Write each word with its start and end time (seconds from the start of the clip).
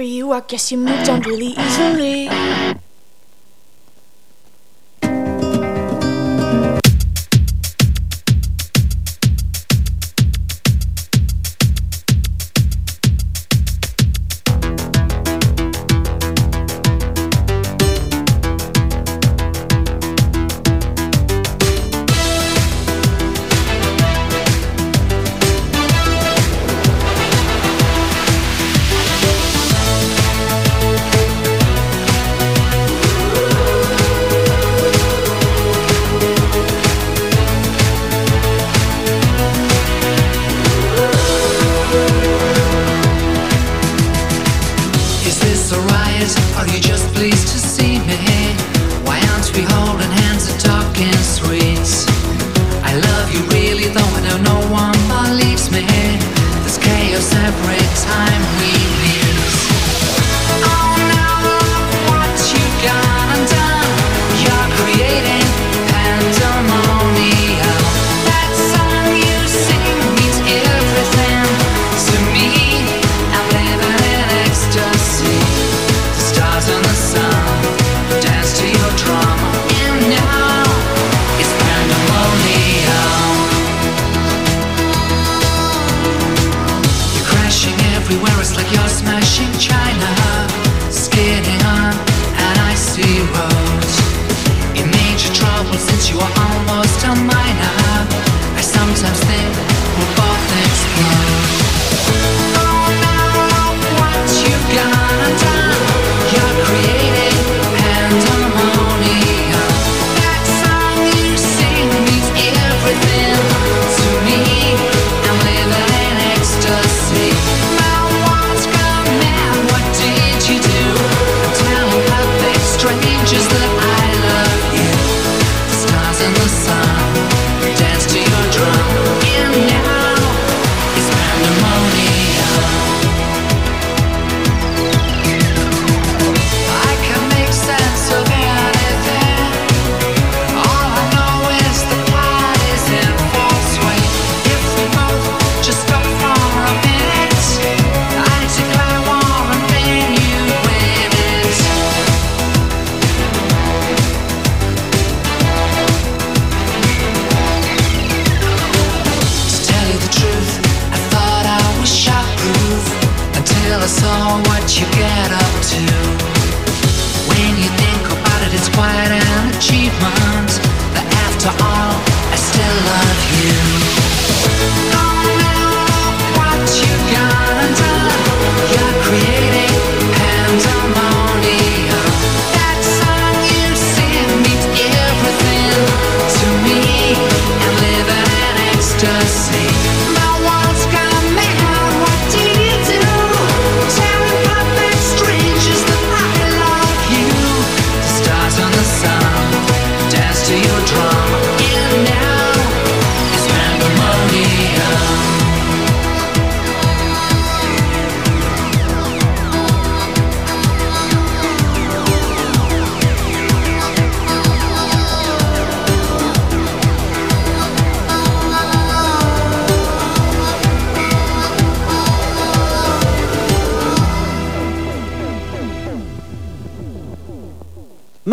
for 0.00 0.04
you. 0.04 0.32
I 0.32 0.40
guess 0.40 0.72
you 0.72 0.78
moved 0.78 1.10
on 1.10 1.20
really 1.20 1.52
easily. 1.60 2.30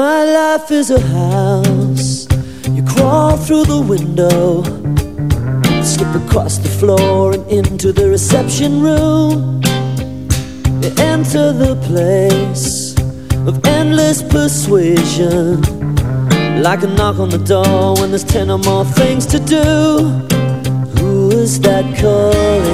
Life 0.05 0.69
is 0.69 0.91
a 0.91 0.99
house. 0.99 2.27
You 2.69 2.83
crawl 2.83 3.35
through 3.35 3.65
the 3.65 3.81
window, 3.81 4.61
slip 5.81 6.13
across 6.23 6.59
the 6.59 6.69
floor 6.69 7.33
and 7.33 7.47
into 7.47 7.91
the 7.91 8.07
reception 8.07 8.81
room. 8.81 9.61
You 10.83 10.91
enter 10.97 11.51
the 11.51 11.75
place 11.87 12.95
of 13.47 13.65
endless 13.65 14.21
persuasion, 14.21 15.61
like 16.61 16.83
a 16.83 16.87
knock 16.87 17.17
on 17.17 17.29
the 17.29 17.39
door 17.39 17.95
when 17.95 18.11
there's 18.11 18.23
ten 18.23 18.51
or 18.51 18.59
more 18.59 18.85
things 18.85 19.25
to 19.27 19.39
do. 19.39 19.65
Who 20.99 21.31
is 21.31 21.59
that 21.61 21.85
calling? 21.97 22.65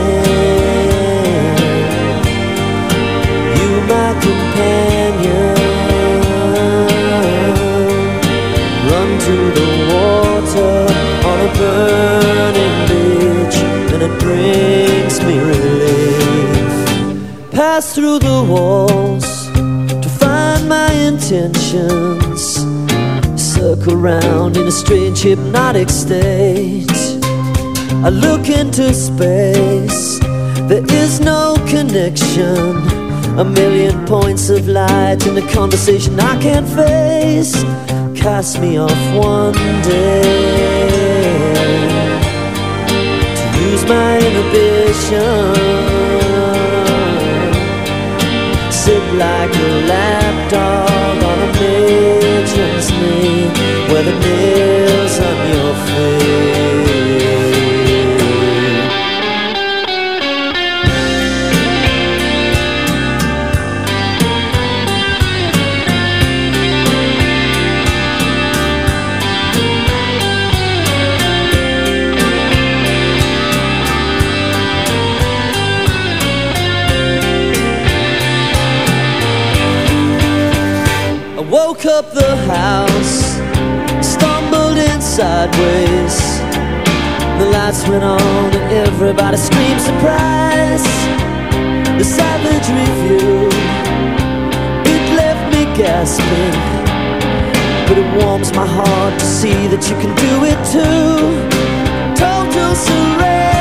You, 3.58 3.70
my 3.88 4.12
companion. 4.20 5.53
Burning 11.64 12.78
beach, 12.90 13.58
and 13.94 14.02
it 14.08 14.14
brings 14.20 15.16
me 15.28 15.36
relief. 15.54 16.74
Pass 17.52 17.96
through 17.96 18.20
the 18.20 18.40
walls 18.54 19.28
to 20.04 20.10
find 20.22 20.68
my 20.68 20.92
intentions. 21.12 22.42
Circle 23.56 23.96
round 23.96 24.58
in 24.58 24.66
a 24.68 24.76
strange 24.84 25.20
hypnotic 25.22 25.90
state. 25.90 26.92
I 28.08 28.10
look 28.10 28.50
into 28.50 28.94
space, 28.94 30.20
there 30.70 30.86
is 31.04 31.20
no 31.20 31.56
connection. 31.68 32.92
A 33.44 33.44
million 33.44 34.06
points 34.06 34.50
of 34.50 34.68
light 34.68 35.26
in 35.26 35.36
a 35.38 35.48
conversation 35.52 36.20
I 36.20 36.36
can't 36.40 36.68
face 36.68 37.56
cast 38.24 38.62
me 38.62 38.78
off 38.78 39.02
one 39.16 39.54
day 39.82 40.83
lose 43.74 43.86
my 43.86 44.18
inhibition. 44.18 45.54
Sit 48.72 49.04
like 49.26 49.56
a 49.56 49.72
lapdog 49.92 51.24
on 51.32 51.40
a 51.48 51.52
pigeon's 51.54 52.90
knee, 53.00 53.48
where 53.90 54.04
the 54.04 54.16
nails 54.20 55.20
on 55.20 55.38
your 55.54 55.74
face. 55.86 56.23
sideways. 85.44 86.40
The 87.40 87.46
lights 87.52 87.88
went 87.88 88.04
on 88.04 88.56
and 88.56 88.88
everybody 88.88 89.38
screamed 89.38 89.82
surprise. 89.82 90.84
The 91.98 92.04
savage 92.04 92.68
review, 92.82 93.50
it 94.94 95.04
left 95.16 95.44
me 95.54 95.66
gasping. 95.76 96.56
But 97.88 97.98
it 97.98 98.24
warms 98.24 98.54
my 98.54 98.66
heart 98.66 99.20
to 99.20 99.26
see 99.26 99.68
that 99.68 99.84
you 99.90 99.96
can 100.04 100.14
do 100.28 100.34
it 100.52 100.60
too. 100.72 101.20
Total 102.16 102.76
surrender. 102.76 103.53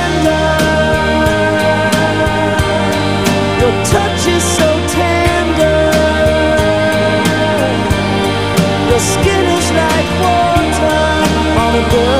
on 11.59 11.75
a 11.77 11.91
boat. 11.91 12.12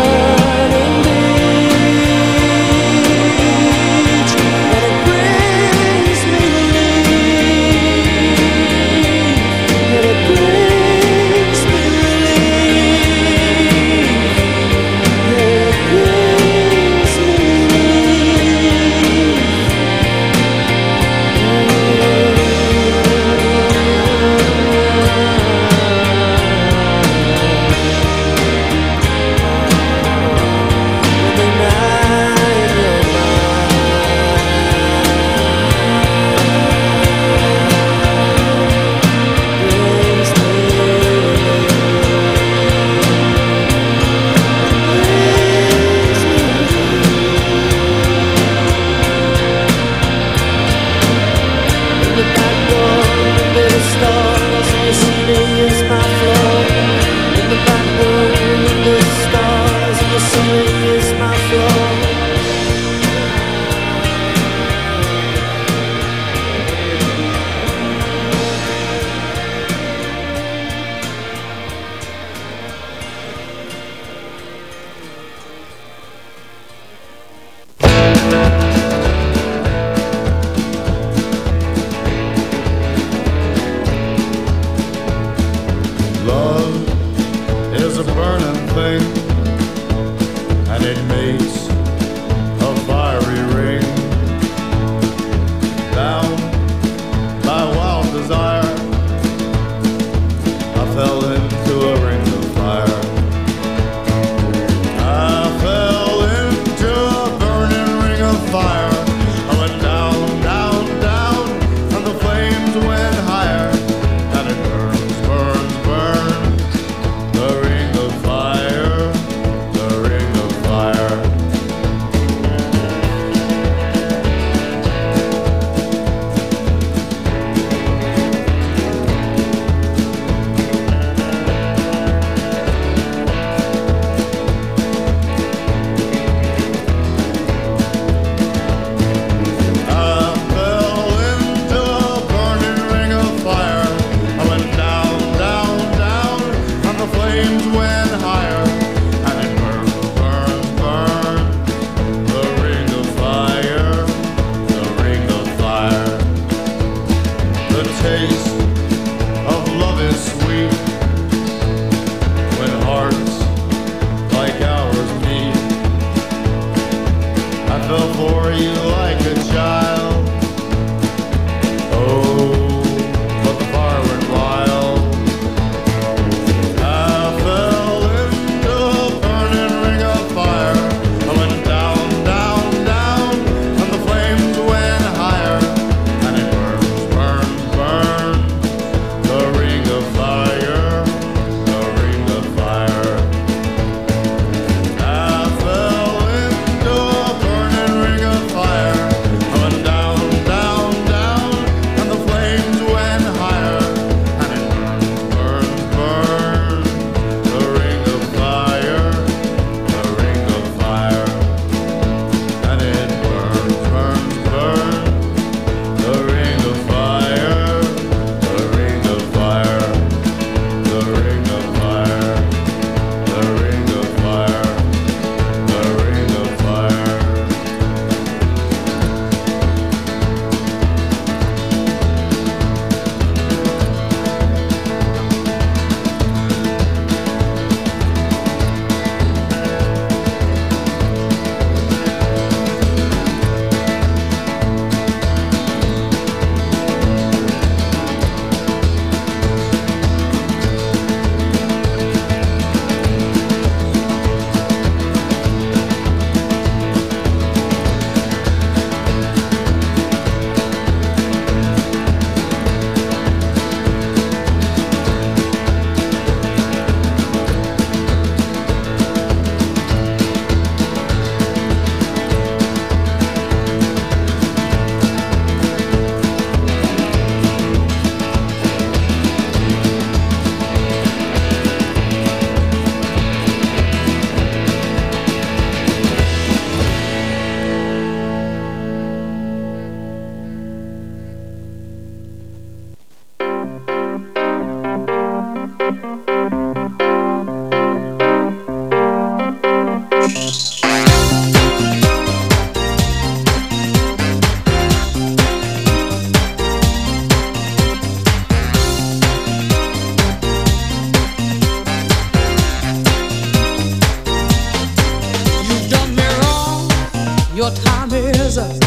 Jesus. 318.53 318.79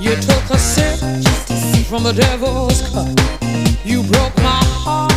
You 0.00 0.16
took 0.16 0.48
a 0.48 0.58
sip 0.58 0.98
from 1.88 2.04
the 2.04 2.12
devil's 2.12 2.80
cup. 2.88 3.06
You 3.84 4.02
broke 4.04 4.34
my 4.36 4.64
heart. 4.80 5.12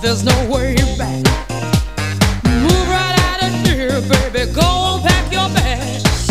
There's 0.00 0.24
no 0.24 0.32
way 0.50 0.74
back. 0.96 1.22
Move 2.46 2.88
right 2.88 3.16
out 3.28 3.42
of 3.42 3.52
here, 3.66 4.00
baby. 4.08 4.50
Go 4.52 4.62
on, 4.62 5.02
pack 5.02 5.30
your 5.30 5.48
bags. 5.52 6.26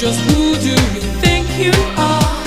Just 0.00 0.20
who 0.30 0.56
do 0.56 0.72
you 0.96 1.04
think 1.20 1.46
you 1.58 1.76
are? 1.98 2.40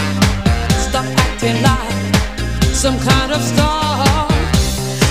Stop 0.89 1.05
acting 1.05 1.61
like 1.61 2.65
some 2.73 2.97
kind 2.97 3.31
of 3.31 3.41
star. 3.43 4.27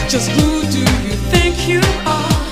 Just 0.09 0.29
who 0.31 0.63
do 0.73 0.81
you 1.07 1.15
think 1.31 1.69
you 1.69 1.83
are? 2.05 2.43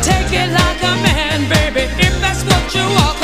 Take 0.00 0.30
it 0.30 0.50
like 0.52 0.80
a 0.82 0.94
man, 1.02 1.48
baby, 1.48 1.90
if 1.98 2.20
that's 2.20 2.44
what 2.44 2.72
you 2.72 2.82
are. 2.82 3.23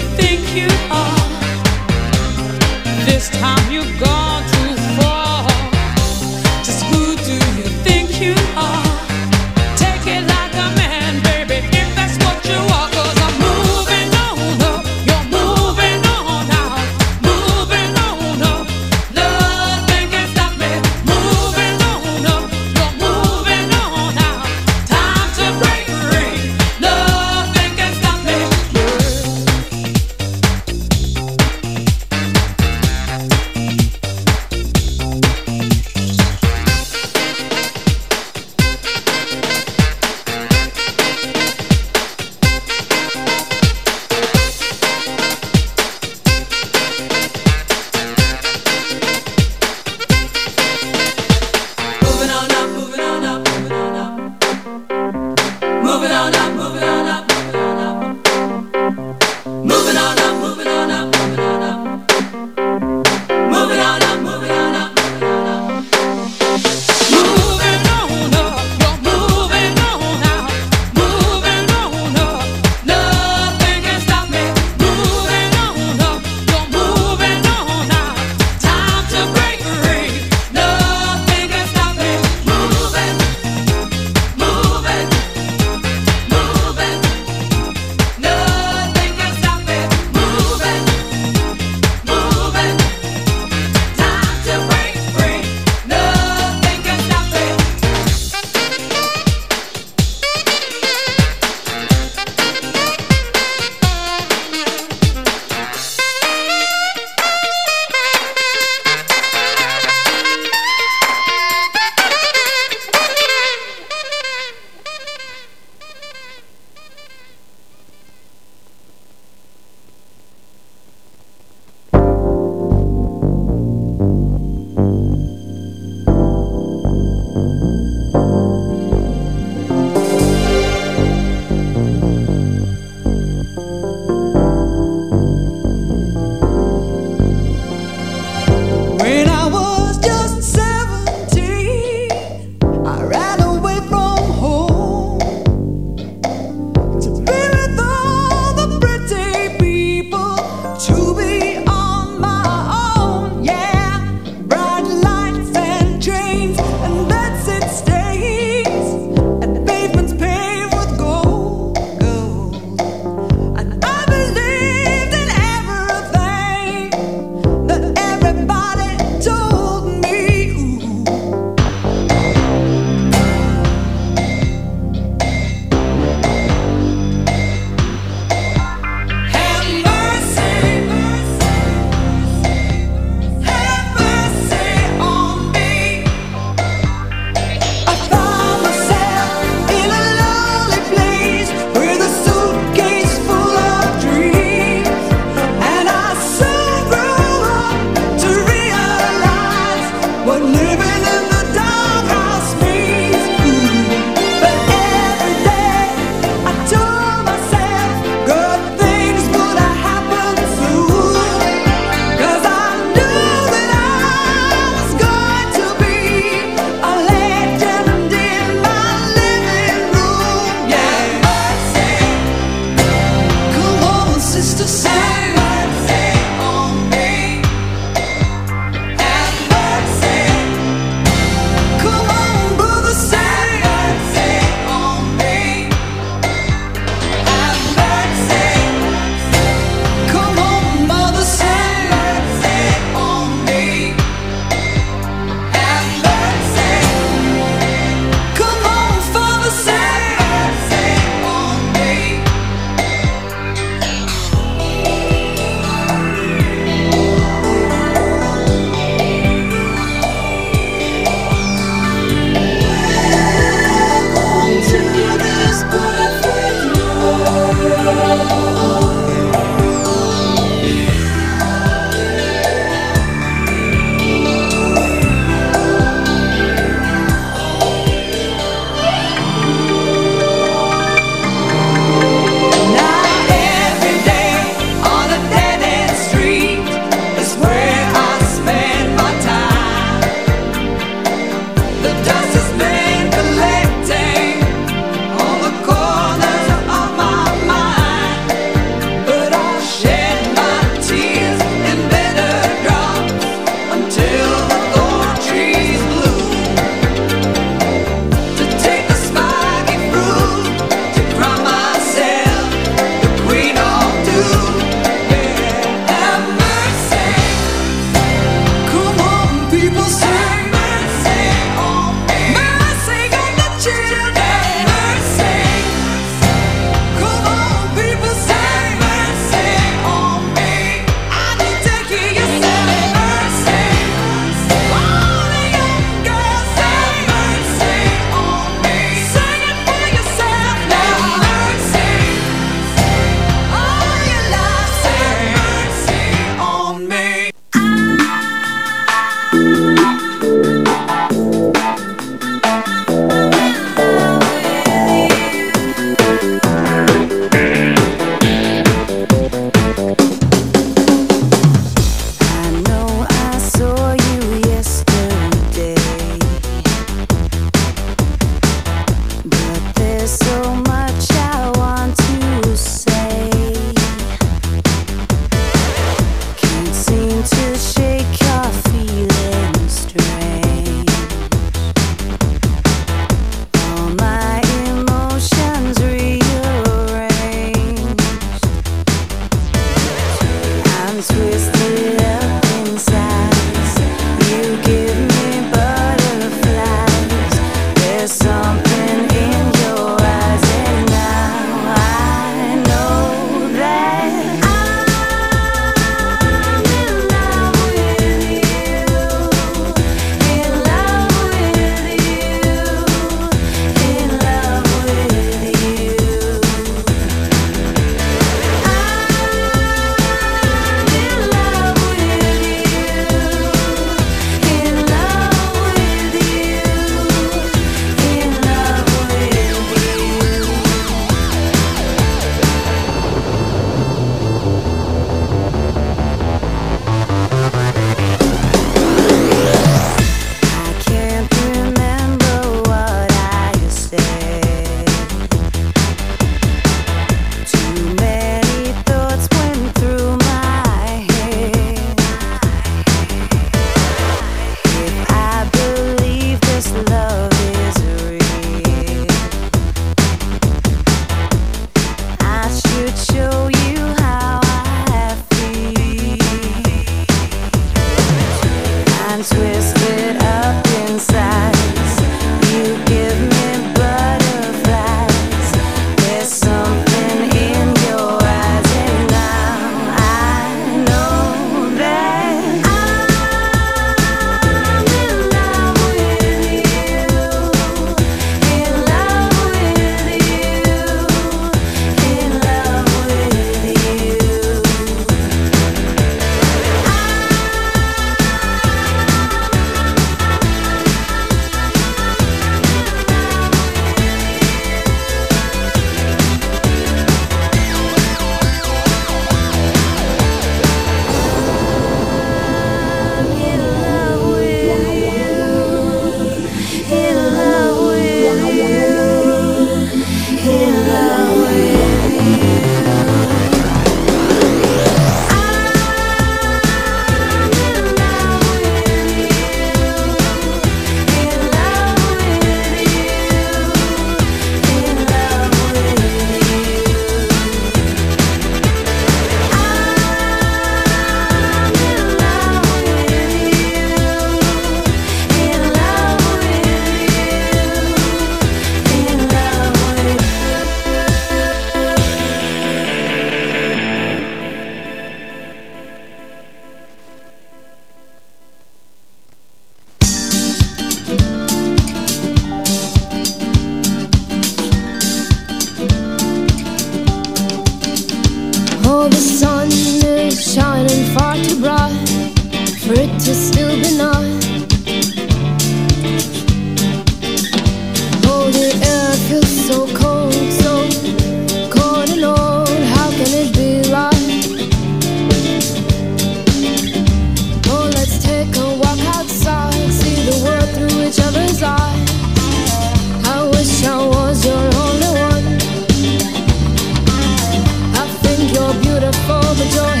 your 599.73 600.00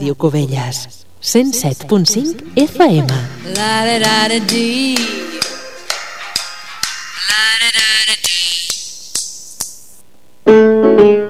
Ràdio 0.00 0.14
Cubelles, 0.16 1.04
107.5 1.20 2.56
FM. 2.56 3.06
La 3.54 3.84
da 3.84 3.98
da 3.98 4.28
da 4.30 4.38
dee. 4.48 4.96
La. 10.46 11.29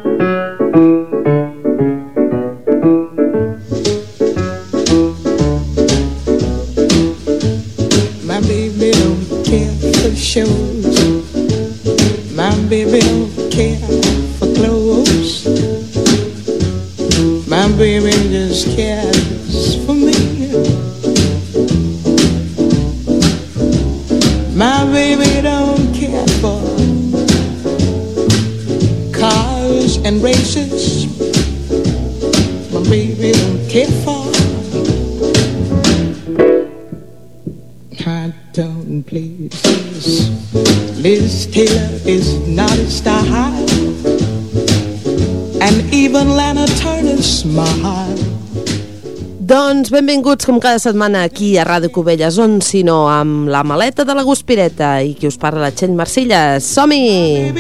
Benvinguts 50.41 50.47
com 50.47 50.61
cada 50.61 50.79
setmana 50.81 51.25
aquí 51.29 51.59
a 51.59 51.67
Ràdio 51.69 51.91
Cubelles, 51.93 52.39
on 52.41 52.63
si 52.65 52.81
no 52.81 53.11
amb 53.13 53.51
la 53.53 53.61
maleta 53.61 54.07
de 54.09 54.15
la 54.17 54.23
Guspireta 54.25 55.03
i 55.05 55.13
qui 55.13 55.29
us 55.29 55.37
parla 55.37 55.67
la 55.67 55.71
Txell 55.71 55.93
Marcilles. 55.93 56.65
Som-hi! 56.65 57.53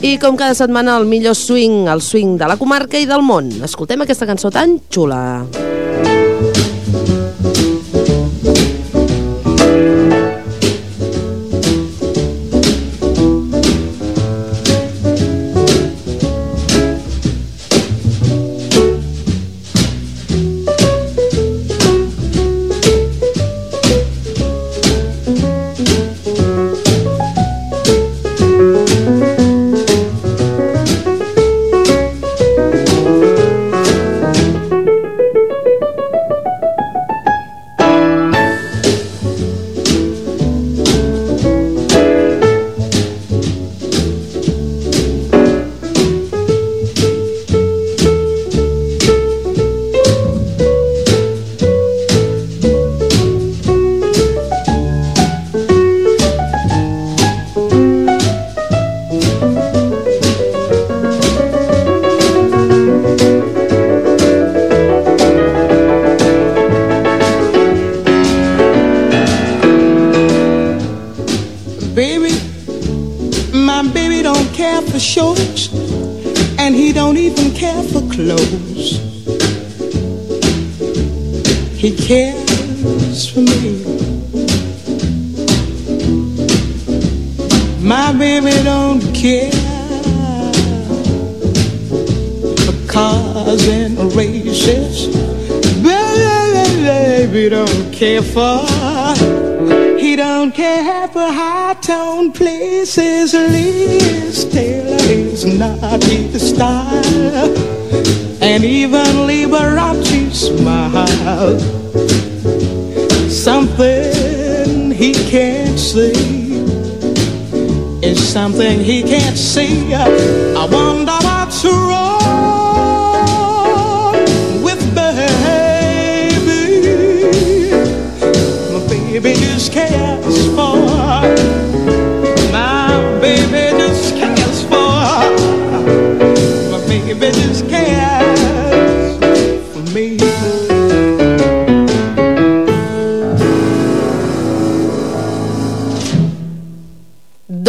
I 0.00 0.16
com 0.22 0.40
cada 0.40 0.56
setmana 0.56 0.96
el 0.96 1.04
millor 1.04 1.36
swing, 1.36 1.84
el 1.92 2.00
swing 2.00 2.38
de 2.40 2.48
la 2.48 2.56
comarca 2.56 2.96
i 2.96 3.04
del 3.04 3.20
món. 3.20 3.52
Escoltem 3.60 4.06
aquesta 4.06 4.24
cançó 4.24 4.48
tan 4.48 4.78
xula. 4.88 5.44
Baby, 5.52 6.67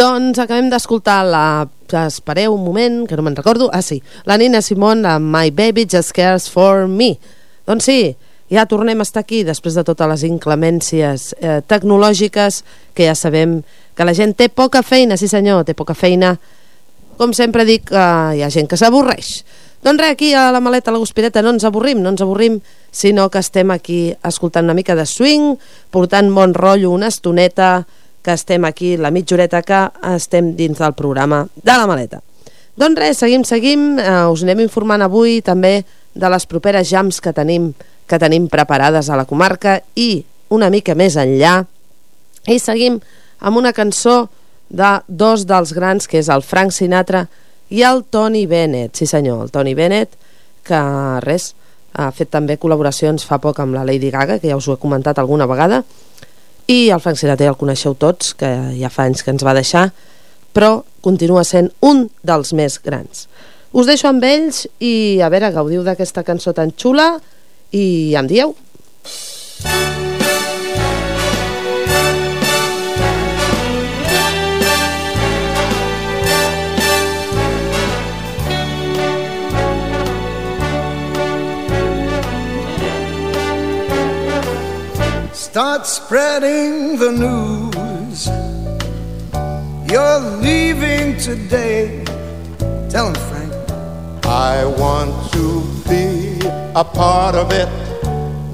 Doncs 0.00 0.38
acabem 0.40 0.70
d'escoltar 0.72 1.20
la... 1.28 1.44
Espereu 1.90 2.54
un 2.54 2.62
moment, 2.64 3.02
que 3.04 3.16
no 3.18 3.24
me'n 3.26 3.34
recordo. 3.36 3.66
Ah, 3.74 3.82
sí. 3.84 3.98
La 4.24 4.38
Nina 4.40 4.62
Simone 4.64 5.04
amb 5.10 5.28
My 5.28 5.50
Baby 5.52 5.84
Just 5.90 6.14
Cares 6.16 6.46
For 6.48 6.86
Me. 6.88 7.10
Doncs 7.68 7.88
sí, 7.90 8.14
ja 8.48 8.64
tornem 8.70 9.02
a 9.02 9.04
estar 9.04 9.26
aquí 9.26 9.42
després 9.44 9.76
de 9.76 9.84
totes 9.84 10.08
les 10.08 10.24
inclemències 10.30 11.26
eh, 11.36 11.58
tecnològiques 11.68 12.62
que 12.96 13.10
ja 13.10 13.16
sabem 13.18 13.58
que 13.98 14.06
la 14.08 14.16
gent 14.16 14.32
té 14.38 14.48
poca 14.48 14.80
feina, 14.86 15.20
sí 15.20 15.28
senyor, 15.28 15.66
té 15.68 15.76
poca 15.76 15.98
feina. 15.98 16.32
Com 17.20 17.36
sempre 17.36 17.68
dic, 17.68 17.92
eh, 17.92 18.38
hi 18.38 18.46
ha 18.46 18.48
gent 18.54 18.70
que 18.70 18.80
s'avorreix. 18.80 19.42
Doncs 19.84 20.00
res, 20.00 20.16
aquí 20.16 20.32
a 20.32 20.48
la 20.54 20.64
maleta, 20.64 20.88
a 20.88 20.96
la 20.96 21.02
guspireta, 21.02 21.44
no 21.44 21.52
ens 21.52 21.68
avorrim, 21.68 22.00
no 22.00 22.14
ens 22.14 22.24
avorrim, 22.24 22.62
sinó 22.88 23.28
que 23.28 23.44
estem 23.44 23.68
aquí 23.74 24.14
escoltant 24.24 24.64
una 24.64 24.78
mica 24.78 24.96
de 24.96 25.04
swing, 25.04 25.58
portant 25.92 26.32
bon 26.32 26.56
rotllo 26.56 26.94
una 26.94 27.12
estoneta, 27.12 27.82
que 28.22 28.32
estem 28.32 28.64
aquí, 28.64 28.96
la 28.96 29.10
mitja 29.10 29.34
horeta 29.36 29.62
que 29.62 29.80
estem 30.14 30.54
dins 30.56 30.78
del 30.78 30.94
programa 30.94 31.46
de 31.54 31.72
la 31.72 31.86
maleta. 31.88 32.20
Doncs 32.80 32.98
res, 33.00 33.18
seguim, 33.20 33.44
seguim, 33.44 33.98
eh, 33.98 34.26
us 34.30 34.44
anem 34.44 34.62
informant 34.64 35.02
avui 35.02 35.40
també 35.44 35.82
de 36.14 36.28
les 36.32 36.46
properes 36.46 36.88
jams 36.88 37.20
que 37.20 37.32
tenim, 37.32 37.72
que 38.06 38.18
tenim 38.18 38.48
preparades 38.48 39.10
a 39.10 39.18
la 39.18 39.26
comarca 39.28 39.80
i 39.96 40.24
una 40.50 40.70
mica 40.70 40.94
més 40.94 41.16
enllà. 41.20 41.64
I 42.48 42.58
seguim 42.58 43.00
amb 43.40 43.56
una 43.56 43.72
cançó 43.72 44.28
de 44.68 45.00
dos 45.08 45.46
dels 45.46 45.72
grans, 45.74 46.06
que 46.06 46.18
és 46.18 46.28
el 46.28 46.42
Frank 46.42 46.72
Sinatra 46.72 47.26
i 47.70 47.82
el 47.86 48.04
Tony 48.04 48.46
Bennett. 48.46 48.96
Sí 48.96 49.06
senyor, 49.06 49.44
el 49.44 49.50
Tony 49.50 49.74
Bennett, 49.74 50.14
que 50.66 50.80
res, 51.24 51.54
ha 51.92 52.10
fet 52.14 52.30
també 52.30 52.56
col·laboracions 52.60 53.24
fa 53.26 53.40
poc 53.42 53.58
amb 53.62 53.74
la 53.74 53.84
Lady 53.84 54.10
Gaga, 54.14 54.38
que 54.38 54.50
ja 54.50 54.58
us 54.58 54.68
ho 54.68 54.76
he 54.76 54.82
comentat 54.82 55.18
alguna 55.18 55.48
vegada, 55.50 55.82
i 56.70 56.90
el 56.94 57.00
Frank 57.02 57.18
Sinatra 57.18 57.50
el 57.50 57.58
coneixeu 57.58 57.96
tots, 57.98 58.30
que 58.38 58.48
ja 58.78 58.90
fa 58.94 59.08
anys 59.08 59.24
que 59.26 59.32
ens 59.34 59.42
va 59.46 59.56
deixar, 59.56 59.88
però 60.54 60.84
continua 61.02 61.42
sent 61.46 61.70
un 61.82 62.04
dels 62.26 62.54
més 62.54 62.78
grans. 62.84 63.26
Us 63.74 63.90
deixo 63.90 64.10
amb 64.10 64.24
ells 64.26 64.64
i 64.78 65.18
a 65.22 65.30
veure, 65.32 65.50
gaudiu 65.54 65.82
d'aquesta 65.86 66.26
cançó 66.26 66.54
tan 66.54 66.74
xula 66.74 67.12
i 67.74 68.14
em 68.18 68.30
dieu. 68.30 68.54
Start 85.50 85.84
spreading 85.84 86.96
the 86.96 87.10
news. 87.10 88.28
You're 89.90 90.20
leaving 90.38 91.18
today. 91.18 92.04
Tell 92.88 93.08
him, 93.08 93.14
Frank. 93.14 93.52
I 94.26 94.64
want 94.64 95.10
to 95.32 95.64
be 95.88 96.38
a 96.76 96.84
part 96.84 97.34
of 97.34 97.50
it. 97.50 97.68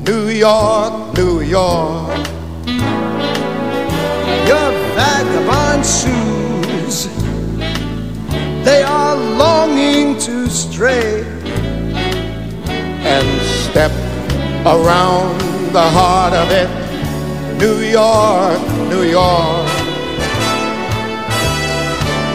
New 0.08 0.28
York, 0.30 1.14
New 1.18 1.42
York. 1.42 2.16
Your 4.48 4.68
vagabond 4.96 5.84
shoes. 5.84 7.08
They 8.64 8.82
are 8.82 9.16
longing 9.16 10.16
to 10.20 10.48
stray. 10.48 11.26
and 13.04 13.42
step 13.68 13.92
around 14.64 15.38
the 15.72 15.82
heart 15.82 16.32
of 16.32 16.50
it. 16.50 16.85
New 17.58 17.80
York, 17.80 18.60
New 18.90 19.02
York. 19.02 19.66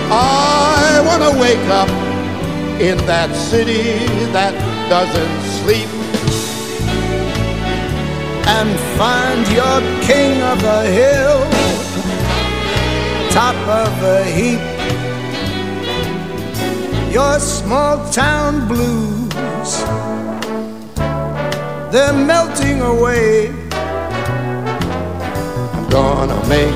I 0.09 1.03
want 1.05 1.21
to 1.21 1.39
wake 1.39 1.67
up 1.69 1.89
in 2.81 2.97
that 3.05 3.29
city 3.35 3.83
that 4.33 4.55
doesn't 4.89 5.41
sleep 5.61 5.87
and 8.47 8.69
find 8.97 9.45
your 9.53 9.77
king 10.01 10.41
of 10.41 10.59
the 10.59 10.81
hill, 10.89 11.39
top 13.29 13.55
of 13.67 13.89
the 14.01 14.23
heap. 14.25 14.59
Your 17.13 17.39
small 17.39 18.09
town 18.11 18.67
blues, 18.67 19.83
they're 21.91 22.11
melting 22.11 22.81
away. 22.81 23.60
Gonna 25.91 26.39
make 26.47 26.73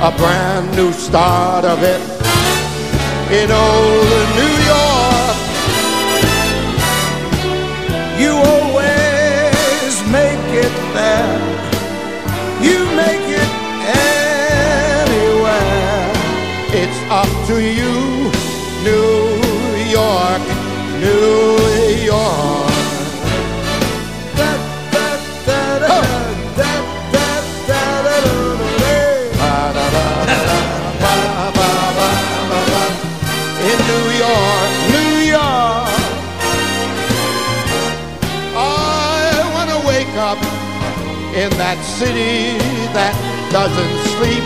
a 0.00 0.12
brand 0.16 0.76
new 0.76 0.92
start 0.92 1.64
of 1.64 1.82
it 1.82 2.00
in 3.32 3.50
old 3.50 4.28
New 4.38 4.54
York. 4.72 5.36
You 8.16 8.32
always 8.52 9.94
make 10.18 10.46
it 10.64 10.74
there, 10.94 11.40
you 12.62 12.78
make 12.94 13.26
it 13.42 13.50
anywhere. 15.02 16.12
It's 16.80 17.00
up 17.10 17.30
to 17.48 17.56
you, 17.60 18.30
New 18.84 19.42
York, 19.90 20.42
New 21.00 21.63
in 41.34 41.50
that 41.58 41.82
city 41.82 42.56
that 42.94 43.14
doesn't 43.50 43.96
sleep 44.14 44.44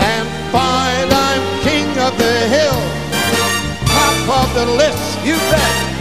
and 0.00 0.26
find 0.48 1.12
I'm 1.12 1.44
king 1.60 1.88
of 2.00 2.16
the 2.16 2.36
hill, 2.48 2.80
top 3.84 4.48
of 4.48 4.54
the 4.54 4.66
list. 4.72 5.20
You 5.22 5.36
bet. 5.52 5.91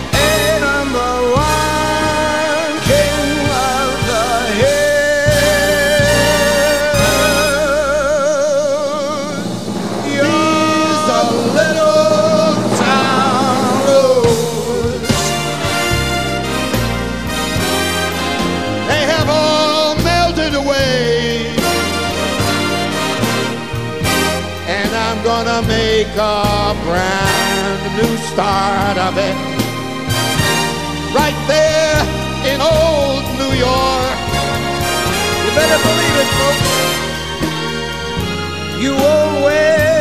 Make 26.03 26.17
a 26.17 26.73
brand 26.83 27.81
new 27.95 28.17
start 28.31 28.97
of 28.97 29.17
it. 29.17 29.35
Right 31.13 31.39
there 31.47 32.01
in 32.51 32.59
old 32.59 33.23
New 33.37 33.53
York. 33.67 34.17
You 35.43 35.51
better 35.59 35.79
believe 35.87 36.17
it, 36.23 36.29
folks. 36.39 36.71
You 38.83 38.91
always 39.13 39.93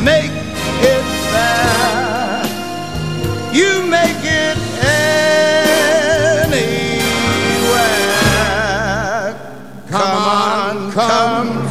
make 0.00 0.34
it 0.94 1.06
there. 1.34 2.44
You 3.58 3.70
make 3.90 4.22
it 4.22 4.58
anywhere. 6.38 6.70
Come 9.90 10.12
on, 10.14 10.92
come 10.92 11.61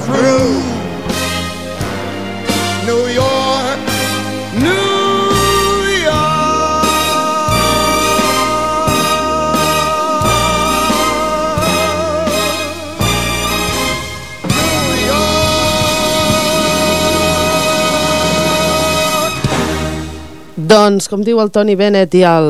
Doncs, 20.72 21.10
com 21.12 21.20
diu 21.20 21.42
el 21.44 21.50
Tony 21.52 21.74
Bennett 21.76 22.14
i 22.16 22.22
el, 22.24 22.46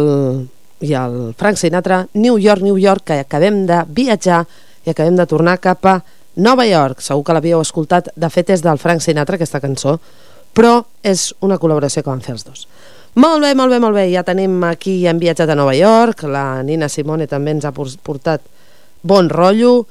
i 0.86 0.92
el 0.94 1.16
Frank 1.40 1.58
Sinatra, 1.58 2.04
New 2.14 2.36
York, 2.38 2.62
New 2.62 2.78
York, 2.78 3.08
que 3.08 3.16
acabem 3.24 3.64
de 3.66 3.80
viatjar 3.90 4.44
i 4.86 4.92
acabem 4.94 5.16
de 5.18 5.26
tornar 5.26 5.56
cap 5.64 5.88
a 5.90 5.96
Nova 6.38 6.68
York. 6.70 7.02
Segur 7.02 7.24
que 7.26 7.34
l'havíeu 7.34 7.64
escoltat, 7.66 8.12
de 8.14 8.30
fet 8.30 8.52
és 8.54 8.62
del 8.62 8.78
Frank 8.82 9.02
Sinatra, 9.02 9.40
aquesta 9.40 9.62
cançó, 9.64 9.96
però 10.54 10.84
és 11.02 11.32
una 11.42 11.58
col·laboració 11.58 12.04
que 12.04 12.12
van 12.14 12.22
fer 12.22 12.36
els 12.36 12.46
dos. 12.46 12.68
Molt 13.18 13.42
bé, 13.42 13.56
molt 13.58 13.74
bé, 13.74 13.80
molt 13.82 13.98
bé, 13.98 14.06
ja 14.14 14.22
tenim 14.28 14.62
aquí, 14.70 15.00
hem 15.10 15.18
viatjat 15.20 15.50
a 15.50 15.58
Nova 15.58 15.74
York, 15.74 16.22
la 16.30 16.62
Nina 16.64 16.92
Simone 16.94 17.26
també 17.28 17.56
ens 17.58 17.66
ha 17.66 17.74
por- 17.74 17.98
portat 18.06 18.46
bon 19.02 19.34
rotllo, 19.34 19.88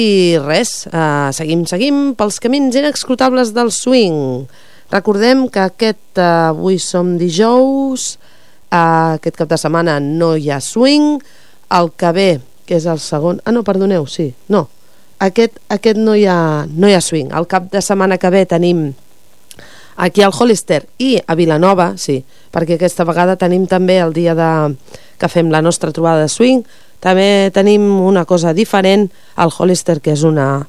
i 0.00 0.38
res, 0.40 0.86
eh, 0.88 1.28
seguim, 1.36 1.66
seguim 1.68 2.14
pels 2.16 2.40
camins 2.40 2.74
inexcrutables 2.76 3.52
del 3.52 3.68
swing. 3.72 4.48
Recordem 4.92 5.48
que 5.50 5.60
aquest, 5.64 6.18
eh, 6.18 6.22
avui 6.52 6.78
som 6.78 7.16
dijous, 7.18 8.18
eh, 8.70 9.16
aquest 9.16 9.36
cap 9.36 9.48
de 9.48 9.58
setmana 9.58 9.98
no 10.00 10.36
hi 10.36 10.50
ha 10.50 10.60
swing, 10.60 11.20
el 11.70 11.90
que 11.96 12.12
ve, 12.12 12.40
que 12.66 12.76
és 12.76 12.86
el 12.86 13.00
segon... 13.00 13.40
Ah, 13.44 13.52
no, 13.52 13.64
perdoneu, 13.64 14.06
sí, 14.06 14.32
no. 14.48 14.68
Aquest, 15.18 15.58
aquest 15.68 15.98
no, 15.98 16.14
hi 16.14 16.26
ha, 16.26 16.66
no 16.68 16.88
hi 16.88 16.94
ha 16.94 17.00
swing. 17.00 17.32
El 17.34 17.46
cap 17.46 17.70
de 17.72 17.82
setmana 17.82 18.18
que 18.18 18.30
ve 18.30 18.44
tenim 18.46 18.92
aquí 19.96 20.22
al 20.22 20.34
Hollister 20.36 20.84
i 20.98 21.16
a 21.26 21.34
Vilanova, 21.34 21.94
sí, 21.96 22.20
perquè 22.52 22.76
aquesta 22.76 23.06
vegada 23.08 23.38
tenim 23.40 23.66
també 23.66 23.98
el 23.98 24.12
dia 24.12 24.34
de, 24.36 24.50
que 25.18 25.30
fem 25.32 25.50
la 25.50 25.62
nostra 25.64 25.90
trobada 25.92 26.26
de 26.26 26.32
swing, 26.32 26.62
també 27.00 27.50
tenim 27.54 27.84
una 28.00 28.24
cosa 28.24 28.52
diferent 28.54 29.08
al 29.36 29.52
Hollister, 29.56 30.00
que 30.00 30.12
és 30.12 30.22
una, 30.24 30.66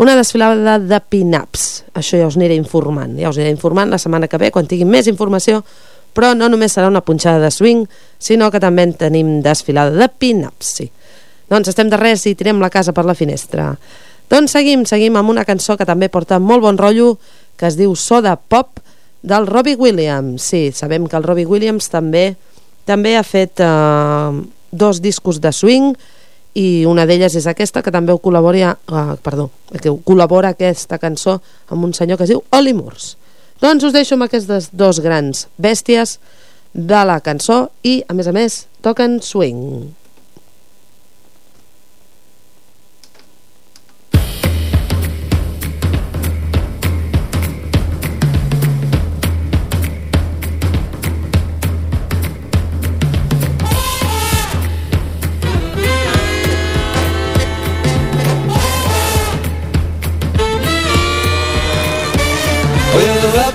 una 0.00 0.16
desfilada 0.16 0.78
de 0.80 0.98
pin-ups. 1.12 1.66
Això 1.92 2.16
ja 2.16 2.28
us 2.30 2.38
aniré 2.38 2.56
informant, 2.56 3.18
ja 3.20 3.28
us 3.28 3.36
aniré 3.36 3.52
informant 3.52 3.92
la 3.92 4.00
setmana 4.00 4.30
que 4.32 4.40
ve, 4.40 4.48
quan 4.54 4.68
tinguin 4.68 4.88
més 4.88 5.10
informació, 5.12 5.60
però 6.16 6.32
no 6.34 6.48
només 6.48 6.72
serà 6.72 6.88
una 6.88 7.04
punxada 7.04 7.42
de 7.42 7.50
swing, 7.52 7.84
sinó 8.18 8.48
que 8.50 8.62
també 8.62 8.86
en 8.88 8.94
tenim 8.96 9.34
desfilada 9.44 9.92
de 9.92 10.08
pin-ups, 10.08 10.72
sí. 10.80 10.88
Doncs 11.50 11.68
estem 11.72 11.90
de 11.90 11.98
res 12.00 12.24
i 12.30 12.36
tirem 12.38 12.62
la 12.62 12.70
casa 12.72 12.94
per 12.96 13.04
la 13.04 13.16
finestra. 13.18 13.74
Doncs 14.30 14.54
seguim, 14.54 14.86
seguim 14.86 15.18
amb 15.18 15.32
una 15.32 15.44
cançó 15.44 15.76
que 15.76 15.86
també 15.86 16.08
porta 16.08 16.38
molt 16.38 16.62
bon 16.64 16.78
rotllo, 16.78 17.16
que 17.58 17.68
es 17.68 17.76
diu 17.76 17.92
Soda 17.98 18.36
Pop, 18.38 18.80
del 19.22 19.46
Robbie 19.46 19.76
Williams. 19.76 20.42
Sí, 20.42 20.70
sabem 20.72 21.06
que 21.06 21.18
el 21.18 21.26
Robbie 21.26 21.46
Williams 21.46 21.90
també 21.92 22.30
també 22.88 23.16
ha 23.18 23.22
fet 23.22 23.60
eh, 23.60 24.40
dos 24.70 25.00
discos 25.04 25.40
de 25.44 25.52
swing 25.52 25.92
i 26.54 26.84
una 26.88 27.06
d'elles 27.06 27.36
és 27.38 27.46
aquesta 27.46 27.82
que 27.82 27.92
també 27.94 28.12
ho 28.12 28.20
col·labora, 28.22 28.74
eh, 28.74 29.16
perdó, 29.22 29.50
que 29.80 29.92
col·labora 30.06 30.54
aquesta 30.54 30.98
cançó 30.98 31.40
amb 31.68 31.84
un 31.84 31.94
senyor 31.94 32.18
que 32.18 32.26
es 32.26 32.34
diu 32.34 32.42
Oli 32.50 32.74
Moores. 32.74 33.16
Doncs 33.60 33.84
us 33.84 33.92
deixo 33.92 34.16
amb 34.16 34.24
aquestes 34.24 34.70
dos 34.72 35.00
grans 35.04 35.46
bèsties 35.60 36.18
de 36.72 37.04
la 37.04 37.20
cançó 37.20 37.68
i, 37.82 38.00
a 38.08 38.14
més 38.14 38.26
a 38.26 38.32
més, 38.32 38.64
toquen 38.82 39.20
swing. 39.22 39.92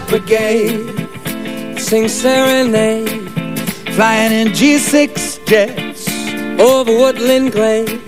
Brigade, 0.07 1.79
sing 1.79 2.07
serenade, 2.07 3.29
flying 3.95 4.31
in 4.31 4.47
G6 4.49 5.45
jets 5.47 6.07
over 6.59 6.91
woodland 6.91 7.51
glade. 7.51 8.01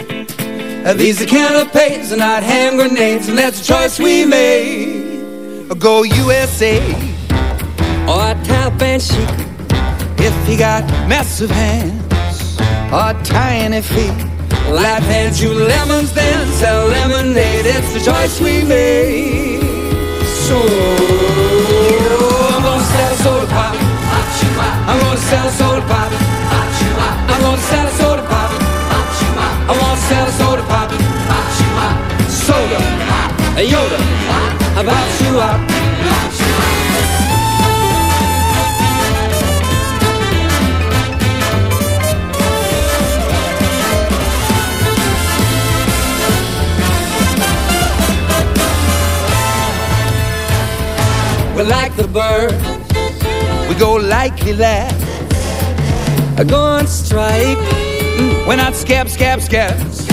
These 0.95 1.21
are 1.21 1.25
canapes 1.25 2.11
and 2.11 2.19
not 2.19 2.43
hand 2.43 2.77
grenades, 2.77 3.27
and 3.27 3.37
that's 3.37 3.61
a 3.61 3.73
choice 3.73 3.99
we 3.99 4.25
made. 4.25 5.67
Go 5.79 6.03
USA 6.03 6.79
or 8.07 8.33
tap 8.45 8.81
and 8.81 9.01
chic 9.01 9.29
if 10.19 10.47
he 10.47 10.55
got 10.55 10.83
massive 11.09 11.49
hands 11.49 12.57
or 12.91 13.13
tiny 13.25 13.81
feet. 13.81 14.17
Life 14.71 15.03
hands 15.03 15.41
you 15.41 15.53
lemons, 15.53 16.13
then 16.13 16.47
sell 16.53 16.87
lemonade. 16.87 17.65
It's 17.65 17.93
the 17.93 17.99
choice 17.99 18.39
we 18.39 18.63
made. 18.63 19.61
So 20.47 21.46
sell 25.51 25.69
a 25.69 25.79
soda 25.79 25.87
pop. 25.87 26.11
Pop 26.11 26.81
you 26.81 26.91
up. 27.07 27.17
I 27.29 27.39
wanna 27.43 27.61
sell 27.61 27.87
a 27.87 27.91
soda 27.91 28.23
pop. 28.23 28.51
Pop 28.91 29.07
you 29.21 29.29
up. 29.45 29.55
I 29.69 29.73
wanna 29.79 30.07
sell 30.07 30.27
a 30.27 30.31
soda 30.31 30.63
pop. 30.63 30.89
Pop 31.29 31.47
you 31.59 31.69
up. 31.87 31.97
Soda. 32.29 32.79
A 33.55 33.63
Yoda. 33.63 33.99
You 34.77 34.87
up. 34.89 34.97
You 35.21 35.39
up. 35.39 35.59
We're 51.55 51.63
like 51.63 51.95
the 51.95 52.07
birds, 52.07 52.53
We 53.67 53.73
go 53.79 53.95
lightly 53.95 54.53
left. 54.53 55.06
I 56.39 56.43
go 56.43 56.59
on 56.59 56.85
strike. 56.85 57.57
Mm, 57.57 58.47
We're 58.47 58.57
not 58.57 58.75
scab, 58.75 59.09
scab, 59.09 59.41
scabs. 59.41 60.05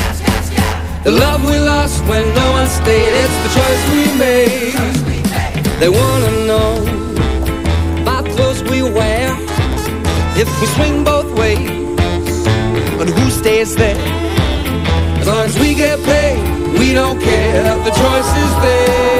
The 1.05 1.11
love 1.11 1.45
we 1.45 1.59
lost 1.59 2.03
when 2.07 2.25
no 2.35 2.51
one 2.53 2.66
stayed. 2.66 3.12
It's 3.22 3.37
the 3.45 3.51
choice 3.59 3.83
we 3.93 4.05
made. 4.18 4.75
They 5.81 5.91
wanna 5.91 6.31
know 6.51 6.70
about 8.01 8.25
clothes 8.37 8.62
we 8.62 8.83
wear. 8.83 9.37
If 10.37 10.49
we 10.61 10.66
swing 10.77 11.05
both 11.05 11.31
ways, 11.39 11.68
but 12.99 13.09
who 13.09 13.31
stays 13.31 13.77
there? 13.77 14.01
As 15.20 15.27
long 15.27 15.45
as 15.45 15.59
we 15.59 15.75
get 15.75 16.03
paid, 16.05 16.39
we 16.79 16.95
don't 16.95 17.20
care. 17.20 17.62
The 17.85 17.91
choice 18.03 18.31
is 18.45 18.53
theirs. 18.64 19.14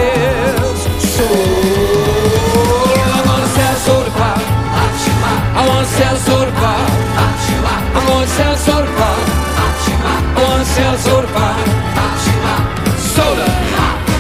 Onsel 8.35 8.57
zorba, 8.67 9.11
Fatima. 9.57 10.13
Onsel 10.51 10.95
zorba, 11.07 11.47
Fatima. 11.95 12.55
Soda, 13.15 13.49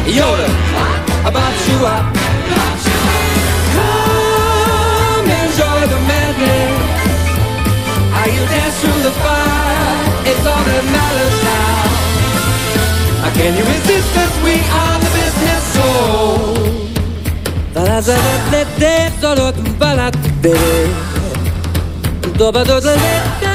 Yoda, 0.06 0.48
about 1.26 1.56
you. 1.66 1.78
Come 3.74 5.30
enjoy 5.42 5.80
the 5.92 5.98
madness. 6.06 6.74
Are 8.14 8.30
you 8.30 8.42
dance 8.52 8.76
through 8.80 9.02
the 9.02 9.10
fire? 9.18 9.98
It's 10.30 10.46
all 10.46 10.62
that 10.62 10.84
matters 10.94 11.38
now. 11.50 13.32
Can 13.34 13.52
you 13.58 13.64
resist 13.64 14.16
us? 14.16 14.32
We 14.44 14.54
are 14.80 14.96
the 15.02 15.10
business 15.18 15.64
soul. 15.74 16.54
Talazadot 17.74 18.42
le 18.52 18.62
dé, 18.78 18.94
dolot 19.20 19.56
balat 19.76 20.14
dé. 20.40 20.54
Doba 22.38 22.62
dot 22.64 22.84
le 22.84 22.94
dé 22.94 23.53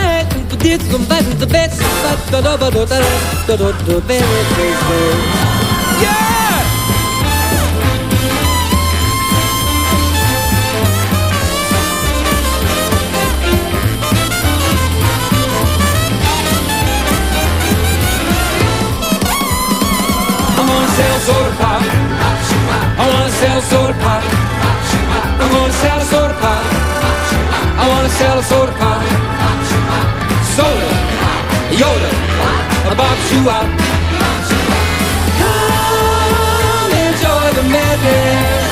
kids 0.70 0.88
from 0.92 1.04
bad 1.06 1.26
the 1.40 1.48
best. 1.48 1.82
But 2.04 2.20
da 2.32 2.42
da 2.46 2.56
da 2.62 2.70
da 2.70 2.86
da 2.86 3.56
da 3.58 3.72
da 3.88 4.00
very 4.10 4.44
crazy. 4.54 5.02
Yeah. 6.04 6.58
I'm 20.58 20.68
gonna 20.70 20.98
sell 20.98 21.20
soda 21.28 21.52
pop. 21.62 21.82
I 23.00 23.04
wanna 23.10 23.32
sell 23.42 23.62
soda 23.72 23.96
pop. 24.04 24.24
I'm 25.42 25.50
gonna 25.54 25.74
sell 25.82 26.00
a 26.00 26.06
soda 26.12 26.36
pop. 26.44 26.64
I 27.82 27.86
wanna 27.92 28.10
sell 28.20 28.38
a 28.38 28.44
soda 28.44 28.74
pop. 28.74 29.19
Soda, 30.60 30.92
Yoda, 31.80 32.12
you 33.32 33.42
out. 33.48 33.70
Come 35.40 36.92
enjoy 37.08 37.46
the 37.56 37.66
madness. 37.76 38.68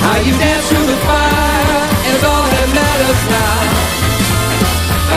How 0.00 0.16
you 0.24 0.32
dance 0.40 0.64
through 0.72 0.88
the 0.88 0.98
fire 1.04 1.84
is 2.12 2.20
all 2.24 2.46
that 2.54 2.68
matters 2.78 3.22
now. 3.28 3.60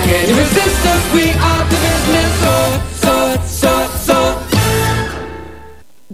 Can 0.03 0.23
you 0.27 0.35
resist 0.35 0.83
us? 0.93 1.03
We 1.15 1.31
are 1.31 1.63
the 1.71 1.79
business. 1.87 2.31
So, 2.43 2.55
so, 2.99 3.13
so, 3.47 3.71
so. 4.03 4.19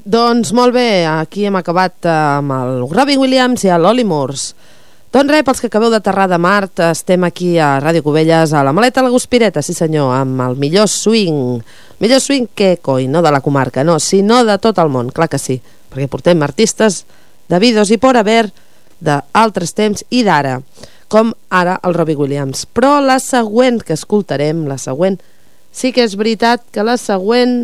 Doncs 0.06 0.54
molt 0.54 0.78
bé, 0.78 1.06
aquí 1.10 1.50
hem 1.50 1.58
acabat 1.58 2.06
eh, 2.06 2.14
amb 2.38 2.54
el 2.54 2.86
Robbie 2.93 3.18
Williams 3.18 3.66
i 3.66 3.74
l'Oli 3.74 4.06
Moores. 4.06 4.52
Doncs 5.10 5.32
res, 5.34 5.41
pels 5.41 5.57
que 5.57 5.66
acabeu 5.72 5.89
d'aterrar 5.89 6.28
de 6.30 6.38
Mart, 6.38 6.84
estem 6.86 7.24
aquí 7.26 7.55
a 7.57 7.80
Ràdio 7.82 8.03
Cubelles, 8.05 8.51
a 8.53 8.62
la 8.62 8.76
maleta 8.78 9.01
la 9.01 9.10
Guspireta, 9.10 9.64
sí 9.66 9.74
senyor, 9.74 10.12
amb 10.14 10.43
el 10.45 10.53
millor 10.62 10.86
swing. 10.86 11.64
Millor 11.97 12.22
swing 12.22 12.45
que 12.53 12.76
coi, 12.78 13.07
no 13.10 13.24
de 13.26 13.32
la 13.34 13.41
comarca, 13.41 13.82
no, 13.84 13.97
sinó 13.97 14.43
de 14.45 14.60
tot 14.62 14.78
el 14.78 14.93
món, 14.93 15.10
clar 15.10 15.26
que 15.26 15.41
sí, 15.41 15.57
perquè 15.89 16.05
portem 16.14 16.45
artistes 16.45 17.07
de 17.49 17.57
vídeos 17.57 17.89
i 17.89 17.97
por 17.97 18.22
haver 18.22 18.51
d'altres 19.01 19.74
temps 19.74 20.05
i 20.14 20.22
d'ara, 20.28 20.60
com 21.10 21.34
ara 21.49 21.80
el 21.82 21.97
Robbie 21.97 22.20
Williams. 22.20 22.68
Però 22.70 22.99
la 23.01 23.18
següent 23.18 23.82
que 23.82 23.97
escoltarem, 23.97 24.68
la 24.70 24.78
següent, 24.78 25.18
sí 25.74 25.89
que 25.89 26.05
és 26.05 26.14
veritat 26.22 26.70
que 26.70 26.86
la 26.86 27.01
següent 27.01 27.64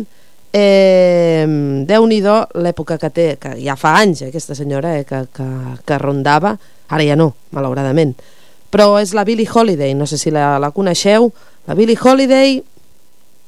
Eh, 0.56 1.44
Déu-n'hi-do 1.84 2.36
l'època 2.64 2.96
que 2.96 3.10
té, 3.12 3.24
que 3.36 3.50
ja 3.60 3.74
fa 3.76 3.90
anys 3.98 4.22
eh, 4.22 4.28
aquesta 4.30 4.54
senyora 4.56 4.94
eh, 4.96 5.02
que, 5.04 5.18
que, 5.34 5.44
que 5.84 5.98
rondava, 6.00 6.54
ara 6.88 7.04
ja 7.04 7.16
no, 7.18 7.32
malauradament. 7.56 8.14
Però 8.70 8.96
és 9.00 9.14
la 9.14 9.24
Billie 9.24 9.48
Holiday, 9.48 9.94
no 9.94 10.06
sé 10.06 10.18
si 10.18 10.32
la, 10.34 10.56
la 10.62 10.72
coneixeu. 10.74 11.30
La 11.66 11.74
Billie 11.78 11.98
Holiday 11.98 12.58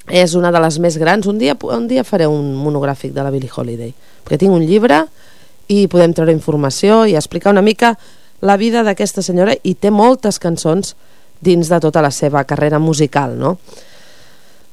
és 0.09 0.35
una 0.39 0.53
de 0.55 0.61
les 0.63 0.79
més 0.79 0.97
grans. 0.99 1.27
Un 1.27 1.39
dia, 1.39 1.57
un 1.63 1.89
dia 1.89 2.05
faré 2.05 2.27
un 2.27 2.55
monogràfic 2.57 3.13
de 3.13 3.25
la 3.25 3.33
Billie 3.35 3.51
Holiday, 3.55 3.93
perquè 4.25 4.41
tinc 4.41 4.55
un 4.55 4.65
llibre 4.65 5.05
i 5.69 5.85
podem 5.91 6.15
treure 6.17 6.33
informació 6.33 7.03
i 7.07 7.17
explicar 7.19 7.53
una 7.53 7.65
mica 7.65 7.93
la 8.41 8.57
vida 8.57 8.85
d'aquesta 8.87 9.23
senyora 9.23 9.57
i 9.67 9.75
té 9.75 9.91
moltes 9.91 10.39
cançons 10.39 10.95
dins 11.45 11.69
de 11.69 11.79
tota 11.83 12.03
la 12.03 12.11
seva 12.15 12.45
carrera 12.45 12.79
musical, 12.79 13.37
no? 13.39 13.57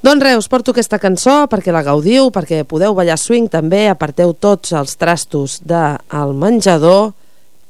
Doncs 0.06 0.22
res, 0.22 0.38
us 0.38 0.50
porto 0.50 0.70
aquesta 0.70 1.00
cançó 1.02 1.48
perquè 1.50 1.74
la 1.74 1.82
gaudiu, 1.82 2.30
perquè 2.30 2.62
podeu 2.70 2.94
ballar 2.94 3.18
swing 3.18 3.50
també, 3.50 3.88
aparteu 3.90 4.36
tots 4.38 4.76
els 4.78 4.94
trastos 5.02 5.60
del 5.66 6.36
menjador 6.38 7.16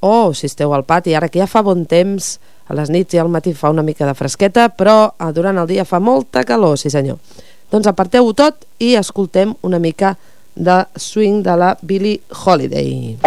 o, 0.05 0.33
si 0.37 0.45
esteu 0.45 0.73
al 0.77 0.85
pati, 0.85 1.17
ara 1.17 1.31
que 1.33 1.41
ja 1.41 1.49
fa 1.49 1.65
bon 1.65 1.87
temps, 1.89 2.35
A 2.65 2.73
les 2.73 2.89
nits 2.89 3.13
i 3.13 3.19
al 3.21 3.29
matí 3.29 3.53
fa 3.53 3.69
una 3.69 3.83
mica 3.85 4.07
de 4.07 4.15
fresqueta, 4.17 4.69
però 4.73 5.11
eh, 5.11 5.29
durant 5.37 5.59
el 5.61 5.67
dia 5.69 5.85
fa 5.85 5.99
molta 6.01 6.41
calor, 6.43 6.79
sí 6.81 6.89
senyor. 6.89 7.19
Doncs 7.69 7.89
aparteu-ho 7.91 8.33
tot 8.33 8.65
i 8.81 8.95
escoltem 8.97 9.53
una 9.61 9.77
mica 9.77 10.15
de 10.55 10.81
swing 10.97 11.43
de 11.45 11.57
la 11.61 11.75
Billie 11.81 12.21
Holiday. 12.33 13.17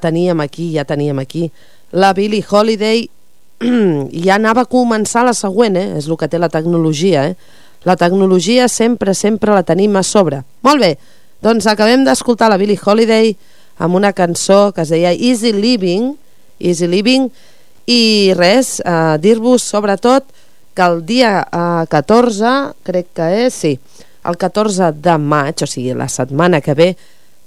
Teníem 0.00 0.40
aquí, 0.40 0.72
ja 0.74 0.84
teníem 0.88 1.20
aquí 1.22 1.50
la 1.92 2.12
Billie 2.14 2.44
Holiday 2.48 3.08
ja 4.26 4.36
anava 4.38 4.64
a 4.64 4.70
començar 4.70 5.24
la 5.26 5.34
següent, 5.36 5.76
eh? 5.76 5.98
és 5.98 6.08
el 6.08 6.16
que 6.16 6.28
té 6.30 6.40
la 6.40 6.48
tecnologia. 6.48 7.26
Eh? 7.30 7.34
La 7.84 7.96
tecnologia 8.00 8.68
sempre, 8.68 9.14
sempre 9.14 9.52
la 9.52 9.64
tenim 9.66 9.96
a 9.96 10.04
sobre. 10.06 10.42
Molt 10.64 10.80
bé, 10.80 10.94
doncs 11.44 11.68
acabem 11.68 12.04
d'escoltar 12.06 12.50
la 12.52 12.58
Billie 12.60 12.80
Holiday 12.80 13.34
amb 13.80 13.96
una 13.96 14.12
cançó 14.16 14.70
que 14.76 14.84
es 14.84 14.92
deia 14.92 15.12
Easy 15.12 15.52
Living, 15.56 16.14
Easy 16.60 16.88
Living, 16.88 17.30
i 17.90 18.32
res, 18.36 18.78
eh, 18.84 19.16
dir-vos 19.20 19.64
sobretot 19.64 20.28
que 20.76 20.84
el 20.84 21.00
dia 21.08 21.40
eh, 21.42 21.86
14, 21.90 22.52
crec 22.86 23.10
que 23.16 23.30
és, 23.46 23.56
sí, 23.56 23.74
el 24.28 24.36
14 24.36 24.92
de 25.00 25.16
maig, 25.18 25.64
o 25.64 25.68
sigui, 25.68 25.96
la 25.96 26.08
setmana 26.12 26.60
que 26.60 26.76
ve, 26.76 26.90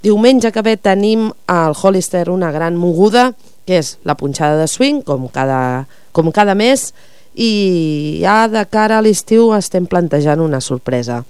diumenge 0.04 0.52
que 0.52 0.62
ve 0.64 0.76
tenim 0.76 1.30
al 1.50 1.74
Hollister 1.74 2.28
una 2.30 2.52
gran 2.52 2.76
moguda, 2.76 3.32
que 3.64 3.80
és 3.80 3.96
la 4.04 4.16
punxada 4.20 4.60
de 4.60 4.68
swing, 4.68 5.00
com 5.06 5.26
cada, 5.32 5.86
com 6.12 6.30
cada 6.32 6.54
mes, 6.54 6.92
i 7.34 8.20
ja 8.22 8.44
de 8.46 8.62
cara 8.70 9.00
a 9.00 9.04
l'estiu 9.04 9.50
estem 9.56 9.88
plantejant 9.90 10.44
una 10.44 10.60
sorpresa. 10.62 11.22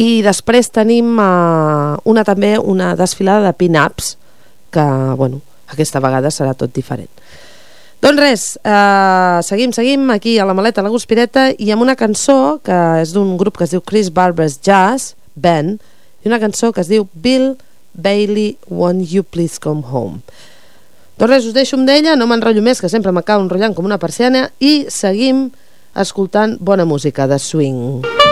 I 0.00 0.22
després 0.24 0.72
tenim 0.72 1.12
uh, 1.20 2.00
una 2.08 2.24
també 2.24 2.56
una 2.58 2.94
desfilada 2.96 3.50
de 3.50 3.56
pin-ups, 3.60 4.16
que, 4.72 4.86
bueno, 5.20 5.42
aquesta 5.68 6.00
vegada 6.00 6.32
serà 6.32 6.54
tot 6.56 6.72
diferent. 6.72 7.10
Doncs 8.00 8.20
res, 8.22 8.42
eh, 8.64 9.40
seguim, 9.44 9.74
seguim 9.76 10.08
aquí 10.14 10.38
a 10.38 10.46
la 10.48 10.54
maleta, 10.56 10.80
a 10.80 10.86
la 10.86 10.92
guspireta, 10.92 11.50
i 11.52 11.68
amb 11.70 11.84
una 11.84 11.98
cançó 12.00 12.56
que 12.64 12.78
és 13.02 13.12
d'un 13.12 13.34
grup 13.36 13.58
que 13.58 13.66
es 13.66 13.74
diu 13.74 13.82
Chris 13.84 14.08
Barber's 14.08 14.56
Jazz 14.64 15.14
Band, 15.36 15.82
i 16.24 16.30
una 16.30 16.40
cançó 16.42 16.72
que 16.72 16.84
es 16.84 16.90
diu 16.90 17.08
Bill 17.14 17.54
Bailey, 17.94 18.56
Won't 18.68 19.10
You 19.10 19.24
Please 19.24 19.60
Come 19.60 19.82
Home. 19.90 20.20
Doncs 21.20 21.30
res, 21.30 21.50
us 21.50 21.56
deixo 21.56 21.76
amb 21.76 21.88
d'ella, 21.88 22.16
no 22.16 22.28
m'enrotllo 22.30 22.64
més, 22.64 22.80
que 22.80 22.88
sempre 22.88 23.12
m'acabo 23.12 23.44
enrotllant 23.44 23.76
com 23.76 23.88
una 23.88 24.00
persiana, 24.00 24.48
i 24.60 24.86
seguim 24.88 25.48
escoltant 25.92 26.56
bona 26.60 26.88
música 26.88 27.28
de 27.28 27.38
swing. 27.38 28.02
Thank 28.02 28.29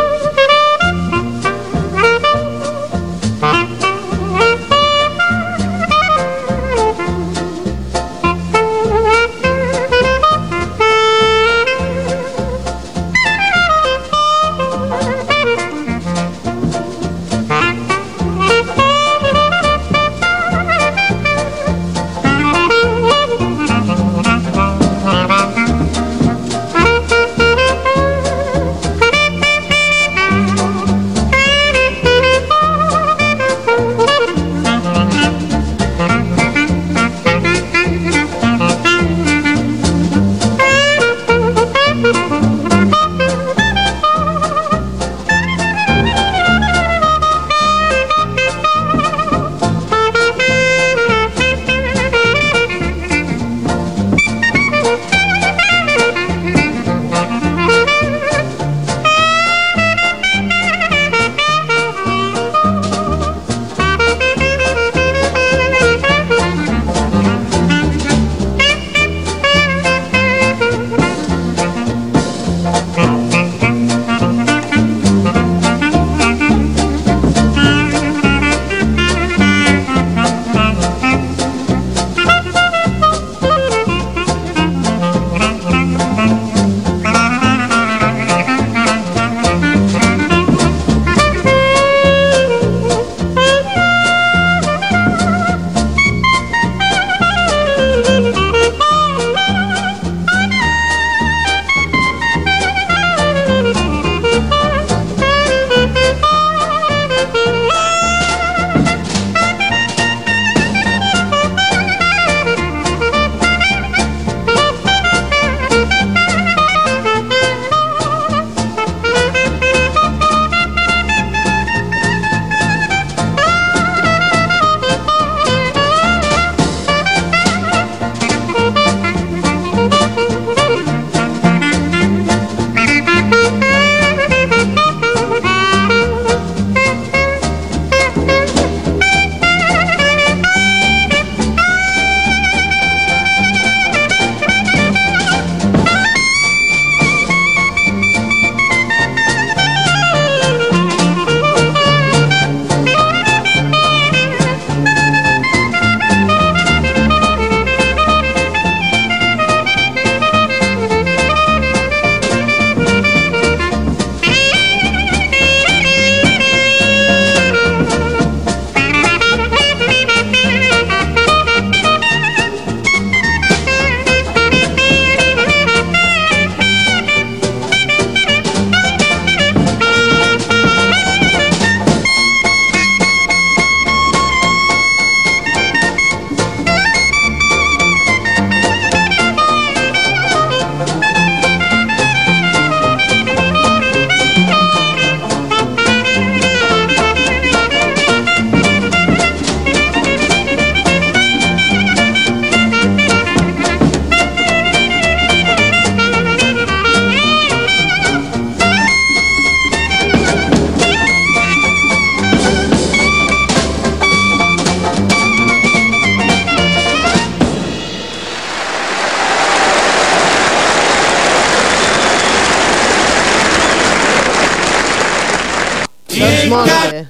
Molt 226.47 226.71
bé. 226.71 227.07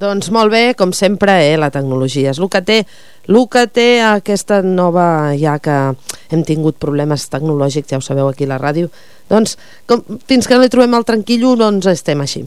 Doncs 0.00 0.30
molt 0.32 0.48
bé, 0.48 0.74
com 0.76 0.94
sempre, 0.96 1.32
eh, 1.44 1.56
la 1.60 1.68
tecnologia. 1.70 2.30
És 2.30 2.38
el 2.40 2.48
que 2.48 2.62
té, 2.64 2.78
el 3.28 3.48
que 3.52 3.66
té 3.68 3.88
aquesta 4.00 4.62
nova, 4.64 5.34
ja 5.36 5.58
que 5.60 5.76
hem 6.32 6.44
tingut 6.48 6.78
problemes 6.80 7.26
tecnològics, 7.28 7.90
ja 7.90 7.98
ho 7.98 8.04
sabeu 8.04 8.30
aquí 8.30 8.46
a 8.48 8.54
la 8.54 8.58
ràdio, 8.58 8.88
doncs 9.28 9.58
com, 9.86 10.00
fins 10.26 10.48
que 10.48 10.56
no 10.56 10.62
li 10.64 10.72
trobem 10.72 10.96
el 10.96 11.04
tranquillo, 11.04 11.52
doncs 11.56 11.90
estem 11.92 12.20
així. 12.24 12.46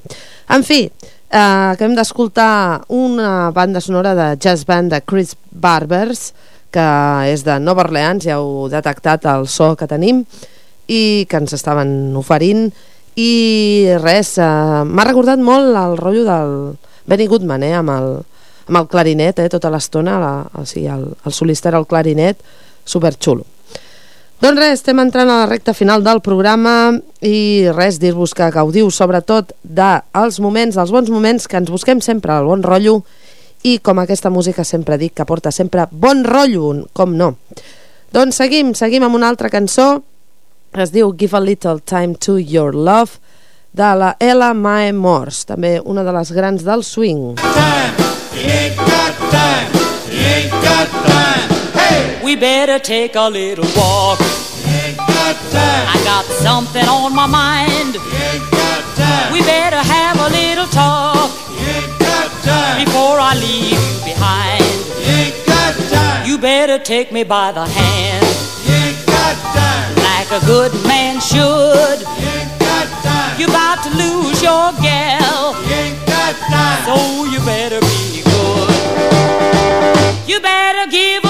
En 0.49 0.65
fi, 0.65 0.87
eh, 0.87 1.37
acabem 1.37 1.93
d'escoltar 1.95 2.85
una 2.89 3.51
banda 3.51 3.81
sonora 3.81 4.15
de 4.15 4.35
jazz 4.39 4.65
band 4.65 4.91
de 4.91 5.01
Chris 5.01 5.35
Barbers, 5.51 6.33
que 6.71 6.87
és 7.29 7.43
de 7.45 7.59
Nova 7.59 7.85
Orleans, 7.85 8.25
ja 8.25 8.39
heu 8.39 8.67
detectat 8.71 9.25
el 9.29 9.45
so 9.47 9.75
que 9.75 9.85
tenim, 9.85 10.25
i 10.87 11.27
que 11.29 11.37
ens 11.37 11.53
estaven 11.53 12.15
oferint, 12.17 12.73
i 13.15 13.87
res, 14.01 14.37
eh, 14.41 14.83
m'ha 14.85 15.05
recordat 15.05 15.39
molt 15.39 15.75
el 15.77 15.97
rotllo 15.99 16.23
del 16.25 16.53
Benny 17.05 17.27
Goodman, 17.27 17.63
eh, 17.63 17.73
amb 17.77 17.93
el, 17.93 18.11
amb 18.67 18.77
el 18.79 18.87
clarinet, 18.87 19.39
eh, 19.39 19.49
tota 19.49 19.69
l'estona, 19.69 20.17
o 20.53 20.65
sigui, 20.65 20.87
el, 20.87 21.09
el 21.25 21.33
solista 21.33 21.69
era 21.69 21.81
el 21.81 21.87
clarinet, 21.87 22.39
superxulo. 22.85 23.45
Doncs 24.43 24.59
res, 24.59 24.81
estem 24.81 24.99
entrant 24.99 25.29
a 25.29 25.43
la 25.43 25.47
recta 25.47 25.71
final 25.71 26.03
del 26.03 26.19
programa 26.19 26.91
i 27.23 27.69
res, 27.71 27.99
dir-vos 28.01 28.33
que 28.35 28.49
gaudiu 28.51 28.89
sobretot 28.91 29.53
dels 29.63 30.39
moments, 30.43 30.75
dels 30.75 30.91
bons 30.91 31.11
moments, 31.13 31.47
que 31.47 31.61
ens 31.61 31.71
busquem 31.71 32.01
sempre 32.03 32.35
el 32.35 32.49
bon 32.49 32.65
rotllo 32.65 32.97
i 33.63 33.77
com 33.79 34.01
aquesta 34.01 34.27
música 34.33 34.65
sempre 34.67 34.97
dic 34.99 35.13
que 35.15 35.25
porta 35.25 35.53
sempre 35.55 35.85
bon 35.91 36.25
rotllo, 36.27 36.73
com 36.91 37.15
no. 37.15 37.37
Doncs 38.11 38.41
seguim, 38.41 38.73
seguim 38.75 39.05
amb 39.07 39.15
una 39.15 39.29
altra 39.31 39.49
cançó 39.49 40.03
es 40.81 40.91
diu 40.93 41.13
Give 41.17 41.37
a 41.37 41.39
Little 41.39 41.79
Time 41.79 42.15
to 42.15 42.37
Your 42.37 42.73
Love 42.73 43.19
de 43.73 43.95
la 43.95 44.15
Ella 44.19 44.53
Mae 44.53 44.91
Morse, 44.93 45.45
també 45.45 45.79
una 45.79 46.03
de 46.03 46.13
les 46.13 46.31
grans 46.31 46.63
del 46.63 46.83
swing. 46.83 47.37
We 52.23 52.35
better 52.35 52.79
take 52.79 53.15
a 53.15 53.29
little 53.29 53.65
walk. 53.75 54.19
I 55.93 56.01
got 56.03 56.25
something 56.41 56.87
on 56.87 57.13
my 57.13 57.27
mind. 57.27 57.97
We 59.31 59.41
better 59.41 59.77
have 59.77 60.17
a 60.19 60.29
little 60.29 60.67
talk 60.67 61.29
before 62.77 63.19
I 63.19 63.35
leave 63.35 63.77
you 63.77 64.05
behind. 64.05 64.63
You 66.27 66.37
better 66.37 66.79
take 66.79 67.11
me 67.11 67.23
by 67.23 67.51
the 67.51 67.65
hand 67.65 68.33
like 69.97 70.31
a 70.31 70.45
good 70.45 70.73
man 70.87 71.19
should. 71.19 71.99
You're 73.37 73.49
about 73.49 73.83
to 73.83 73.89
lose 73.91 74.41
your 74.41 74.71
gal, 74.81 75.53
so 76.85 77.25
you 77.25 77.39
better 77.45 77.79
be 77.81 78.23
good. 78.23 78.69
You 80.27 80.39
better 80.39 80.89
give 80.89 81.22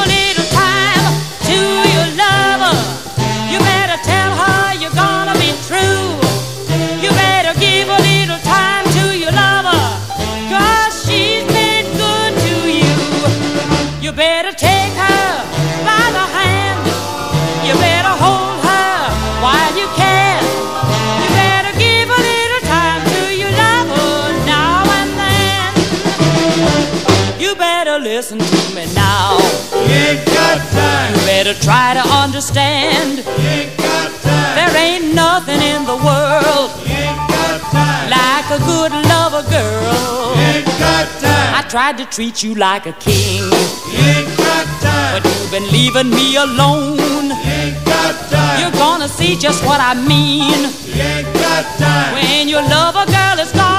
listen 28.17 28.37
to 28.37 28.61
me 28.75 28.85
now. 28.93 29.37
You 29.73 29.89
ain't 29.89 30.25
got 30.27 30.59
time. 30.69 31.13
Better 31.25 31.55
try 31.55 31.95
to 31.95 32.03
understand. 32.23 33.17
You 33.17 33.47
ain't 33.57 33.75
got 33.77 34.09
time. 34.21 34.53
There 34.57 34.75
ain't 34.85 35.15
nothing 35.15 35.59
in 35.73 35.81
the 35.91 35.97
world 36.09 36.69
You 36.85 36.93
ain't 36.93 37.17
got 37.33 37.57
time. 37.73 38.05
like 38.13 38.47
a 38.57 38.59
good 38.69 38.91
lover 39.09 39.41
girl. 39.49 40.35
You 40.37 40.41
ain't 40.53 40.65
got 40.85 41.07
time. 41.25 41.49
I 41.59 41.65
tried 41.67 41.97
to 42.01 42.05
treat 42.05 42.43
you 42.43 42.53
like 42.53 42.85
a 42.85 42.93
king, 43.07 43.49
You 43.93 44.03
ain't 44.13 44.37
got 44.37 44.65
time. 44.85 45.11
but 45.13 45.23
you've 45.31 45.49
been 45.49 45.67
leaving 45.71 46.11
me 46.11 46.35
alone. 46.35 47.25
You 47.33 47.49
ain't 47.61 47.83
got 47.83 48.13
time. 48.29 48.59
You're 48.61 48.77
gonna 48.85 49.07
see 49.09 49.35
just 49.35 49.65
what 49.65 49.81
I 49.81 49.93
mean 49.95 50.59
You 50.85 51.01
ain't 51.01 51.33
got 51.33 51.65
time. 51.81 52.13
when 52.13 52.47
your 52.47 52.61
lover 52.61 53.05
girl 53.17 53.37
is 53.45 53.51
gone. 53.53 53.73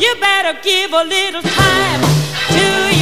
You 0.00 0.10
better 0.20 0.54
give 0.62 0.90
a 0.94 1.04
little 1.04 1.42
time 1.42 2.15
to 2.56 2.90
you. 2.90 2.95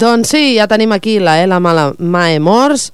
Doncs 0.00 0.30
sí, 0.32 0.54
ja 0.56 0.64
tenim 0.64 0.94
aquí 0.96 1.18
la 1.20 1.34
Ela 1.42 1.58
Mala 1.60 1.90
Mae 1.98 2.38
Morse 2.40 2.88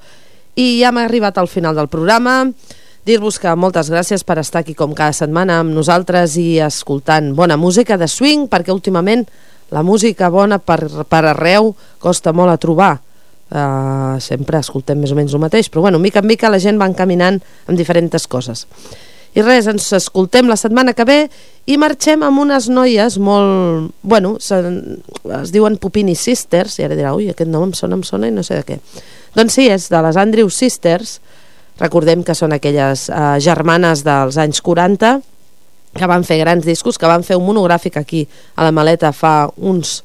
i 0.58 0.80
ja 0.80 0.90
m'ha 0.90 1.04
arribat 1.06 1.36
al 1.38 1.46
final 1.46 1.76
del 1.78 1.86
programa. 1.86 2.48
Dir-vos 3.06 3.38
que 3.38 3.52
moltes 3.54 3.92
gràcies 3.92 4.24
per 4.26 4.40
estar 4.42 4.64
aquí 4.64 4.74
com 4.74 4.90
cada 4.96 5.14
setmana 5.14 5.60
amb 5.62 5.70
nosaltres 5.76 6.34
i 6.42 6.56
escoltant 6.64 7.28
bona 7.38 7.54
música 7.54 7.94
de 7.94 8.08
swing, 8.10 8.48
perquè 8.50 8.74
últimament 8.74 9.22
la 9.70 9.84
música 9.86 10.32
bona 10.34 10.58
per, 10.58 10.80
per 11.06 11.22
arreu 11.30 11.76
costa 12.02 12.34
molt 12.34 12.50
a 12.50 12.58
trobar. 12.58 12.96
Uh, 13.46 14.18
sempre 14.18 14.58
escoltem 14.58 14.98
més 14.98 15.14
o 15.14 15.20
menys 15.20 15.36
el 15.36 15.44
mateix, 15.44 15.70
però 15.70 15.84
bueno, 15.86 16.02
mica 16.02 16.18
en 16.18 16.26
mica 16.26 16.50
la 16.50 16.58
gent 16.58 16.80
va 16.80 16.90
encaminant 16.90 17.38
amb 17.68 17.78
diferents 17.78 18.26
coses. 18.26 18.66
I 19.36 19.42
res, 19.44 19.66
ens 19.68 19.90
escoltem 19.92 20.48
la 20.48 20.56
setmana 20.56 20.94
que 20.96 21.04
ve 21.04 21.18
i 21.68 21.76
marxem 21.76 22.22
amb 22.24 22.40
unes 22.40 22.70
noies 22.72 23.18
molt... 23.20 23.90
Bueno, 24.00 24.36
se, 24.40 24.56
es 25.42 25.52
diuen 25.52 25.76
Pupini 25.76 26.14
Sisters, 26.16 26.78
i 26.80 26.86
ara 26.86 26.96
dirà, 26.96 27.12
ui, 27.12 27.28
aquest 27.28 27.50
nom 27.52 27.66
em 27.68 27.74
sona, 27.76 27.98
em 27.98 28.04
sona 28.06 28.30
i 28.30 28.32
no 28.32 28.44
sé 28.46 28.56
de 28.56 28.64
què. 28.64 28.78
Doncs 29.36 29.58
sí, 29.58 29.66
és 29.68 29.90
de 29.92 30.00
les 30.06 30.16
Andrew 30.16 30.48
Sisters, 30.48 31.18
recordem 31.76 32.22
que 32.24 32.36
són 32.38 32.54
aquelles 32.56 33.10
eh, 33.10 33.24
germanes 33.44 34.06
dels 34.06 34.38
anys 34.40 34.62
40, 34.64 35.18
que 35.96 36.08
van 36.08 36.24
fer 36.24 36.38
grans 36.40 36.64
discos, 36.64 36.96
que 36.96 37.10
van 37.10 37.24
fer 37.24 37.36
un 37.36 37.44
monogràfic 37.44 37.98
aquí 38.00 38.22
a 38.56 38.64
la 38.64 38.72
Maleta 38.72 39.12
fa 39.12 39.50
uns, 39.56 39.98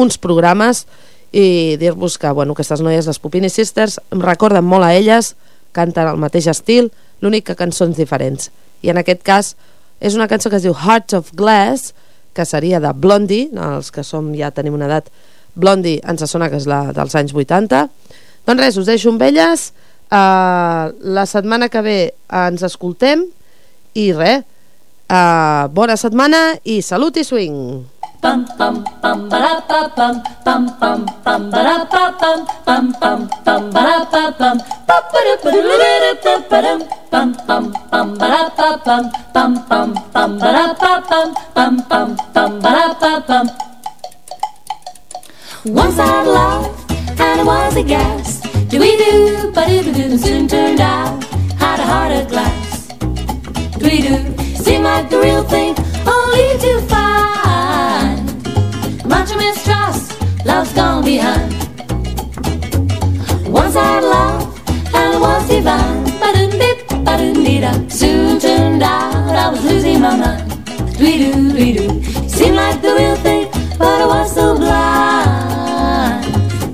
uns 0.00 0.16
programes, 0.16 0.86
i 1.28 1.76
dir-vos 1.76 2.16
que 2.16 2.32
bueno, 2.32 2.56
aquestes 2.56 2.80
noies, 2.80 3.04
les 3.04 3.20
Pupini 3.20 3.52
Sisters, 3.52 3.98
em 4.16 4.24
recorden 4.24 4.64
molt 4.64 4.88
a 4.88 4.94
elles, 4.96 5.34
canten 5.76 6.08
el 6.08 6.16
mateix 6.16 6.48
estil, 6.48 6.88
l'únic 7.20 7.50
que 7.50 7.58
cançons 7.58 7.96
diferents. 8.00 8.48
I 8.82 8.92
en 8.92 9.00
aquest 9.00 9.24
cas 9.26 9.54
és 10.00 10.14
una 10.14 10.28
cançó 10.30 10.50
que 10.50 10.58
es 10.60 10.66
diu 10.66 10.76
Heart 10.76 11.16
of 11.18 11.32
Glass, 11.38 11.92
que 12.34 12.46
seria 12.46 12.78
de 12.80 12.92
Blondie, 12.94 13.48
els 13.50 13.90
que 13.90 14.04
som 14.06 14.30
ja 14.36 14.52
tenim 14.54 14.76
una 14.78 14.86
edat, 14.86 15.10
Blondie 15.58 15.98
ens 16.06 16.22
sona 16.30 16.46
que 16.50 16.60
és 16.60 16.68
la 16.70 16.92
dels 16.94 17.16
anys 17.18 17.34
80. 17.34 17.88
Doncs 18.46 18.62
res, 18.62 18.78
us 18.78 18.86
deixo 18.86 19.10
amb 19.10 19.24
elles, 19.26 19.72
uh, 20.14 20.94
la 20.94 21.26
setmana 21.26 21.68
que 21.72 21.82
ve 21.82 21.98
ens 22.30 22.62
escoltem 22.62 23.26
i 23.98 24.10
res, 24.14 24.46
uh, 25.10 25.66
bona 25.74 25.98
setmana 25.98 26.52
i 26.64 26.80
salut 26.86 27.18
i 27.18 27.26
swing! 27.26 27.97
bum 28.22 28.46
bum 28.58 28.84
bum 29.02 29.28
ba 29.28 29.62
ba 29.68 29.80
bum 29.96 30.22
bum 30.44 30.62
bum 30.80 31.06
bum 31.24 31.50
ba 31.50 31.86
ba 31.92 32.04
bum 32.20 32.40
bum 32.66 32.92
bum 33.00 33.28
bum 33.44 33.70
ba 33.70 33.86
ba 34.12 34.22
bum 34.38 34.56
bum 35.06 35.24
bum 37.46 37.72
bum 37.92 38.18
ba 38.18 38.30
ba 38.56 38.68
bum 38.86 39.04
bum 39.34 39.52
bum 39.68 39.94
bum 40.12 40.30
bum 40.34 41.34
bum 41.94 42.16
bum 42.34 42.94
bum 43.00 43.22
bum 43.28 43.46
Once 45.64 45.98
I 45.98 46.06
had 46.06 46.26
love 46.26 46.90
and 47.20 47.40
it 47.40 47.46
was 47.46 47.76
a 47.76 47.82
gas. 47.82 48.40
Do 48.68 48.80
we 48.80 48.96
do 48.96 49.52
But 49.54 49.68
it 49.70 50.18
soon 50.20 50.46
turned 50.48 50.80
out. 50.80 51.22
Had 51.58 51.80
a 51.80 51.86
heart 51.92 52.12
of 52.12 52.28
glass. 52.28 52.88
Do 53.78 53.84
we 53.90 54.02
do 54.02 54.14
seemed 54.56 54.84
like 54.84 55.10
the 55.10 55.18
real 55.18 55.42
thing 55.44 55.74
only 56.06 56.58
too 56.58 56.80
far 56.88 57.47
much 59.08 59.34
mistrust, 59.36 60.20
love's 60.44 60.72
gone 60.72 61.04
behind. 61.04 61.52
Once 63.48 63.76
I 63.76 64.00
love, 64.00 64.42
and 64.94 65.20
was 65.20 65.48
divine. 65.48 66.04
Ba-dum 66.20 66.50
dip, 66.50 66.78
ba-dum 67.04 67.44
dee 67.44 67.60
da. 67.60 67.72
Soon 67.88 68.38
turned 68.38 68.82
out 68.82 69.34
I 69.44 69.48
was 69.50 69.64
losing 69.64 70.00
my 70.00 70.16
mind. 70.16 70.50
Dwee 70.98 71.18
doo, 71.18 71.50
dwee 71.52 71.72
doo. 71.76 72.02
Seemed 72.28 72.56
like 72.56 72.80
the 72.82 72.92
real 72.98 73.16
thing, 73.16 73.48
but 73.78 74.00
I 74.04 74.06
was 74.06 74.34
so 74.34 74.56
blind. 74.56 76.24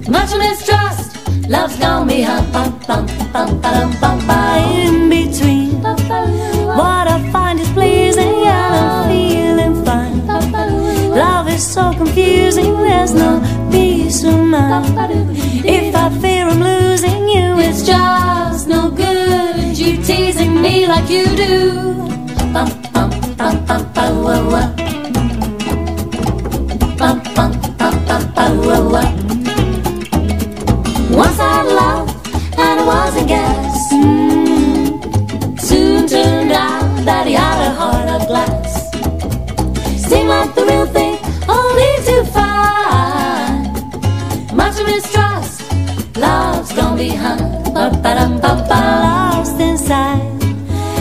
Much 0.09 0.33
mistrust, 0.37 1.17
love's 1.49 1.77
gone 1.79 2.07
behind. 2.09 2.53
Bum, 2.53 2.79
bum, 2.87 3.07
bum, 3.33 3.61
ba-dum, 3.61 3.91
bum. 4.01 4.15
Is 11.55 11.67
so 11.67 11.93
confusing, 11.93 12.77
there's 12.83 13.15
no 13.15 13.41
peace 13.71 14.25
of 14.25 14.39
mind. 14.41 15.37
If 15.65 15.95
I 15.95 16.11
fear 16.21 16.47
I'm 16.49 16.61
losing 16.61 17.29
you, 17.29 17.59
it's 17.61 17.87
just 17.87 18.67
no 18.69 18.91
good. 18.91 19.79
You 19.79 20.03
teasing 20.03 20.61
me 20.61 20.87
like 20.87 21.09
you 21.09 21.27
do. 21.37 21.85
Once 31.11 31.39
I 31.39 31.63
loved 31.63 32.27
and 32.59 32.81
I 32.81 32.85
was 32.87 33.23
a 33.23 33.25
guess. 33.27 33.93
Mm. 33.93 35.61
Soon 35.61 36.09
turned 36.09 36.53
out 36.53 37.05
that 37.05 37.27
he 37.29 37.35
had 37.35 37.69
a 37.69 37.71
heart 37.79 38.04
behind. 46.97 47.43
Ba 47.75 47.91
-ba 47.91 48.11
-dum 48.15 48.33
-ba. 48.43 48.81
Lost 49.05 49.59
inside, 49.61 50.23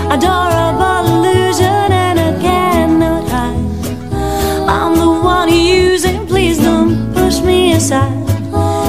adorable 0.09 1.05
illusion, 1.13 1.87
and 2.05 2.17
I 2.19 2.31
cannot 2.45 3.23
hide. 3.33 3.61
I'm 4.67 4.91
the 4.97 5.09
one 5.35 5.49
using, 5.53 6.19
please 6.25 6.57
don't 6.67 7.13
push 7.13 7.37
me 7.47 7.59
aside. 7.77 8.25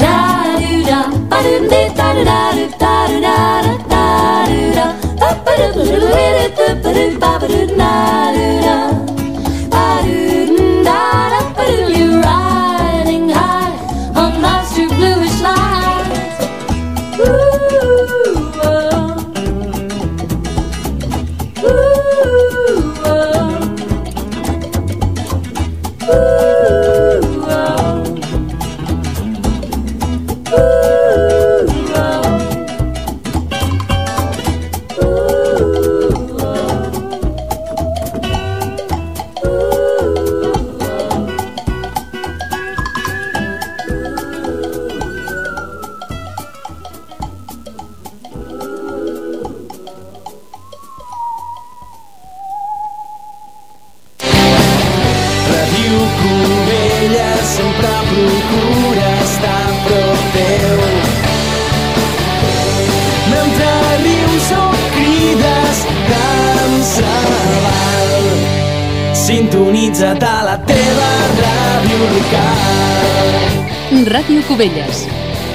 Da 0.02 0.18
do 0.62 0.74
da, 0.90 1.00
ba 1.30 1.38
do 1.46 1.54
da 1.72 1.82
da 2.00 2.14
da 2.30 2.42
da 2.82 2.96
da 2.96 2.96
da 3.26 3.38
da 3.68 3.76
da. 4.78 4.86
Da 5.22 5.30
da. 8.66 9.05
Ràdio 74.16 74.42
Cubelles, 74.44 75.06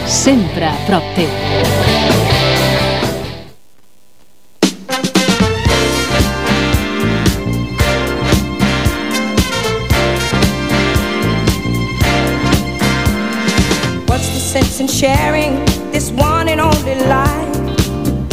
sempre 0.06 0.66
a 0.66 0.74
prop 0.84 1.02
teu. 1.14 1.26
What's 14.06 14.28
the 14.28 14.40
sense 14.40 14.80
in 14.80 14.88
sharing 14.88 15.64
this 15.90 16.10
one 16.10 16.48
and 16.50 16.60
only 16.60 16.96
life? 17.08 17.56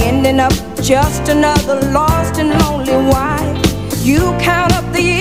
Ending 0.01 0.41
up 0.41 0.51
just 0.81 1.29
another 1.29 1.79
lost 1.93 2.37
and 2.37 2.49
lonely 2.59 2.97
wife. 3.13 3.57
You 4.03 4.35
count 4.41 4.73
up 4.73 4.91
the 4.91 5.01
years, 5.01 5.16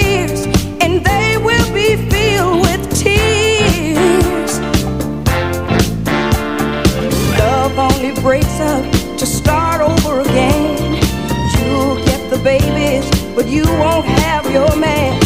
breaks 8.27 8.59
up 8.59 8.83
to 9.16 9.24
start 9.24 9.81
over 9.81 10.18
again. 10.18 10.95
You'll 11.61 11.95
get 12.05 12.29
the 12.29 12.41
babies, 12.43 13.09
but 13.37 13.47
you 13.47 13.62
won't 13.79 14.05
have 14.05 14.51
your 14.51 14.74
man. 14.74 15.26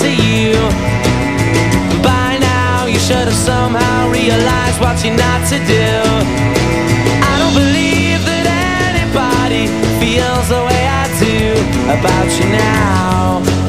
to 0.00 0.10
you. 0.10 0.54
By 2.02 2.38
now, 2.38 2.86
you 2.86 2.98
should 2.98 3.26
have 3.30 3.34
somehow 3.34 4.10
realized 4.10 4.80
what 4.80 5.04
you're 5.04 5.16
not 5.16 5.46
to 5.48 5.58
do. 5.58 5.90
I 7.30 7.34
don't 7.38 7.54
believe 7.54 8.20
that 8.26 8.46
anybody 8.90 9.66
feels 10.00 10.48
the 10.48 10.62
way 10.68 10.82
I 11.02 11.04
do 11.18 11.54
about 11.96 12.28
you 12.38 12.46
now. 12.50 13.63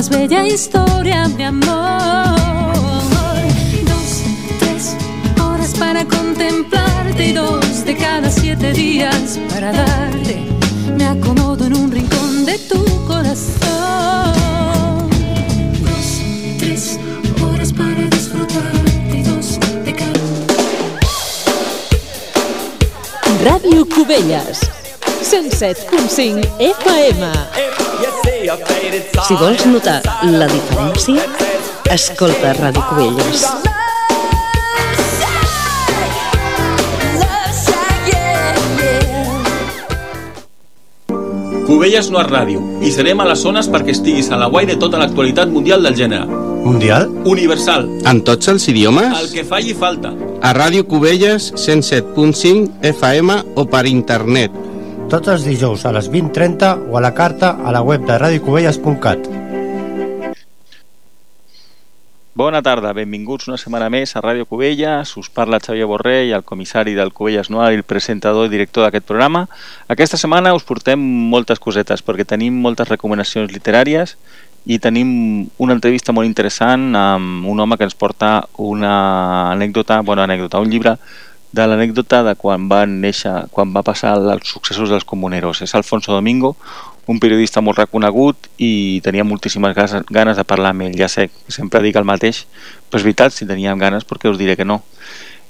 Más 0.00 0.08
bella 0.08 0.46
historia 0.46 1.28
de 1.28 1.44
amor. 1.44 1.68
Dos, 3.84 4.22
tres 4.58 4.96
horas 5.44 5.74
para 5.78 6.06
contemplarte 6.06 7.26
y 7.26 7.32
dos 7.32 7.84
de 7.84 7.98
cada 7.98 8.30
siete 8.30 8.72
días 8.72 9.38
para 9.50 9.72
darte. 9.72 10.38
Me 10.96 11.04
acomodo 11.04 11.66
en 11.66 11.76
un 11.76 11.90
rincón 11.90 12.46
de 12.46 12.56
tu 12.60 12.82
corazón. 13.06 13.50
Dos, 15.82 16.20
tres 16.58 16.98
horas 17.44 17.70
para 17.70 18.02
disfrutarte 18.16 19.18
y 19.18 19.22
dos 19.22 19.58
de 19.84 19.92
cada 19.92 20.18
Ràdio 23.44 23.84
Cubelles, 23.84 24.60
107.5 25.30 26.48
FM. 26.58 27.89
Si 28.40 29.34
vols 29.36 29.66
notar 29.68 29.98
la 30.24 30.46
diferència, 30.48 31.24
escolta 31.92 32.54
Ràdio 32.56 32.80
Cubelles. 32.88 33.42
Cubelles 41.66 42.08
no 42.08 42.22
és 42.22 42.30
ràdio 42.30 42.62
i 42.80 42.94
serem 42.94 43.20
a 43.20 43.28
les 43.28 43.44
zones 43.44 43.68
perquè 43.68 43.92
estiguis 43.92 44.32
a 44.32 44.40
la 44.40 44.48
guai 44.48 44.64
de 44.70 44.78
tota 44.80 45.02
l'actualitat 45.02 45.52
mundial 45.52 45.84
del 45.84 46.00
gènere. 46.00 46.24
Mundial? 46.64 47.10
Universal. 47.28 47.86
En 48.08 48.24
tots 48.24 48.48
els 48.48 48.66
idiomes? 48.72 49.12
El 49.20 49.30
que 49.34 49.44
falli 49.44 49.76
falta. 49.76 50.14
A 50.40 50.54
Ràdio 50.56 50.88
Cubelles 50.88 51.52
107.5 51.60 52.80
FM 52.94 53.38
o 53.60 53.68
per 53.68 53.84
internet. 53.92 54.59
Tots 55.10 55.26
els 55.26 55.42
dijous 55.42 55.82
a 55.88 55.90
les 55.90 56.06
20.30 56.06 56.84
o 56.86 56.94
a 56.94 57.00
la 57.02 57.10
carta 57.10 57.56
a 57.66 57.72
la 57.74 57.80
web 57.82 58.04
de 58.06 58.14
radiocubelles.cat. 58.14 59.24
Bona 62.38 62.60
tarda, 62.62 62.92
benvinguts 62.94 63.48
una 63.50 63.58
setmana 63.58 63.88
més 63.90 64.14
a 64.14 64.22
Ràdio 64.22 64.46
Cubelles. 64.46 65.16
Us 65.18 65.26
parla 65.34 65.58
Xavier 65.58 65.88
Borrell, 65.90 66.30
el 66.30 66.44
comissari 66.46 66.94
del 66.94 67.10
Cubelles 67.10 67.50
Noir 67.50 67.74
el 67.74 67.82
presentador 67.82 68.46
i 68.46 68.52
director 68.52 68.86
d'aquest 68.86 69.08
programa. 69.08 69.48
Aquesta 69.90 70.20
setmana 70.20 70.54
us 70.54 70.62
portem 70.68 71.02
moltes 71.02 71.58
cosetes 71.58 72.06
perquè 72.06 72.22
tenim 72.22 72.62
moltes 72.62 72.86
recomanacions 72.92 73.50
literàries 73.50 74.14
i 74.70 74.78
tenim 74.78 75.10
una 75.58 75.74
entrevista 75.74 76.14
molt 76.14 76.30
interessant 76.30 76.94
amb 76.94 77.50
un 77.50 77.58
home 77.58 77.80
que 77.80 77.88
ens 77.90 77.98
porta 77.98 78.44
una 78.62 78.94
anècdota, 79.50 80.04
bona 80.06 80.28
anècdota, 80.30 80.62
un 80.62 80.70
llibre 80.70 80.94
de 81.52 81.66
l'anècdota 81.66 82.22
de 82.22 82.36
quan 82.38 82.68
van 82.70 83.00
néixer, 83.02 83.32
quan 83.50 83.72
va 83.74 83.82
passar 83.86 84.14
els 84.18 84.48
successos 84.48 84.90
dels 84.92 85.04
comuneros. 85.04 85.62
És 85.62 85.74
Alfonso 85.74 86.12
Domingo, 86.12 86.54
un 87.10 87.18
periodista 87.18 87.62
molt 87.64 87.80
reconegut 87.80 88.46
i 88.62 89.00
tenia 89.02 89.26
moltíssimes 89.26 89.74
ganes 90.10 90.38
de 90.38 90.44
parlar 90.46 90.70
amb 90.74 90.86
ell. 90.86 90.94
Ja 90.98 91.08
sé 91.10 91.28
sempre 91.48 91.82
dic 91.82 91.98
el 91.98 92.06
mateix, 92.06 92.44
però 92.88 93.00
és 93.00 93.06
veritat, 93.06 93.34
si 93.34 93.48
teníem 93.48 93.78
ganes, 93.82 94.06
perquè 94.06 94.30
us 94.30 94.38
diré 94.38 94.54
que 94.56 94.68
no. 94.68 94.80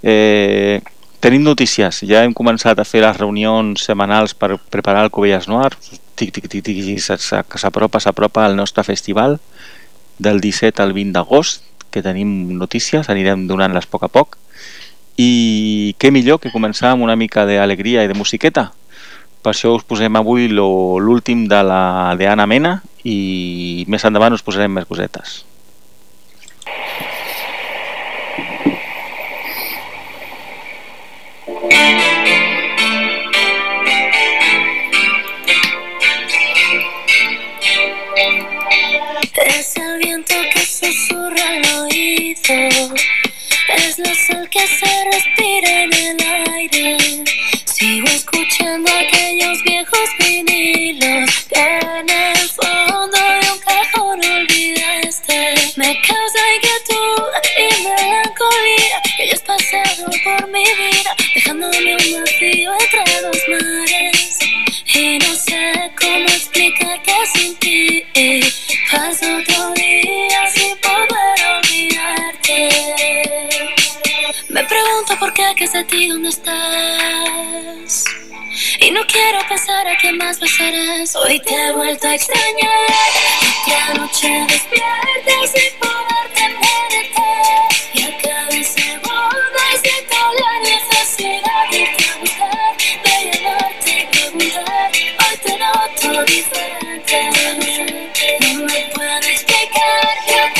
Eh, 0.03 0.81
tenim 1.21 1.45
notícies, 1.45 2.01
ja 2.09 2.25
hem 2.25 2.33
començat 2.33 2.81
a 2.81 2.87
fer 2.89 3.05
les 3.05 3.19
reunions 3.19 3.85
setmanals 3.85 4.33
per 4.33 4.55
preparar 4.73 5.05
el 5.05 5.13
Covelles 5.13 5.51
Noir, 5.53 5.75
tic, 6.17 6.33
tic, 6.33 6.49
tic, 6.49 6.65
tic, 6.65 6.81
que 6.97 7.61
s'apropa, 7.61 8.01
s'apropa 8.01 8.47
el 8.49 8.57
nostre 8.57 8.85
festival 8.89 9.37
del 10.19 10.41
17 10.41 10.81
al 10.81 10.95
20 10.97 11.13
d'agost, 11.17 11.67
que 11.91 12.01
tenim 12.01 12.57
notícies, 12.57 13.09
anirem 13.11 13.49
donant-les 13.51 13.85
a 13.85 13.93
poc 13.93 14.07
a 14.07 14.13
poc, 14.13 14.39
i 15.21 15.95
què 16.01 16.09
millor 16.15 16.39
que 16.41 16.53
començar 16.53 16.95
amb 16.95 17.05
una 17.05 17.17
mica 17.19 17.45
d'alegria 17.49 18.05
i 18.05 18.09
de 18.09 18.17
musiqueta. 18.17 18.71
Per 19.45 19.53
això 19.53 19.75
us 19.77 19.85
posem 19.89 20.17
avui 20.17 20.49
l'últim 20.49 21.47
de 21.49 21.61
la 21.65 21.83
de 22.17 22.29
Anna 22.29 22.47
Mena 22.49 22.79
i 23.05 23.85
més 23.89 24.05
endavant 24.05 24.37
us 24.37 24.45
posarem 24.45 24.73
més 24.73 24.89
cosetes. 24.89 25.45
Es 39.41 39.77
el 39.77 39.99
viento 39.99 40.35
que 40.53 40.65
susurra 40.65 41.45
al 41.49 41.85
oído, 41.85 42.95
es 43.77 43.99
la 43.99 44.15
sal 44.15 44.49
que 44.51 44.67
se 44.67 45.05
respira 45.13 45.83
en 45.83 45.93
el 45.93 46.17
aire. 46.55 47.25
Sigo 47.65 48.07
escuchando 48.09 48.91
aquellos 48.91 49.63
viejos 49.63 50.09
vinilos 50.19 51.31
que 51.49 51.61
en 51.61 52.11
el 52.11 52.49
fondo 52.49 53.17
de 53.17 53.53
un 53.53 53.59
cajón 53.61 54.21
olvidaste. 54.25 55.55
Me 55.77 56.01
causa 56.03 56.41
inquietud 56.57 57.31
y 57.59 57.83
melancolía 57.85 59.03
que 59.17 59.23
hayas 59.23 59.41
pasado 59.43 60.11
por 60.25 60.49
mi 60.49 60.65
vida, 60.65 61.15
dejándome 61.35 61.97
un 61.97 62.23
vacío 62.23 62.73
entre 62.81 63.21
dos 63.23 63.39
mares. 63.49 64.39
Y 64.95 65.19
no 65.19 65.35
sé 65.35 65.91
cómo 66.01 66.27
explicar 66.27 67.01
que 67.03 67.15
sin 67.35 67.55
ti 67.57 68.05
paso 68.91 69.27
otro 69.37 69.73
día 69.75 70.51
sin 70.55 70.77
poder. 70.79 71.40
Me 74.49 74.65
pregunto 74.65 75.17
por 75.19 75.33
qué, 75.33 75.45
qué 75.57 75.65
es 75.65 75.73
de 75.73 75.85
ti, 75.85 76.09
dónde 76.09 76.29
estás. 76.29 78.05
Y 78.81 78.91
no 78.91 79.01
quiero 79.07 79.39
pensar 79.49 79.87
a 79.87 79.97
quién 79.97 80.19
más 80.19 80.39
besarás. 80.41 81.17
Hoy 81.17 81.41
te 81.41 81.55
he 81.55 81.73
vuelto 81.73 82.07
a 82.07 82.15
extrañar. 82.15 82.91
Otra 83.63 83.95
noche 83.95 84.47
despierta 84.49 85.33
sin 85.47 85.79
poder 85.79 86.27
tenerte. 86.35 87.29
Y 87.95 88.03
a 88.03 88.19
cada 88.19 88.51
segundo 88.51 89.61
siento 89.83 90.17
la 90.41 90.53
necesidad 90.69 91.71
de 91.71 91.79
irte 91.79 92.05
buscar, 92.21 92.77
de 93.05 93.31
llamarte 93.31 93.91
y 93.91 94.07
preguntar. 94.07 94.91
Hoy 94.93 95.37
te 95.45 95.53
noto 95.59 96.25
diferente. 96.25 97.17
No 98.41 98.65
me 98.67 98.81
puedo 98.95 99.29
explicar 99.29 100.60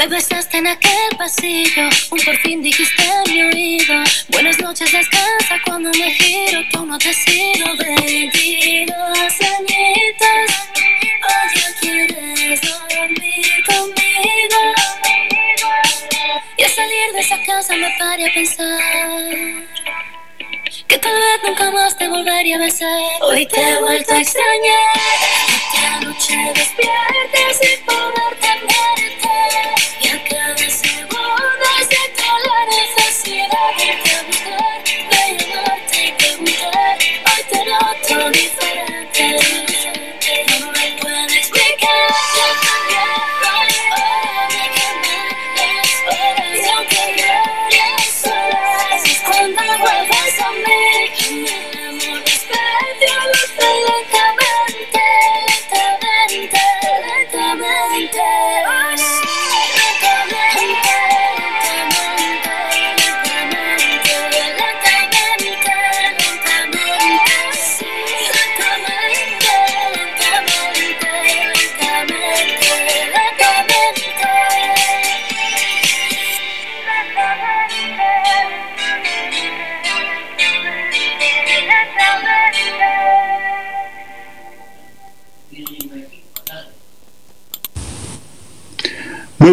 Me 0.00 0.06
besaste 0.06 0.56
en 0.56 0.66
aquel 0.66 1.14
pasillo, 1.18 1.82
un 2.10 2.18
por 2.20 2.34
fin 2.38 2.62
dijiste 2.62 3.04
mi 3.28 3.42
oído. 3.42 4.02
Buenas 4.28 4.58
noches, 4.58 4.90
descansa 4.90 5.56
cuando 5.66 5.90
me 5.90 6.10
giro, 6.12 6.58
tú 6.72 6.86
no 6.86 6.96
te 6.96 7.12
sigo. 7.12 7.66
22 7.76 8.96
añitos, 9.58 10.56
hoy 11.28 11.48
ya 11.54 11.80
quieres 11.80 12.60
dormir 12.62 13.64
conmigo. 13.66 14.60
Y 16.56 16.62
al 16.62 16.70
salir 16.70 17.12
de 17.12 17.20
esa 17.20 17.36
casa 17.44 17.76
me 17.76 17.94
paré 17.98 18.30
a 18.30 18.32
pensar 18.32 18.80
que 20.88 20.96
tal 20.96 21.12
vez 21.12 21.40
nunca 21.44 21.70
más 21.72 21.98
te 21.98 22.08
volvería 22.08 22.56
a 22.56 22.60
besar. 22.60 23.02
Hoy 23.20 23.44
te 23.44 23.60
he 23.60 23.80
vuelto 23.80 24.14
a 24.14 24.20
extrañar. 24.22 24.96
Esta 25.74 26.00
noche 26.00 26.52
despierta 26.54 27.52
sin 27.60 27.84
poder 27.84 28.09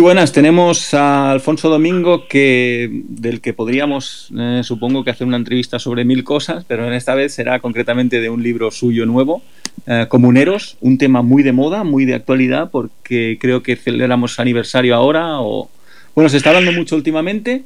buenas, 0.08 0.32
tenemos 0.32 0.94
a 0.94 1.32
Alfonso 1.32 1.68
Domingo, 1.68 2.30
que, 2.30 2.90
del 3.10 3.42
que 3.42 3.52
podríamos, 3.52 4.30
eh, 4.40 4.62
supongo 4.64 5.04
que 5.04 5.10
hacer 5.10 5.28
una 5.28 5.36
entrevista 5.36 5.80
sobre 5.80 6.06
mil 6.06 6.24
cosas, 6.24 6.64
pero 6.66 6.88
en 6.88 6.94
esta 6.94 7.14
vez 7.14 7.34
será 7.34 7.60
concretamente 7.60 8.22
de 8.22 8.30
un 8.30 8.42
libro 8.42 8.72
suyo 8.72 9.06
nuevo, 9.06 9.42
eh, 9.86 10.06
Comuneros, 10.08 10.78
un 10.80 10.98
tema 10.98 11.24
muy 11.24 11.44
de 11.44 11.52
moda, 11.52 11.84
muy 11.84 12.06
de 12.06 12.14
actualidad, 12.14 12.72
porque 12.72 13.38
creo 13.38 13.64
que 13.64 13.76
celebramos 13.76 14.40
aniversario 14.40 14.96
ahora, 14.96 15.42
o 15.42 15.70
bueno, 16.16 16.30
se 16.30 16.38
está 16.38 16.52
hablando 16.52 16.72
mucho 16.72 16.96
últimamente, 16.96 17.64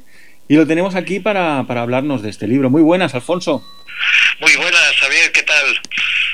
y 0.48 0.56
lo 0.56 0.66
tenemos 0.66 0.94
aquí 0.94 1.20
para, 1.20 1.64
para 1.66 1.82
hablarnos 1.82 2.22
de 2.22 2.30
este 2.30 2.46
libro. 2.46 2.70
Muy 2.70 2.82
buenas, 2.82 3.14
Alfonso. 3.14 3.64
Muy 4.40 4.54
buenas, 4.56 4.96
Javier, 5.00 5.32
¿qué 5.32 5.42
tal? 5.42 5.80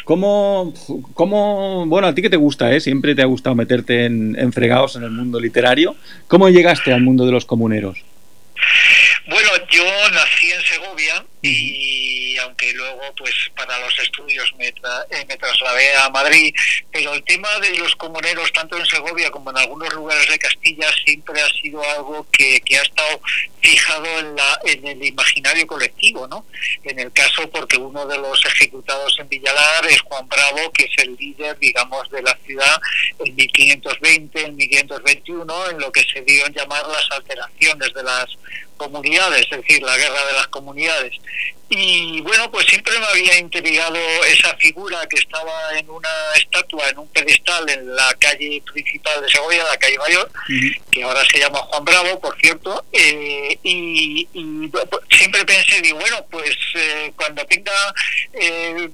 ¿Cómo, 0.04 0.72
cómo, 1.12 1.84
bueno, 1.86 2.08
a 2.08 2.14
ti 2.14 2.22
que 2.22 2.30
te 2.30 2.36
gusta, 2.36 2.72
¿eh? 2.72 2.80
Siempre 2.80 3.14
te 3.14 3.22
ha 3.22 3.26
gustado 3.26 3.54
meterte 3.54 4.06
en, 4.06 4.36
en 4.38 4.52
fregados 4.52 4.96
en 4.96 5.02
el 5.02 5.10
mundo 5.10 5.38
literario. 5.38 5.96
¿Cómo 6.28 6.48
llegaste 6.48 6.92
al 6.92 7.02
mundo 7.02 7.26
de 7.26 7.32
los 7.32 7.44
comuneros? 7.44 8.02
Bueno, 9.28 9.50
yo 9.70 9.84
nací 10.10 10.50
en 10.50 10.62
Segovia 10.62 11.24
y 11.42 12.36
aunque 12.38 12.72
luego 12.72 13.00
pues 13.16 13.32
para 13.56 13.78
los 13.80 13.98
estudios 13.98 14.52
me, 14.56 14.72
tra- 14.74 15.06
eh, 15.10 15.24
me 15.28 15.36
trasladé 15.36 15.94
a 15.96 16.08
Madrid, 16.10 16.54
pero 16.92 17.12
el 17.14 17.22
tema 17.24 17.48
de 17.60 17.76
los 17.78 17.94
comuneros 17.96 18.52
tanto 18.52 18.76
en 18.78 18.86
Segovia 18.86 19.30
como 19.30 19.50
en 19.50 19.58
algunos 19.58 19.92
lugares 19.94 20.28
de 20.28 20.38
Castilla 20.38 20.88
siempre 21.04 21.40
ha 21.40 21.48
sido 21.60 21.82
algo 21.90 22.26
que, 22.30 22.60
que 22.60 22.78
ha 22.78 22.82
estado 22.82 23.20
fijado 23.60 24.06
en, 24.20 24.36
la, 24.36 24.60
en 24.66 24.86
el 24.86 25.04
imaginario 25.04 25.66
colectivo, 25.66 26.26
¿no? 26.28 26.46
En 26.84 26.98
el 27.00 27.12
caso 27.12 27.48
porque 27.50 27.76
uno 27.76 28.06
de 28.06 28.16
los 28.18 28.44
ejecutados 28.46 29.16
en 29.18 29.28
Villalar 29.28 29.84
es 29.86 30.00
Juan 30.02 30.28
Bravo, 30.28 30.70
que 30.72 30.84
es 30.84 30.98
el 31.04 31.16
líder, 31.18 31.58
digamos, 31.58 32.08
de 32.10 32.22
la 32.22 32.36
ciudad 32.46 32.80
en 33.24 33.34
1520, 33.34 34.40
en 34.44 34.56
1521, 34.56 35.70
en 35.70 35.78
lo 35.80 35.90
que 35.90 36.04
se 36.04 36.22
dio 36.22 36.46
en 36.46 36.54
llamar 36.54 36.86
las 36.86 37.10
alteraciones 37.10 37.92
de 37.94 38.02
las 38.04 38.26
comunidades, 38.76 39.44
es 39.50 39.57
decir, 39.60 39.82
la 39.82 39.96
guerra 39.96 40.24
de 40.26 40.32
las 40.32 40.48
comunidades. 40.48 41.14
Y 41.70 42.22
bueno, 42.22 42.50
pues 42.50 42.66
siempre 42.66 42.98
me 42.98 43.04
había 43.04 43.38
intrigado 43.38 43.98
esa 44.24 44.56
figura 44.56 45.06
que 45.06 45.20
estaba 45.20 45.78
en 45.78 45.90
una 45.90 46.08
estatua, 46.34 46.88
en 46.88 46.98
un 46.98 47.08
pedestal 47.08 47.68
en 47.68 47.94
la 47.94 48.14
calle 48.18 48.62
principal 48.72 49.20
de 49.20 49.28
Segovia, 49.28 49.64
la 49.64 49.76
calle 49.76 49.98
Mayor, 49.98 50.30
que 50.90 51.02
ahora 51.02 51.22
se 51.30 51.38
llama 51.38 51.58
Juan 51.58 51.84
Bravo, 51.84 52.20
por 52.20 52.40
cierto, 52.40 52.86
eh, 52.90 53.58
y, 53.62 54.26
y 54.32 54.70
siempre 55.14 55.44
pensé, 55.44 55.82
digo, 55.82 55.98
bueno, 55.98 56.24
pues 56.30 56.56
eh, 56.74 57.12
cuando 57.14 57.44
tenga 57.44 57.94
eh, 58.32 58.88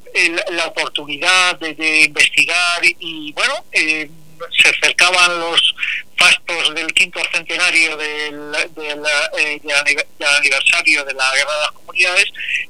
la 0.50 0.66
oportunidad 0.66 1.56
de, 1.60 1.74
de 1.74 2.00
investigar 2.02 2.80
y, 2.82 3.32
bueno, 3.34 3.54
se 3.70 4.68
acercaban 4.68 5.38
los 5.38 5.74
fastos 6.16 6.74
del 6.74 6.86
quinto 6.94 7.20
centenario 7.32 7.96
del, 7.96 8.52
del, 8.52 8.74
del 8.74 9.76
anive- 9.76 10.06
del 10.18 10.28
aniversario 10.28 11.04
de 11.04 11.14
la 11.14 11.32
Guerra 11.34 11.52
de 11.54 11.60
las 11.60 11.72
Comunidades 11.72 12.26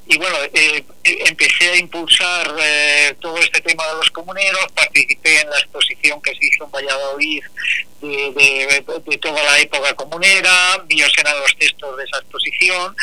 y 0.07 0.17
bueno, 0.19 0.37
eh, 0.53 0.85
empecé 1.05 1.71
a 1.71 1.77
impulsar 1.77 2.55
eh, 2.61 3.15
todo 3.21 3.39
este 3.39 3.61
tema 3.61 3.87
de 3.89 3.95
los 3.95 4.11
comuneros, 4.11 4.67
participé 4.75 5.41
en 5.41 5.51
la 5.51 5.59
exposición 5.59 6.21
que 6.23 6.33
se 6.33 6.47
hizo 6.47 6.65
en 6.65 6.71
Valladolid 6.71 7.43
de, 8.01 8.09
de- 8.33 8.85
de 9.07 9.19
toda 9.19 9.43
la 9.43 9.59
época 9.61 9.95
comunera, 9.95 10.85
eran 10.89 11.39
los 11.41 11.57
textos 11.59 11.97
de 11.97 12.05
esa 12.05 12.19
exposición 12.19 12.95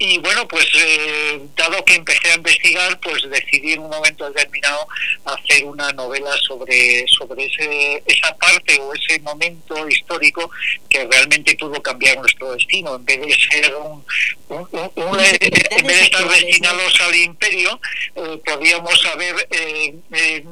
y 0.00 0.18
bueno, 0.18 0.46
pues 0.46 0.64
eh, 0.76 1.40
dado 1.56 1.84
que 1.84 1.94
empecé 1.96 2.30
a 2.30 2.34
investigar, 2.36 3.00
pues 3.00 3.20
decidí 3.28 3.72
en 3.72 3.80
un 3.80 3.90
momento 3.90 4.28
determinado 4.30 4.86
hacer 5.24 5.64
una 5.64 5.90
novela 5.92 6.30
sobre, 6.46 7.04
sobre 7.08 7.46
ese, 7.46 8.02
esa 8.06 8.32
parte 8.36 8.78
o 8.80 8.94
ese 8.94 9.18
momento 9.20 9.87
histórico 9.90 10.50
que 10.88 11.06
realmente 11.06 11.54
pudo 11.56 11.80
cambiar 11.82 12.18
nuestro 12.18 12.52
destino. 12.52 12.96
En 12.96 13.04
vez 13.04 13.20
de 13.20 13.34
ser 13.34 13.74
un, 13.76 14.04
un- 14.48 14.68
un- 14.72 14.92
un- 15.04 15.20
en 15.20 15.86
vez 15.86 15.98
de 15.98 16.02
estar 16.02 16.28
destinados 16.28 17.00
al 17.00 17.14
imperio, 17.16 17.80
eh, 18.16 18.40
podíamos 18.44 19.04
haber 19.06 19.34
eh, 19.50 19.94
eh, 20.12 20.44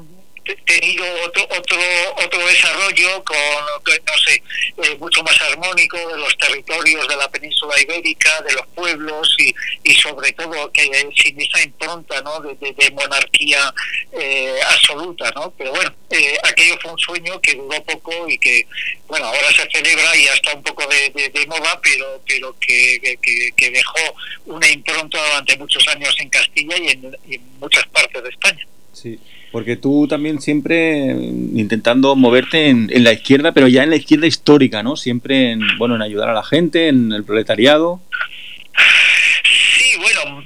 tenido 0.65 1.05
otro 1.25 1.43
otro 1.59 1.79
otro 2.25 2.47
desarrollo 2.47 3.23
con 3.25 3.37
no 3.37 4.19
sé 4.25 4.43
eh, 4.83 4.97
mucho 4.99 5.23
más 5.23 5.41
armónico 5.43 5.97
de 5.97 6.17
los 6.19 6.37
territorios 6.39 7.07
de 7.09 7.17
la 7.17 7.29
península 7.31 7.81
ibérica 7.81 8.41
de 8.43 8.53
los 8.55 8.67
pueblos 8.69 9.35
y, 9.39 9.55
y 9.85 9.95
sobre 9.95 10.33
todo 10.33 10.71
que 10.73 10.85
sin 11.17 11.41
esa 11.41 11.63
impronta 11.63 12.21
no 12.23 12.41
de, 12.41 12.55
de- 12.55 12.91
monarquía 12.93 13.73
eh, 14.13 14.59
absoluta 14.71 15.31
no 15.33 15.53
pero 15.59 15.71
bueno 15.73 15.93
eh, 16.11 16.39
aquello 16.45 16.79
fue 16.81 16.93
un 16.93 16.99
sueño 16.99 17.41
que 17.41 17.55
duró 17.55 17.83
poco 17.85 18.29
y 18.29 18.39
que 18.39 18.67
bueno 19.09 19.27
ahora 19.27 19.49
se 19.53 19.69
celebra 19.71 20.17
y 20.17 20.25
ya 20.25 20.33
está 20.35 20.55
un 20.55 20.63
poco 20.63 20.87
de, 20.87 21.11
de- 21.11 21.47
moda 21.47 21.79
pero 21.83 22.21
pero 22.27 22.57
que- 22.61 23.19
que- 23.23 23.53
que 23.57 23.71
dejó 23.71 23.99
una 24.47 24.69
impronta 24.69 25.19
durante 25.25 25.57
muchos 25.57 25.87
años 25.89 26.15
en 26.21 26.29
Castilla 26.29 26.77
y 26.79 26.89
en, 26.89 27.17
y 27.29 27.35
en 27.37 27.59
muchas 27.59 27.87
partes 27.89 28.23
de 28.23 28.29
España. 28.31 28.67
Sí. 28.93 29.19
Porque 29.53 29.77
tú 29.77 30.07
también 30.09 30.41
siempre 30.41 31.11
eh, 31.11 31.33
intentando 31.55 32.15
moverte 32.17 32.69
en, 32.69 32.91
en 32.93 33.05
la 33.05 33.13
izquierda, 33.13 33.53
pero 33.53 33.69
ya 33.69 33.85
en 33.85 33.91
la 33.91 33.97
izquierda 33.97 34.27
histórica, 34.27 34.83
¿no? 34.83 34.97
Siempre 34.97 35.53
en, 35.53 35.61
bueno, 35.79 35.97
en 35.97 36.03
ayudar 36.03 36.29
a 36.29 36.35
la 36.35 36.43
gente, 36.43 36.89
en 36.89 37.13
el 37.13 37.25
proletariado. 37.25 38.01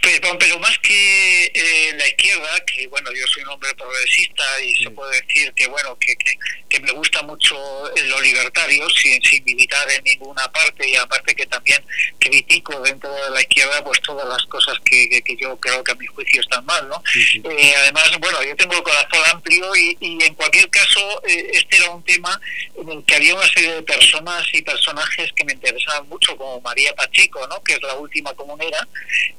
Pero, 0.02 0.38
pero 0.38 0.58
más 0.58 0.78
que 0.78 1.44
eh, 1.44 1.92
la 1.96 2.08
izquierda, 2.08 2.64
que 2.66 2.86
bueno, 2.88 3.10
yo 3.12 3.26
soy 3.26 3.42
un 3.42 3.50
hombre 3.50 3.74
progresista 3.74 4.44
y 4.62 4.74
se 4.76 4.90
puede 4.90 5.20
decir 5.20 5.52
que 5.54 5.66
bueno, 5.66 5.96
que, 5.98 6.16
que, 6.16 6.38
que 6.68 6.80
me 6.80 6.92
gusta 6.92 7.22
mucho 7.22 7.56
lo 8.04 8.20
libertario, 8.20 8.88
sin, 8.90 9.22
sin 9.22 9.44
militar 9.44 9.90
en 9.90 10.02
ninguna 10.04 10.50
parte 10.52 10.88
y 10.88 10.96
aparte 10.96 11.34
que 11.34 11.46
también 11.46 11.84
critico 12.18 12.80
dentro 12.80 13.12
de 13.12 13.30
la 13.30 13.40
izquierda 13.40 13.82
pues 13.84 14.00
todas 14.00 14.28
las 14.28 14.44
cosas 14.46 14.78
que, 14.84 15.08
que, 15.08 15.22
que 15.22 15.36
yo 15.36 15.56
creo 15.58 15.82
que 15.84 15.92
a 15.92 15.96
mi 15.96 16.06
juicio 16.06 16.40
están 16.40 16.64
mal, 16.64 16.88
¿no? 16.88 17.02
Eh, 17.50 17.74
además, 17.78 18.10
bueno, 18.20 18.42
yo 18.42 18.56
tengo 18.56 18.74
el 18.74 18.82
corazón 18.82 19.20
amplio 19.32 19.74
y, 19.76 19.96
y 20.00 20.22
en 20.24 20.34
cualquier 20.34 20.68
caso 20.70 21.22
eh, 21.26 21.50
este 21.54 21.76
era 21.76 21.90
un 21.90 22.04
tema 22.04 22.40
en 22.76 22.88
el 22.88 23.04
que 23.04 23.16
había 23.16 23.34
una 23.34 23.48
serie 23.48 23.74
de 23.74 23.82
personas 23.82 24.46
y 24.52 24.62
personajes 24.62 25.32
que 25.34 25.44
me 25.44 25.52
interesaban 25.52 26.08
mucho, 26.08 26.36
como 26.36 26.60
María 26.60 26.94
Pacheco, 26.94 27.46
¿no? 27.48 27.62
que 27.62 27.74
es 27.74 27.82
la 27.82 27.94
última 27.94 28.32
comunera 28.34 28.86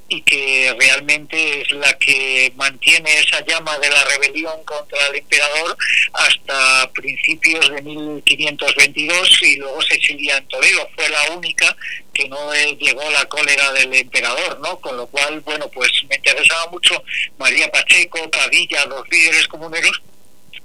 y 0.07 0.21
que 0.23 0.50
realmente 0.79 1.61
es 1.61 1.71
la 1.71 1.93
que 1.97 2.51
mantiene 2.55 3.19
esa 3.19 3.43
llama 3.45 3.77
de 3.79 3.89
la 3.89 4.03
rebelión 4.05 4.63
contra 4.63 5.07
el 5.07 5.15
emperador 5.15 5.77
hasta 6.13 6.89
principios 6.93 7.69
de 7.69 7.81
1522 7.81 9.41
y 9.43 9.57
luego 9.57 9.81
se 9.81 9.95
exilia 9.95 10.37
en 10.37 10.47
Toledo. 10.47 10.89
Fue 10.95 11.09
la 11.09 11.31
única 11.35 11.75
que 12.13 12.27
no 12.27 12.53
eh, 12.53 12.77
llegó 12.79 13.09
la 13.11 13.25
cólera 13.25 13.71
del 13.73 13.93
emperador, 13.93 14.59
¿no? 14.59 14.79
Con 14.79 14.97
lo 14.97 15.07
cual, 15.07 15.39
bueno, 15.41 15.69
pues 15.69 15.91
me 16.09 16.15
interesaba 16.15 16.67
mucho 16.71 17.03
María 17.37 17.71
Pacheco, 17.71 18.29
Padilla, 18.29 18.85
los 18.85 19.07
líderes 19.09 19.47
comuneros 19.47 20.01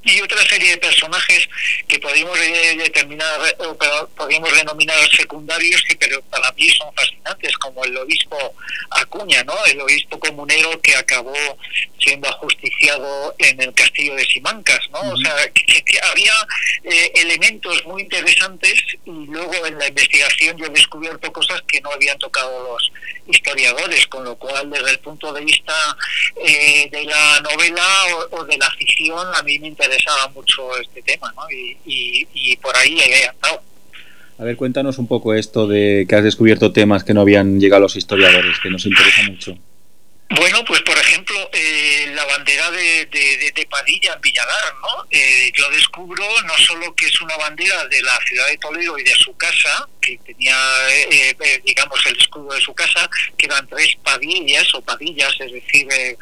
y 0.06 0.20
otra 0.20 0.40
serie 0.48 0.70
de 0.70 0.78
personajes 0.78 1.48
que 1.88 1.98
podemos 1.98 2.38
eh, 2.38 2.76
determinar 2.78 3.40
o 3.58 3.76
pero 3.76 4.08
podemos 4.16 4.54
denominar 4.54 4.96
secundarios 5.16 5.82
que 5.82 5.96
pero 5.96 6.22
para 6.22 6.50
mí 6.52 6.68
son 6.70 6.94
fascinantes 6.94 7.56
como 7.58 7.84
el 7.84 7.96
obispo 7.96 8.54
Acuña 8.90 9.42
no 9.42 9.54
el 9.66 9.80
obispo 9.80 10.18
comunero 10.20 10.80
que 10.80 10.94
acabó 10.94 11.34
siendo 11.98 12.28
ajusticiado 12.28 13.34
en 13.38 13.60
el 13.60 13.74
castillo 13.74 14.14
de 14.14 14.24
Simancas 14.24 14.80
no 14.92 15.00
o 15.00 15.16
sea 15.16 15.34
que, 15.52 15.82
que 15.82 15.98
había 16.10 16.34
eh, 16.84 17.10
elementos 17.16 17.84
muy 17.86 18.02
interesantes 18.02 18.74
y 19.04 19.26
luego 19.26 19.66
en 19.66 19.76
la 19.78 19.88
investigación 19.88 20.56
yo 20.56 20.66
he 20.66 20.70
descubierto 20.70 21.32
cosas 21.32 21.60
que 21.66 21.80
no 21.80 21.90
habían 21.90 22.18
tocado 22.18 22.72
los 22.72 22.92
historiadores 23.26 24.06
con 24.06 24.24
lo 24.24 24.36
cual 24.36 24.70
desde 24.70 24.90
el 24.92 24.98
punto 25.00 25.32
de 25.32 25.44
vista 25.44 25.74
eh, 26.44 26.88
de 26.92 27.04
la 27.04 27.40
novela 27.40 27.84
o, 28.30 28.36
o 28.36 28.44
de 28.44 28.56
la 28.56 28.70
ficción 28.72 29.34
a 29.34 29.42
mí 29.42 29.58
me 29.58 29.66
interesaba 29.96 30.28
mucho 30.28 30.76
este 30.78 31.02
tema 31.02 31.32
¿no? 31.36 31.42
y, 31.50 31.76
y, 31.86 32.28
y 32.34 32.56
por 32.56 32.76
ahí 32.76 32.98
he 33.00 33.26
andado 33.28 33.62
A 34.38 34.44
ver, 34.44 34.56
cuéntanos 34.56 34.98
un 34.98 35.08
poco 35.08 35.34
esto 35.34 35.66
de 35.66 36.06
que 36.08 36.14
has 36.14 36.24
descubierto 36.24 36.72
temas 36.72 37.04
que 37.04 37.14
no 37.14 37.22
habían 37.22 37.58
llegado 37.58 37.78
a 37.78 37.86
los 37.86 37.96
historiadores, 37.96 38.58
que 38.62 38.68
nos 38.70 38.84
interesa 38.84 39.22
mucho. 39.30 39.56
Bueno, 40.28 40.64
pues 40.66 40.82
por 40.82 40.98
ejemplo, 40.98 41.36
eh, 41.52 42.12
la 42.14 42.24
bandera 42.26 42.68
de, 42.72 43.06
de, 43.06 43.36
de- 43.38 43.52
de 43.54 43.66
Padilla 43.70 44.12
en 44.14 44.20
Villalar, 44.20 44.74
¿no? 44.82 45.06
Eh, 45.10 45.52
yo 45.56 45.70
descubro 45.70 46.24
no 46.42 46.52
solo 46.66 46.92
que 46.96 47.06
es 47.06 47.20
una 47.20 47.36
bandera 47.36 47.86
de 47.86 48.02
la 48.02 48.18
ciudad 48.26 48.48
de 48.48 48.58
Toledo 48.58 48.98
y 48.98 49.04
de 49.04 49.12
su 49.14 49.36
casa, 49.36 49.88
que 50.06 50.18
tenía, 50.32 50.56
eh, 50.88 51.36
eh, 51.40 51.62
digamos, 51.64 51.98
el 52.06 52.16
escudo 52.18 52.54
de 52.54 52.60
su 52.60 52.72
casa, 52.74 53.08
que 53.36 53.46
eran 53.46 53.66
tres 53.66 53.96
padillas 54.02 54.72
o 54.74 54.80
padillas, 54.80 55.34
es 55.40 55.52
decir, 55.52 55.88
eh, 55.92 56.16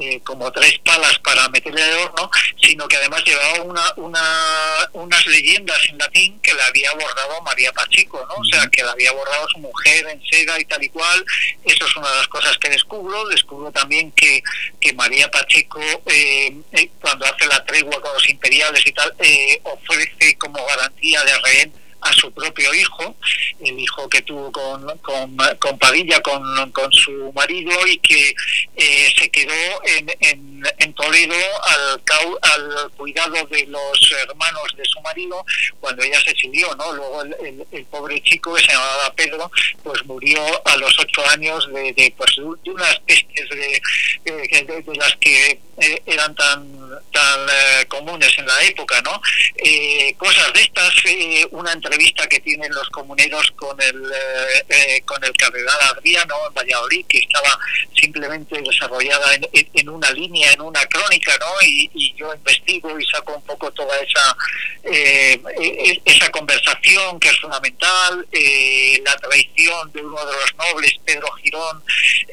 eh, 0.00 0.20
como 0.24 0.50
tres 0.52 0.78
palas 0.84 1.18
para 1.20 1.48
meterle 1.48 1.82
el 1.82 1.96
horno, 1.98 2.30
sino 2.60 2.86
que 2.88 2.96
además 2.96 3.22
llevaba 3.24 3.62
una, 3.62 3.82
una, 3.96 4.90
unas 4.92 5.26
leyendas 5.26 5.78
en 5.88 5.98
latín 5.98 6.40
que 6.40 6.54
le 6.54 6.62
había 6.62 6.92
bordado 6.92 7.40
María 7.42 7.72
Pacheco, 7.72 8.24
¿no? 8.28 8.34
O 8.36 8.44
sea, 8.44 8.66
que 8.68 8.82
le 8.82 8.90
había 8.90 9.12
bordado 9.12 9.48
su 9.48 9.58
mujer 9.58 10.06
en 10.08 10.22
seda 10.30 10.58
y 10.60 10.64
tal 10.64 10.82
y 10.82 10.88
cual. 10.88 11.24
Eso 11.64 11.86
es 11.86 11.96
una 11.96 12.10
de 12.10 12.16
las 12.16 12.28
cosas 12.28 12.56
que 12.58 12.70
descubro. 12.70 13.26
Descubro 13.28 13.70
también 13.72 14.12
que, 14.12 14.42
que 14.80 14.92
María 14.92 15.30
Pacheco, 15.30 15.80
eh, 16.06 16.54
eh, 16.72 16.90
cuando 17.00 17.26
hace 17.26 17.46
la 17.46 17.64
tregua 17.64 18.00
con 18.00 18.12
los 18.12 18.28
imperiales 18.28 18.86
y 18.86 18.92
tal, 18.92 19.14
eh, 19.18 19.60
ofrece 19.64 20.36
como 20.38 20.64
garantía 20.66 21.22
de 21.24 21.38
rehén 21.38 21.87
a 22.00 22.12
su 22.12 22.30
propio 22.32 22.72
hijo, 22.74 23.14
el 23.60 23.78
hijo 23.78 24.08
que 24.08 24.22
tuvo 24.22 24.52
con, 24.52 24.98
con, 24.98 25.36
con 25.58 25.78
Padilla, 25.78 26.20
con, 26.20 26.70
con 26.72 26.92
su 26.92 27.32
marido, 27.34 27.72
y 27.86 27.98
que 27.98 28.34
eh, 28.76 29.12
se 29.18 29.28
quedó 29.30 29.52
en, 29.84 30.08
en, 30.20 30.62
en 30.78 30.94
Toledo 30.94 31.34
al, 31.64 32.04
cau- 32.04 32.38
al 32.42 32.90
cuidado 32.92 33.44
de 33.50 33.66
los 33.66 34.12
hermanos 34.22 34.62
de 34.76 34.84
su 34.84 35.00
marido 35.00 35.44
cuando 35.80 36.02
ella 36.02 36.20
se 36.22 36.30
exilió, 36.30 36.74
¿no? 36.76 36.92
Luego 36.92 37.22
el, 37.22 37.36
el- 37.44 37.66
el 37.72 37.84
pobre 37.86 38.20
chico 38.22 38.54
que 38.54 38.62
se 38.62 38.72
llamaba 38.72 39.12
Pedro, 39.14 39.50
pues 39.82 40.04
murió 40.06 40.40
a 40.66 40.76
los 40.76 40.96
ocho 40.98 41.26
años 41.30 41.66
de, 41.72 41.92
de, 41.92 42.14
pues, 42.16 42.36
de 42.64 42.70
unas 42.70 42.98
pestes 43.00 43.48
de, 43.50 43.82
de- 44.24 44.82
de 44.84 44.96
las 44.96 45.16
que 45.16 45.60
eh, 45.80 46.02
eran 46.06 46.34
tan 46.34 46.78
tan 47.12 47.40
eh, 47.48 47.86
comunes 47.88 48.32
en 48.38 48.46
la 48.46 48.62
época, 48.62 49.00
¿no? 49.02 49.20
Eh, 49.56 50.14
cosas 50.18 50.52
de 50.52 50.62
estas, 50.62 50.92
eh, 51.06 51.46
una 51.52 51.72
entrevista 51.88 52.26
que 52.28 52.40
tienen 52.40 52.70
los 52.72 52.88
comuneros 52.90 53.50
con 53.56 53.80
el 53.80 53.96
eh, 54.04 54.64
eh, 54.68 55.02
con 55.06 55.22
el 55.24 55.32
cardenal 55.32 55.76
Adriano 55.96 56.34
en 56.48 56.54
Valladolid, 56.54 57.06
que 57.06 57.18
estaba 57.18 57.58
simplemente 57.98 58.60
desarrollada 58.60 59.34
en, 59.34 59.48
en- 59.52 59.68
en 59.74 59.88
una 59.88 60.10
línea, 60.12 60.52
en 60.52 60.60
una 60.60 60.84
crónica, 60.86 61.36
¿no? 61.38 61.46
Y, 61.66 61.90
y 61.94 62.14
yo 62.16 62.32
investigo 62.34 62.98
y 62.98 63.04
saco 63.06 63.34
un 63.36 63.42
poco 63.42 63.70
toda 63.72 63.96
esa 63.98 64.36
eh, 64.84 65.40
eh, 65.60 66.00
esa 66.04 66.30
conversación 66.30 67.18
que 67.20 67.28
es 67.28 67.40
fundamental, 67.40 68.26
eh, 68.32 69.00
la 69.04 69.16
traición 69.16 69.90
de 69.92 70.02
uno 70.02 70.24
de 70.26 70.32
los 70.32 70.54
nobles, 70.56 70.92
Pedro 71.04 71.30
Girón, 71.42 71.82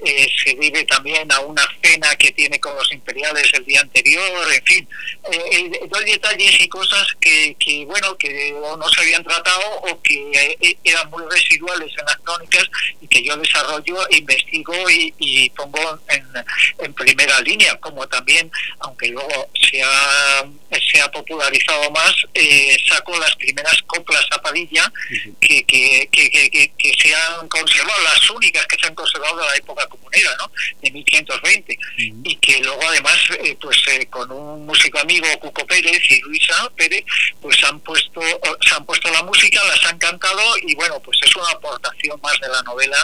eh, 0.06 0.28
se 0.44 0.54
debe 0.56 0.84
también 0.86 1.32
a 1.32 1.40
una 1.40 1.66
cena 1.82 2.16
que 2.16 2.32
tiene 2.32 2.60
con 2.60 2.76
los 2.76 2.92
imperiales 2.92 3.50
el 3.54 3.66
día 3.66 3.82
anterior, 3.82 4.54
en 4.54 4.64
fin, 4.66 4.88
eh, 5.32 5.72
doy 5.90 6.06
detalles 6.06 6.60
y 6.62 6.68
cosas 6.68 7.08
que, 7.20 7.56
que, 7.60 7.86
bueno, 7.86 8.16
que 8.18 8.54
no 8.78 8.90
se 8.90 9.02
habían 9.02 9.24
tratado 9.24 9.45
o 9.82 10.02
que 10.02 10.32
eh, 10.62 10.78
eran 10.84 11.10
muy 11.10 11.24
residuales 11.30 11.92
en 11.98 12.06
las 12.06 12.18
crónicas 12.18 12.64
y 13.02 13.08
que 13.08 13.24
yo 13.24 13.36
desarrollo, 13.38 13.98
investigo 14.12 14.90
y, 14.90 15.14
y 15.20 15.50
pongo 15.52 16.00
en, 16.10 16.26
en 16.80 16.94
primera 16.94 17.40
línea, 17.42 17.76
como 17.80 18.08
también, 18.08 18.52
aunque 18.80 19.08
luego 19.10 19.50
se 19.70 19.82
ha, 19.84 20.46
se 20.92 21.02
ha 21.02 21.12
popularizado 21.12 21.90
más, 21.92 22.14
eh, 22.34 22.76
saco 22.88 23.18
las 23.20 23.36
primeras 23.36 23.82
coplas 23.84 24.26
a 24.32 24.42
Padilla 24.42 24.92
que, 25.40 25.64
que, 25.66 26.08
que, 26.12 26.30
que, 26.30 26.50
que- 26.50 26.94
se 27.02 27.14
han 27.14 27.48
conservado, 27.50 28.02
las 28.04 28.30
únicas 28.30 28.66
que 28.68 28.78
se 28.80 28.88
han 28.88 28.96
conservado 28.96 29.38
de 29.38 29.46
la 29.46 29.56
época 29.58 29.86
comunera, 29.88 30.32
¿no? 30.40 30.50
de 30.82 30.90
1520, 30.92 31.78
y 32.24 32.36
que 32.38 32.60
luego 32.62 32.82
además, 32.88 33.18
eh, 33.44 33.56
pues 33.60 33.78
eh, 33.90 34.06
con 34.08 34.32
un 34.32 34.66
músico 34.66 34.98
amigo, 35.00 35.28
Cuco 35.40 35.66
Pérez 35.68 36.02
y 36.10 36.20
Luisa 36.22 36.70
Pérez, 36.76 37.04
pues 37.42 37.62
han 37.64 37.80
puesto, 37.82 38.22
se 38.68 38.76
han 38.76 38.86
puesto 38.86 39.12
la 39.12 39.22
música, 39.24 39.35
las 39.44 39.86
han 39.92 39.98
cantado 39.98 40.40
y 40.66 40.76
bueno, 40.76 41.00
pues 41.04 41.18
es 41.24 41.36
una 41.36 41.50
aportación 41.52 42.20
más 42.22 42.34
de 42.42 42.48
la 42.50 42.62
novela 42.64 42.98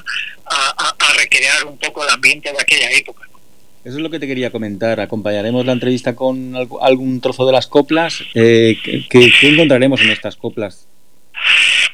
a, 0.46 0.70
a- 0.90 1.14
recrear 1.18 1.66
un 1.66 1.78
poco 1.78 2.04
el 2.04 2.10
ambiente 2.10 2.52
de 2.52 2.58
aquella 2.60 2.90
época. 2.92 3.28
Eso 3.84 3.96
es 3.98 4.02
lo 4.02 4.10
que 4.10 4.20
te 4.20 4.28
quería 4.28 4.52
comentar. 4.52 5.00
Acompañaremos 5.00 5.66
la 5.66 5.72
entrevista 5.74 6.16
con 6.16 6.54
algún 6.82 7.20
trozo 7.22 7.46
de 7.46 7.52
las 7.52 7.68
coplas. 7.68 8.22
Eh, 8.36 8.78
¿qué, 8.84 9.06
qué- 9.10 9.32
qué 9.40 9.50
encontraremos 9.50 10.02
en 10.02 10.10
estas 10.12 10.36
coplas? 10.36 10.88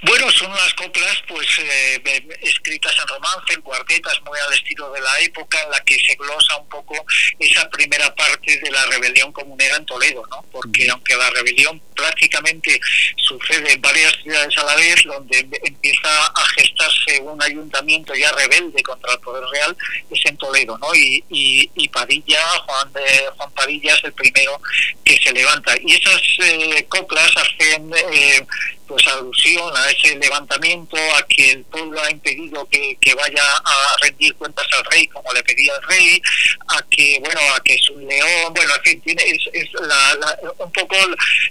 Bueno, 0.03 0.29
son 0.31 0.51
unas 0.51 0.73
coplas 0.75 1.23
pues 1.27 1.47
eh, 1.59 2.01
eh, 2.05 2.27
escritas 2.41 2.95
en 2.99 3.07
romance, 3.07 3.53
en 3.53 3.61
cuartetas, 3.61 4.21
muy 4.25 4.37
al 4.39 4.53
estilo 4.53 4.91
de 4.91 5.01
la 5.01 5.19
época, 5.19 5.61
en 5.63 5.71
la 5.71 5.79
que 5.83 5.97
se 5.99 6.15
glosa 6.15 6.57
un 6.57 6.69
poco 6.69 6.93
esa 7.39 7.69
primera 7.69 8.13
parte 8.15 8.59
de 8.59 8.71
la 8.71 8.85
rebelión 8.85 9.31
comunera 9.31 9.75
en 9.77 9.85
Toledo, 9.85 10.23
¿no? 10.29 10.45
Porque 10.51 10.89
aunque 10.89 11.15
la 11.15 11.29
rebelión 11.31 11.81
prácticamente 11.95 12.79
sucede 13.17 13.73
en 13.73 13.81
varias 13.81 14.13
ciudades 14.21 14.55
a 14.57 14.63
la 14.63 14.75
vez, 14.75 15.03
donde 15.03 15.39
em- 15.39 15.51
empieza 15.63 16.25
a 16.25 16.45
gestarse 16.55 17.19
un 17.21 17.41
ayuntamiento 17.41 18.13
ya 18.13 18.31
rebelde 18.33 18.81
contra 18.83 19.13
el 19.13 19.19
poder 19.19 19.43
real, 19.51 19.75
es 20.11 20.25
en 20.25 20.37
Toledo, 20.37 20.77
¿no? 20.77 20.93
Y, 20.93 21.23
y, 21.29 21.69
y 21.75 21.87
Padilla, 21.89 22.41
Juan, 22.65 22.93
de, 22.93 23.29
Juan 23.35 23.51
Padilla 23.51 23.95
es 23.95 24.03
el 24.03 24.13
primero 24.13 24.61
que 25.03 25.17
se 25.17 25.31
levanta. 25.31 25.75
Y 25.83 25.93
esas 25.93 26.21
eh, 26.43 26.85
coplas 26.87 27.31
hacen 27.35 27.91
eh, 28.11 28.45
pues 28.87 29.05
a 29.45 29.91
ese 29.91 30.15
levantamiento, 30.15 30.97
a 31.15 31.21
que 31.27 31.51
el 31.51 31.63
pueblo 31.65 32.01
ha 32.01 32.09
impedido 32.11 32.67
que, 32.69 32.97
que 32.99 33.13
vaya 33.13 33.43
a 33.63 33.95
rendir 34.01 34.35
cuentas 34.35 34.65
al 34.73 34.83
rey 34.85 35.07
como 35.07 35.31
le 35.31 35.43
pedía 35.43 35.73
el 35.75 35.87
rey, 35.87 36.21
a 36.69 36.81
que 36.89 37.19
bueno, 37.23 37.39
a 37.55 37.59
que 37.61 37.75
es 37.75 37.89
un 37.89 38.05
león, 38.07 38.53
bueno, 38.53 38.73
en 38.75 38.81
fin, 38.83 39.01
tiene, 39.01 39.23
es, 39.23 39.39
es 39.53 39.71
la, 39.73 40.15
la- 40.15 40.37
un 40.59 40.71
poco 40.71 40.95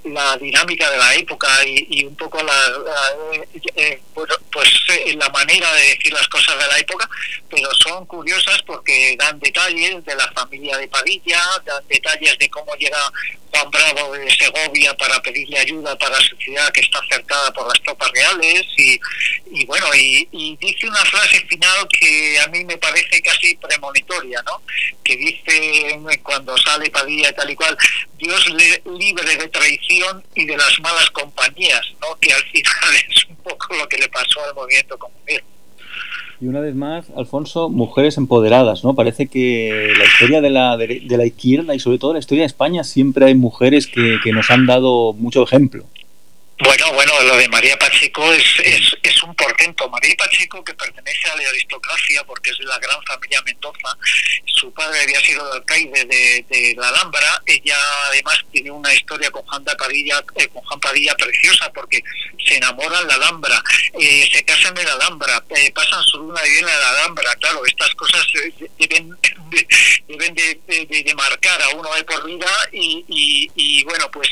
la 0.05 0.37
dinámica 0.39 0.91
de 0.91 0.99
la 0.99 1.15
época 1.15 1.49
y, 1.65 1.87
y 1.91 2.05
un 2.05 2.17
poco 2.17 2.43
la, 2.43 2.53
la- 2.69 3.11
eh, 3.35 3.49
eh, 3.77 4.01
bueno, 4.15 4.35
pues 4.53 4.69
eh, 4.89 5.15
la 5.19 5.29
manera 5.31 5.73
de 5.75 5.83
decir 5.83 6.13
las 6.13 6.27
cosas 6.29 6.59
de 6.59 6.67
la 6.67 6.79
época, 6.79 7.09
pero 7.49 7.69
son 7.75 8.05
curiosas 8.07 8.61
porque 8.63 9.17
dan 9.19 9.39
detalles 9.41 10.05
de 10.05 10.15
la 10.17 10.31
familia 10.33 10.77
de 10.77 10.89
Padilla, 10.89 11.41
dan 11.65 11.87
detalles 11.89 12.37
de 12.39 12.49
cómo 12.51 12.75
llega 12.77 12.99
Juan 13.53 13.71
Bravo 13.71 14.13
de 14.13 14.31
Segovia 14.37 14.93
para 14.95 15.21
pedirle 15.23 15.59
ayuda 15.59 15.97
para 15.97 16.17
su 16.21 16.37
ciudad 16.37 16.71
que 16.73 16.81
está 16.81 17.01
cercada 17.09 17.51
por 17.53 17.67
las 17.77 17.82
tropas 17.82 18.11
reales 18.12 18.65
y, 18.77 18.98
y 19.51 19.66
bueno, 19.66 19.86
y, 19.94 20.57
dice 20.61 20.89
una 20.89 21.05
frase 21.05 21.40
final 21.47 21.86
que 21.89 22.39
a 22.40 22.47
mí 22.48 22.65
me 22.65 22.77
parece 22.77 23.20
casi 23.23 23.57
premonitoria, 23.57 24.43
¿no? 24.47 24.62
Que 25.03 25.16
dice 25.16 25.98
cuando 26.23 26.57
sale 26.59 26.90
Padilla 26.90 27.31
y 27.31 27.35
tal 27.35 27.51
y 27.51 27.55
cual, 27.55 27.77
Dios 28.19 28.53
le 28.55 28.82
libre 28.98 29.36
de 29.36 29.48
traición 29.48 30.23
y 30.35 30.44
de 30.44 30.57
las 30.57 30.78
malas 30.81 31.11
compañías, 31.11 31.82
¿no? 32.01 32.16
Que 32.20 32.32
al 32.32 32.43
final 32.44 32.94
es 33.11 33.24
un 33.27 33.36
poco 33.36 33.74
lo 33.74 33.89
que 33.89 33.98
le 33.98 34.09
pasó 34.09 34.44
al 34.44 34.55
movimiento 34.55 34.98
comunista. 34.98 35.44
Y 36.39 36.48
una 36.48 36.61
vez 36.61 36.74
más, 36.74 37.07
Alfonso, 37.16 37.70
mujeres 37.70 38.19
empoderadas, 38.19 38.85
¿no? 38.85 38.94
Parece 38.94 39.27
que 39.27 39.94
la 39.97 40.05
historia 40.05 40.43
de 40.43 40.51
la, 40.51 40.77
de 40.77 41.16
la 41.16 41.24
izquierda 41.24 41.74
y 41.74 41.81
sobre 41.81 41.98
todo 41.98 42.12
la 42.12 42.19
historia 42.19 42.43
de 42.43 42.48
España 42.48 42.85
siempre 42.85 43.24
hay 43.24 43.35
mujeres 43.35 43.86
que 43.86 44.32
nos 44.32 44.51
han 44.51 44.66
dado 44.66 45.15
mucho 45.15 45.43
ejemplo. 45.43 45.86
Bueno, 46.59 46.91
bueno, 46.95 47.12
lo 47.23 47.37
de 47.37 47.49
María 47.49 47.78
Pacheco 47.78 48.33
es, 48.33 48.45
es, 48.65 48.97
es 49.03 49.23
un 49.23 49.35
portento. 49.35 49.91
María 49.91 50.15
Pacheco, 50.16 50.65
que 50.65 50.73
pertenece 50.73 51.28
a 51.28 51.37
la 51.37 51.49
aristocracia 51.51 52.24
porque 52.24 52.49
es 52.51 52.59
de 52.59 52.65
la 52.65 52.78
gran 52.78 52.99
familia 53.05 53.43
Mendoza, 53.43 53.95
su 54.47 54.73
padre 54.73 55.03
había 55.03 55.20
sido 55.20 55.47
el 55.53 55.59
alcaide 55.59 56.05
de, 56.07 56.47
de 56.49 56.74
la 56.78 56.89
Alhambra, 56.89 57.43
ella 57.45 57.77
además 58.07 58.39
tiene 58.53 58.70
una 58.70 58.93
historia 58.95 59.31
con 59.31 59.43
Juan, 59.45 59.65
Padilla, 59.65 60.24
eh, 60.37 60.49
con 60.49 60.62
Juan 60.65 60.81
Padilla 60.81 61.15
preciosa 61.15 61.70
porque 61.74 62.03
se 62.47 62.57
enamoran 62.57 63.03
en 63.03 63.09
la 63.09 63.15
Alhambra, 63.16 63.62
eh, 64.01 64.27
se 64.33 64.43
casan 64.47 64.77
en 64.78 64.87
la 64.87 64.93
Alhambra, 64.95 65.45
eh, 65.51 65.70
pasan 65.73 66.03
su 66.05 66.16
luna 66.19 66.41
de 66.41 66.59
en 66.59 66.65
la 66.65 66.89
Alhambra, 66.91 67.35
claro, 67.35 67.66
estas 67.66 67.95
cosas 67.97 68.27
eh, 68.43 68.70
deben, 68.78 69.11
de, 69.51 69.66
deben 70.09 70.35
de, 70.35 70.59
de- 70.66 71.03
de 71.03 71.15
marcar 71.15 71.61
a 71.61 71.69
uno 71.70 71.93
de 71.95 72.05
por 72.05 72.24
vida 72.24 72.47
y, 72.73 73.05
y- 73.09 73.51
y, 73.55 73.85
bueno, 73.85 74.11
pues, 74.11 74.28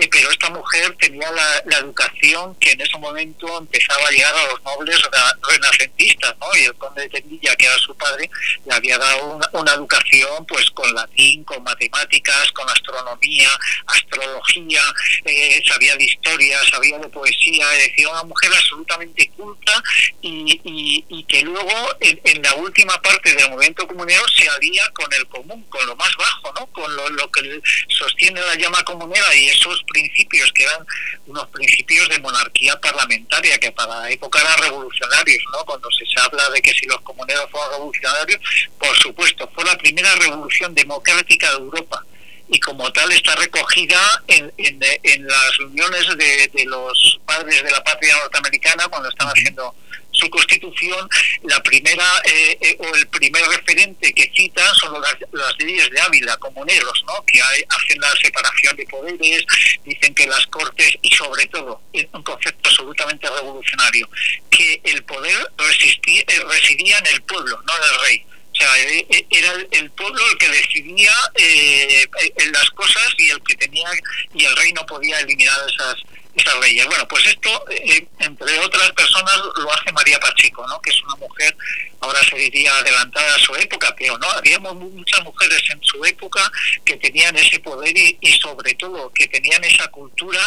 eh, 0.00 0.08
pero 0.10 0.28
esta 0.30 0.50
mujer 0.50 0.92
tenía 0.98 1.30
la, 1.30 1.62
la 1.68 1.78
educación 1.78 2.54
que 2.56 2.72
en 2.72 2.80
ese 2.80 2.98
momento 2.98 3.58
empezaba 3.58 4.08
a 4.08 4.10
llegar 4.10 4.34
a 4.34 4.46
los 4.46 4.62
nobles 4.62 5.00
rena- 5.02 5.38
renacentistas, 5.48 6.34
¿no? 6.38 6.46
Y 6.56 6.64
el 6.64 6.74
conde 6.74 7.02
de 7.02 7.08
Tendilla, 7.08 7.54
que 7.56 7.66
era 7.66 7.78
su 7.78 7.94
padre, 7.96 8.30
le 8.66 8.74
había 8.74 8.98
dado 8.98 9.38
una, 9.52 9.72
educación 9.72 10.46
pues 10.46 10.70
con 10.70 10.92
latín, 10.94 11.44
con 11.44 11.62
matemáticas, 11.62 12.50
con 12.52 12.68
astronomía, 12.68 13.48
astrología, 13.86 14.82
eh, 15.24 15.62
sabía 15.66 15.94
de 15.96 16.04
historia, 16.04 16.58
sabía 16.70 16.98
de 16.98 17.08
poesía, 17.08 17.66
es 17.76 18.06
una 18.06 18.22
mujer 18.24 18.50
absolutamente 18.54 19.30
culta 19.36 19.82
y, 20.22 21.24
que 21.28 21.42
luego 21.42 21.70
en, 22.00 22.20
en 22.24 22.42
la 22.42 22.54
última 22.54 23.00
parte 23.02 23.34
del 23.34 23.50
movimiento 23.50 23.86
comunero 23.86 24.22
se 24.34 24.48
alía 24.48 24.82
con 24.94 25.12
el 25.12 25.26
común, 25.28 25.62
con 25.68 25.84
lo 25.86 25.94
más 25.96 26.10
bajo, 26.16 26.52
¿no? 26.58 26.66
con 26.68 26.96
lo, 26.96 27.08
lo 27.10 27.30
que 27.30 27.60
sostiene 27.88 28.40
la 28.40 28.54
llama 28.54 28.82
comunera 28.84 29.34
y 29.34 29.48
esos 29.48 29.82
principios 29.84 30.50
que 30.52 30.62
eran 30.64 30.86
unos 31.26 31.46
principios 31.58 32.08
de 32.08 32.18
monarquía 32.20 32.78
parlamentaria 32.80 33.58
que 33.58 33.72
para 33.72 34.00
la 34.00 34.10
época 34.10 34.40
eran 34.40 34.58
revolucionarios, 34.58 35.42
¿no? 35.52 35.64
Cuando 35.64 35.88
se 35.90 36.20
habla 36.20 36.48
de 36.50 36.62
que 36.62 36.72
si 36.72 36.86
los 36.86 37.00
comuneros 37.00 37.50
fueron 37.50 37.72
revolucionarios, 37.72 38.40
por 38.78 38.96
supuesto, 38.96 39.50
fue 39.54 39.64
la 39.64 39.76
primera 39.76 40.14
revolución 40.14 40.74
democrática 40.74 41.50
de 41.50 41.58
Europa 41.58 42.04
y 42.48 42.58
como 42.60 42.90
tal 42.92 43.10
está 43.12 43.34
recogida 43.36 44.00
en, 44.26 44.52
en, 44.56 44.80
en 45.02 45.26
las 45.26 45.56
reuniones 45.58 46.16
de, 46.16 46.50
de 46.54 46.64
los 46.64 47.20
padres 47.26 47.62
de 47.62 47.70
la 47.70 47.82
patria 47.84 48.16
norteamericana 48.16 48.88
cuando 48.88 49.08
están 49.08 49.28
haciendo 49.28 49.74
su 50.18 50.28
constitución, 50.30 51.08
la 51.44 51.62
primera 51.62 52.04
eh, 52.24 52.58
eh, 52.60 52.76
o 52.80 52.94
el 52.94 53.06
primer 53.08 53.42
referente 53.46 54.12
que 54.12 54.30
citan 54.34 54.74
son 54.74 55.00
las, 55.00 55.16
leyes 55.58 55.90
de 55.90 56.00
Ávila, 56.00 56.36
comuneros, 56.38 57.04
¿no? 57.06 57.24
que 57.24 57.40
hacen 57.40 58.00
la 58.00 58.10
separación 58.22 58.76
de 58.76 58.84
poderes, 58.86 59.44
dicen 59.84 60.14
que 60.14 60.26
las 60.26 60.46
cortes 60.48 60.94
y 61.02 61.14
sobre 61.14 61.46
todo, 61.46 61.80
un 62.12 62.22
concepto 62.22 62.68
absolutamente 62.68 63.28
revolucionario, 63.30 64.08
que 64.50 64.80
el 64.84 65.02
poder 65.04 65.50
resistía, 65.56 66.20
eh, 66.22 66.44
residía 66.48 66.98
en 66.98 67.06
el 67.06 67.22
pueblo, 67.22 67.60
no 67.66 67.76
en 67.76 67.82
el 67.82 68.00
rey. 68.00 68.24
O 68.52 68.56
sea, 68.56 68.78
eh, 68.78 69.26
era 69.30 69.52
el- 69.70 69.90
pueblo 69.92 70.20
el 70.32 70.38
que 70.38 70.48
decidía 70.48 71.12
eh, 71.36 72.08
las 72.52 72.70
cosas 72.70 73.14
y 73.16 73.30
el 73.30 73.40
que 73.42 73.54
tenía 73.54 73.88
y 74.34 74.44
el 74.44 74.56
rey 74.56 74.72
no 74.72 74.84
podía 74.86 75.20
eliminar 75.20 75.56
esas 75.68 75.96
esas 76.38 76.58
leyes. 76.60 76.86
Bueno, 76.86 77.06
pues 77.08 77.26
esto, 77.26 77.64
eh, 77.70 78.06
entre 78.20 78.58
otras 78.60 78.90
personas, 78.92 79.36
lo 79.56 79.72
hace 79.72 79.92
María 79.92 80.18
Pacheco, 80.20 80.66
¿no? 80.66 80.80
que 80.80 80.90
es 80.90 81.02
una 81.02 81.16
mujer, 81.16 81.56
ahora 82.00 82.20
se 82.24 82.36
diría 82.36 82.72
adelantada 82.78 83.34
a 83.34 83.38
su 83.38 83.54
época, 83.56 83.94
pero 83.98 84.16
no, 84.18 84.28
había 84.30 84.58
mu- 84.60 84.74
muchas 84.90 85.22
mujeres 85.24 85.62
en 85.70 85.82
su 85.82 86.04
época 86.04 86.50
que 86.84 86.96
tenían 86.96 87.36
ese 87.36 87.58
poder 87.60 87.96
y, 87.96 88.16
sobre 88.40 88.74
todo 88.74 89.12
que 89.12 89.26
tenían 89.28 89.62
esa 89.64 89.88
cultura 89.88 90.40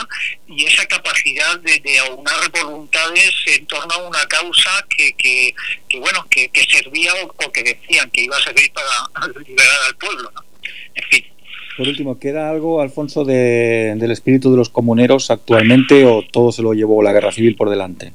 y 0.47 0.65
esa 0.65 0.85
capacidad 0.87 1.59
de, 1.59 1.79
de 1.79 1.99
aunar 1.99 2.49
voluntades 2.51 3.33
en 3.47 3.65
torno 3.67 3.93
a 3.93 3.97
una 3.97 4.25
causa 4.27 4.85
que, 4.89 5.13
que, 5.13 5.53
que, 5.89 5.99
bueno, 5.99 6.25
que, 6.29 6.49
que 6.49 6.65
servía 6.65 7.13
o, 7.15 7.35
o 7.45 7.51
que 7.51 7.63
decían 7.63 8.09
que 8.11 8.21
iba 8.21 8.37
a 8.37 8.41
servir 8.43 8.71
para 8.71 9.27
liberar 9.45 9.79
al 9.87 9.95
pueblo, 9.97 10.31
¿no? 10.33 10.43
En 10.95 11.03
fin. 11.09 11.25
Por 11.77 11.87
último, 11.87 12.19
¿queda 12.19 12.49
algo, 12.49 12.81
Alfonso, 12.81 13.23
de- 13.23 13.95
del 13.97 14.11
espíritu 14.11 14.51
de 14.51 14.57
los 14.57 14.69
comuneros 14.69 15.31
actualmente 15.31 16.05
o 16.05 16.21
todo 16.29 16.51
se 16.51 16.61
lo 16.61 16.73
llevó 16.73 17.01
la 17.01 17.13
guerra 17.13 17.31
civil 17.31 17.55
por 17.55 17.69
delante? 17.69 18.13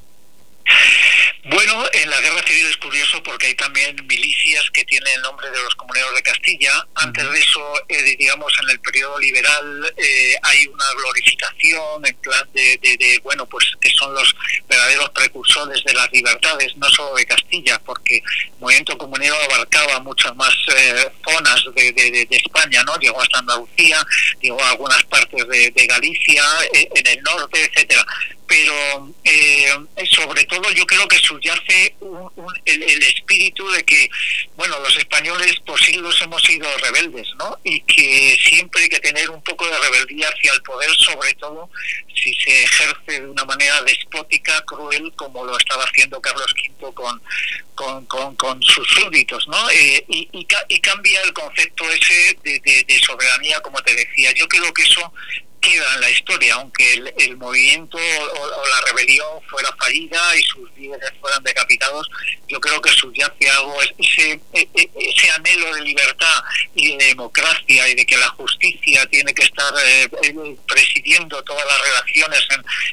Bueno, 1.48 1.84
en 1.92 2.10
la 2.10 2.20
guerra 2.20 2.42
civil 2.44 2.66
es 2.66 2.76
curioso 2.78 3.22
porque 3.22 3.46
hay 3.46 3.54
también 3.54 3.94
milicias 4.08 4.68
que 4.72 4.84
tienen 4.84 5.12
el 5.14 5.22
nombre 5.22 5.48
de 5.48 5.62
los 5.62 5.76
comuneros 5.76 6.12
de 6.16 6.22
Castilla. 6.24 6.72
Antes 6.96 7.22
de 7.30 7.38
eso, 7.38 7.72
eh, 7.88 8.16
digamos, 8.18 8.52
en 8.64 8.70
el 8.70 8.80
periodo 8.80 9.16
liberal 9.20 9.94
eh, 9.96 10.34
hay 10.42 10.66
una 10.66 10.84
glorificación 10.98 12.04
en 12.04 12.16
plan 12.16 12.48
de, 12.52 12.76
de- 12.82 12.96
de, 12.96 13.20
bueno, 13.22 13.46
pues 13.46 13.64
que 13.80 13.88
son 13.90 14.12
los 14.12 14.34
verdaderos 14.68 15.08
precursores 15.10 15.84
de 15.84 15.94
las 15.94 16.10
libertades, 16.10 16.76
no 16.78 16.88
solo 16.90 17.14
de 17.14 17.26
Castilla, 17.26 17.78
porque 17.78 18.16
el 18.16 18.58
movimiento 18.58 18.98
comunero 18.98 19.36
abarcaba 19.44 20.00
muchas 20.00 20.34
más 20.34 20.52
eh, 20.76 21.08
zonas 21.24 21.62
de, 21.76 21.92
de- 21.92 22.26
España, 22.30 22.82
¿no? 22.82 22.98
Llegó 22.98 23.22
hasta 23.22 23.38
Andalucía, 23.38 24.04
llegó 24.40 24.60
a 24.64 24.70
algunas 24.70 25.02
partes 25.04 25.46
de, 25.46 25.70
de 25.70 25.86
Galicia, 25.86 26.42
eh, 26.72 26.88
en 26.92 27.06
el 27.06 27.22
norte, 27.22 27.64
etcétera 27.72 28.04
pero 28.46 29.12
eh, 29.24 29.66
sobre 30.10 30.44
todo 30.44 30.70
yo 30.72 30.86
creo 30.86 31.06
que 31.08 31.18
subyace 31.18 31.94
un- 32.00 32.30
un- 32.36 32.60
el, 32.64 32.82
el 32.82 33.02
espíritu 33.02 33.68
de 33.70 33.84
que, 33.84 34.08
bueno, 34.56 34.78
los 34.80 34.96
españoles 34.96 35.56
por 35.66 35.80
siglos 35.82 36.20
hemos 36.22 36.42
sido 36.42 36.68
rebeldes, 36.78 37.28
¿no? 37.38 37.58
Y 37.64 37.80
que 37.82 38.38
siempre 38.48 38.82
hay 38.84 38.88
que 38.88 39.00
tener 39.00 39.28
un 39.30 39.42
poco 39.42 39.66
de 39.66 39.78
rebeldía 39.78 40.28
hacia 40.28 40.52
el 40.52 40.62
poder, 40.62 40.90
sobre 40.96 41.34
todo 41.34 41.68
si 42.14 42.34
se 42.34 42.62
ejerce 42.64 43.20
de 43.20 43.26
una 43.26 43.44
manera 43.44 43.82
despótica, 43.82 44.62
cruel, 44.64 45.12
como 45.16 45.44
lo 45.44 45.56
estaba 45.58 45.84
haciendo 45.84 46.20
Carlos 46.20 46.52
V 46.80 46.94
con, 46.94 48.62
sus 48.62 48.88
súbditos, 48.88 49.46
¿no? 49.48 49.70
Eh, 49.70 50.04
y, 50.08 50.28
y, 50.32 50.46
y 50.68 50.80
cambia 50.80 51.20
el 51.22 51.32
concepto 51.32 51.84
ese 51.90 52.38
de 52.42 53.00
soberanía, 53.04 53.60
como 53.60 53.78
te 53.82 53.94
decía. 53.94 54.32
Yo 54.32 54.48
creo 54.48 54.72
que 54.72 54.82
eso 54.82 55.12
queda 55.60 55.94
en 55.94 56.00
la 56.00 56.10
historia, 56.10 56.54
aunque 56.54 56.94
el, 56.94 57.14
el 57.18 57.36
movimiento 57.36 57.96
o, 57.98 58.40
o 58.42 58.68
la 58.68 58.80
rebelión 58.92 59.26
fuera 59.48 59.68
fallida 59.78 60.36
y 60.36 60.42
sus 60.42 60.70
líderes 60.76 61.10
fueran 61.20 61.42
decapitados, 61.42 62.08
yo 62.48 62.60
creo 62.60 62.80
que 62.80 62.90
subyace 62.90 63.50
algo, 63.50 63.82
es- 63.82 63.92
ese, 63.98 64.40
e- 64.52 64.68
e- 64.74 64.90
ese 64.96 65.30
anhelo 65.32 65.74
de 65.74 65.80
libertad 65.82 66.42
y 66.74 66.96
de 66.96 67.04
democracia 67.06 67.88
y 67.88 67.94
de 67.94 68.06
que 68.06 68.16
la 68.16 68.28
justicia 68.28 69.04
tiene 69.06 69.34
que 69.34 69.42
estar 69.42 69.72
eh, 69.84 70.08
eh, 70.22 70.56
presidiendo 70.68 71.42
todas 71.42 71.66
las 71.66 71.80
relaciones 71.82 72.46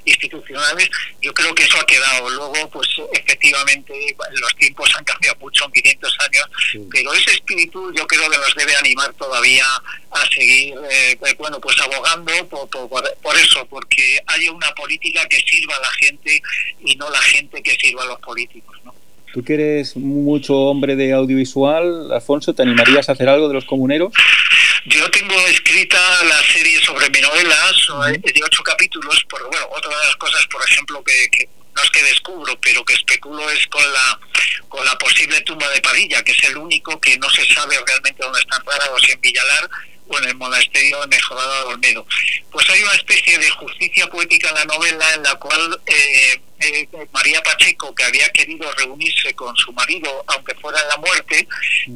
institucionales, 0.06 0.90
yo 1.22 1.34
creo 1.34 1.54
que 1.56 1.64
eso 1.64 1.78
ha 1.80 1.86
quedado. 1.86 2.30
Luego, 2.30 2.70
pues 2.70 2.88
efectivamente, 3.14 3.94
los 4.32 4.56
tiempos 4.56 4.90
han 4.98 5.04
cambiado 5.04 5.38
mucho 5.40 5.66
en 5.66 5.72
500 5.72 6.18
años, 6.20 6.46
pero 6.92 7.14
ese 7.14 7.32
espíritu 7.32 7.92
yo 7.94 8.06
creo 8.08 8.30
que 8.30 8.38
nos 8.38 8.56
debe 8.56 8.76
animar 8.76 9.14
todavía 9.14 9.66
a 10.12 10.26
seguir, 10.34 10.76
eh, 10.92 11.18
eh, 11.26 11.36
bueno, 11.38 11.60
pues 11.60 11.80
abogando 11.80 12.32
por, 12.72 12.90
por, 13.22 13.36
eso, 13.36 13.66
porque 13.70 14.20
haya 14.28 14.52
una 14.52 14.72
política 14.74 15.28
que 15.28 15.38
sirva 15.38 15.76
a 15.76 15.82
la 15.82 15.92
gente 16.00 16.42
y 16.86 16.96
no 16.96 17.10
la 17.10 17.22
gente 17.22 17.62
que 17.62 17.72
sirva 17.76 18.04
a 18.04 18.08
los 18.08 18.20
políticos. 18.20 18.78
¿no? 18.84 18.94
Tú 19.34 19.44
que 19.44 19.56
eres 19.56 19.98
mucho 19.98 20.56
hombre 20.56 20.96
de 20.96 21.14
audiovisual, 21.14 22.12
Alfonso, 22.12 22.54
¿te 22.54 22.62
animarías 22.62 23.10
a 23.10 23.14
hacer 23.14 23.30
algo 23.30 23.48
de 23.48 23.56
los 23.56 23.66
comuneros? 23.66 24.14
Yo 24.86 25.10
tengo 25.10 25.34
escrita 25.48 25.98
la 26.26 26.44
serie 26.44 26.80
sobre 26.82 27.10
mi 27.10 27.22
novela 27.22 27.56
de 28.22 28.42
ocho 28.46 28.64
capítulos, 28.64 29.26
por 29.30 29.42
bueno, 29.50 29.66
otra 29.72 29.90
de 29.90 30.06
las 30.06 30.16
cosas, 30.18 30.46
por 30.48 30.62
ejemplo, 30.62 31.04
que, 31.04 31.30
que 31.32 31.50
no 31.76 31.82
es 31.82 31.90
que 31.90 32.04
descubro, 32.04 32.60
pero 32.60 32.84
que 32.84 32.94
especulo 32.94 33.50
es 33.50 33.66
con 33.68 33.82
la 33.94 34.20
con 34.68 34.86
la 34.86 34.98
posible 34.98 35.40
tumba 35.42 35.70
de 35.70 35.82
Padilla, 35.82 36.24
que 36.24 36.32
es 36.32 36.44
el 36.46 36.58
único 36.58 37.00
que 37.00 37.18
no 37.18 37.30
se 37.30 37.46
sabe 37.54 37.76
realmente 37.88 38.24
dónde 38.24 38.40
está 38.40 38.58
enterrado, 38.58 38.98
si 39.00 39.12
en 39.12 39.22
Villalar 39.22 39.70
o 40.14 40.18
en 40.20 40.30
el 40.30 40.36
monasterio 40.36 41.00
de 41.02 41.08
Mejorada 41.08 41.60
de 41.60 41.66
Olmedo. 41.66 42.06
Pues 42.52 42.70
hay 42.70 42.82
una 42.84 42.94
especie 42.94 43.38
de 43.38 43.50
justicia 43.50 44.08
poética 44.08 44.50
en 44.50 44.56
la 44.56 44.66
novela 44.66 45.14
en 45.14 45.24
la 45.24 45.36
cual 45.36 45.80
eh, 45.88 46.40
eh, 46.60 46.88
María 47.12 47.42
Pacheco, 47.44 47.94
que 47.94 48.04
había 48.04 48.30
querido 48.30 48.72
reunirse 48.74 49.34
con 49.34 49.56
su 49.58 49.74
marido, 49.74 50.24
aunque 50.28 50.56
fuera 50.56 50.80
en 50.82 50.88
la 50.88 50.98
muerte, 50.98 51.48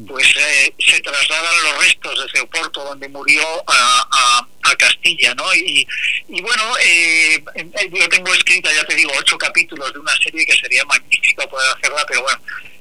pues 0.06 0.26
eh, 0.36 0.74
se 0.78 1.00
trasladan 1.00 1.54
los 1.64 1.84
restos 1.84 2.24
desde 2.26 2.40
Oporto, 2.40 2.84
donde 2.84 3.08
murió, 3.08 3.42
a, 3.66 4.06
a- 4.10 4.48
a 4.70 4.76
Castilla, 4.76 5.34
¿no? 5.34 5.54
Y, 5.54 5.86
y 6.28 6.42
bueno, 6.42 6.62
eh, 6.84 7.42
yo 7.90 8.08
tengo 8.10 8.34
escrita, 8.34 8.70
ya 8.70 8.84
te 8.84 8.94
digo, 8.96 9.10
ocho 9.18 9.38
capítulos 9.38 9.90
de 9.94 9.98
una 10.00 10.12
serie 10.18 10.44
que 10.44 10.52
sería 10.58 10.84
magnífica 10.84 11.46
poder 11.46 11.70
hacerla, 11.74 12.04
pero 12.06 12.22
bueno, 12.22 12.38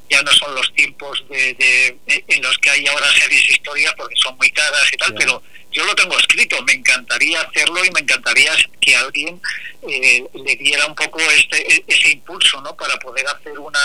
ya 0.09 0.21
no 0.21 0.31
son 0.31 0.55
los 0.55 0.73
tiempos 0.73 1.23
de, 1.29 1.53
de- 1.55 2.23
en 2.27 2.41
los 2.41 2.57
que 2.59 2.69
hay 2.69 2.87
ahora 2.87 3.11
series 3.13 3.49
históricas 3.49 3.93
porque 3.97 4.15
son 4.15 4.35
muy 4.37 4.49
caras 4.51 4.83
y 4.91 4.97
tal, 4.97 5.13
pero 5.15 5.43
yo 5.71 5.83
lo 5.85 5.93
tengo 5.95 6.17
escrito, 6.17 6.61
me 6.63 6.73
encantaría 6.73 7.41
hacerlo 7.41 7.83
y 7.85 7.91
me 7.91 7.99
encantaría 7.99 8.51
que 8.81 8.95
alguien 8.95 9.39
eh, 9.89 10.23
le 10.33 10.55
diera 10.55 10.85
un 10.85 10.95
poco 10.95 11.19
este 11.19 11.57
e- 11.75 11.83
ese 11.87 12.11
impulso, 12.11 12.61
¿no? 12.61 12.75
Para 12.75 12.97
poder 12.99 13.27
hacer 13.27 13.57
una 13.59 13.79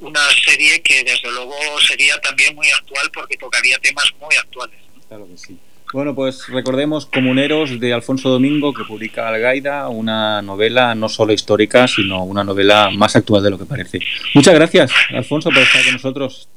una 0.00 0.28
serie 0.44 0.82
que 0.82 1.04
desde 1.04 1.30
luego 1.30 1.54
sería 1.80 2.20
también 2.20 2.54
muy 2.54 2.68
actual 2.70 3.10
porque 3.12 3.36
tocaría 3.36 3.78
temas 3.78 4.04
muy 4.18 4.34
actuales. 4.36 4.76
Claro 5.08 5.26
que 5.28 5.36
sí. 5.38 5.58
Bueno, 5.94 6.12
pues 6.12 6.48
recordemos 6.48 7.06
Comuneros 7.06 7.78
de 7.78 7.92
Alfonso 7.92 8.28
Domingo, 8.28 8.74
que 8.74 8.82
publica 8.82 9.28
Algaida, 9.28 9.88
una 9.88 10.42
novela 10.42 10.92
no 10.96 11.08
solo 11.08 11.32
histórica, 11.32 11.86
sino 11.86 12.24
una 12.24 12.42
novela 12.42 12.90
más 12.90 13.14
actual 13.14 13.44
de 13.44 13.50
lo 13.50 13.58
que 13.58 13.64
parece. 13.64 14.00
Muchas 14.34 14.54
gracias, 14.54 14.90
Alfonso, 15.10 15.50
por 15.50 15.62
estar 15.62 15.84
con 15.84 15.92
nosotros. 15.92 16.48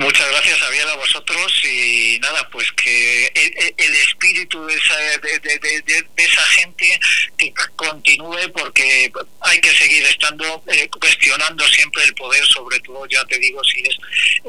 Muchas 0.00 0.28
gracias, 0.30 0.58
Javier, 0.58 0.88
a 0.88 0.96
vosotros 0.96 1.62
y 1.64 2.18
nada, 2.20 2.48
pues 2.50 2.72
que 2.72 3.26
el, 3.26 3.94
espíritu 3.96 4.64
de 4.66 4.74
esa, 4.74 4.96
de, 5.20 5.38
de- 5.40 5.58
de- 5.82 6.06
esa 6.24 6.42
gente 6.46 6.98
que 7.36 7.52
continúe 7.76 8.50
porque 8.56 9.12
hay 9.40 9.60
que 9.60 9.70
seguir 9.74 10.02
estando 10.06 10.62
eh, 10.72 10.88
cuestionando 10.98 11.66
siempre 11.68 12.02
el 12.04 12.14
poder, 12.14 12.44
sobre 12.46 12.80
todo, 12.80 13.06
ya 13.06 13.24
te 13.26 13.38
digo, 13.38 13.62
si 13.62 13.80
es 13.82 13.96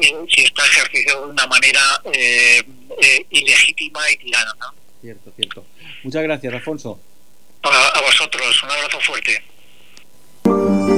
eh, 0.02 0.16
si 0.34 0.44
está 0.46 0.66
ejercido 0.66 1.26
de 1.26 1.32
una 1.34 1.46
manera 1.48 2.02
eh, 2.14 2.64
eh, 3.02 3.26
ilegítima 3.30 4.10
y 4.10 4.18
tirana. 4.18 4.54
¿no? 4.60 4.74
Cierto, 5.02 5.34
cierto. 5.36 5.68
Muchas 6.04 6.24
gracias, 6.24 6.54
Alfonso. 6.54 7.00
A, 7.62 7.88
a 7.90 8.02
vosotros, 8.02 8.64
un 8.64 8.72
abrazo 8.72 9.00
fuerte. 9.02 9.44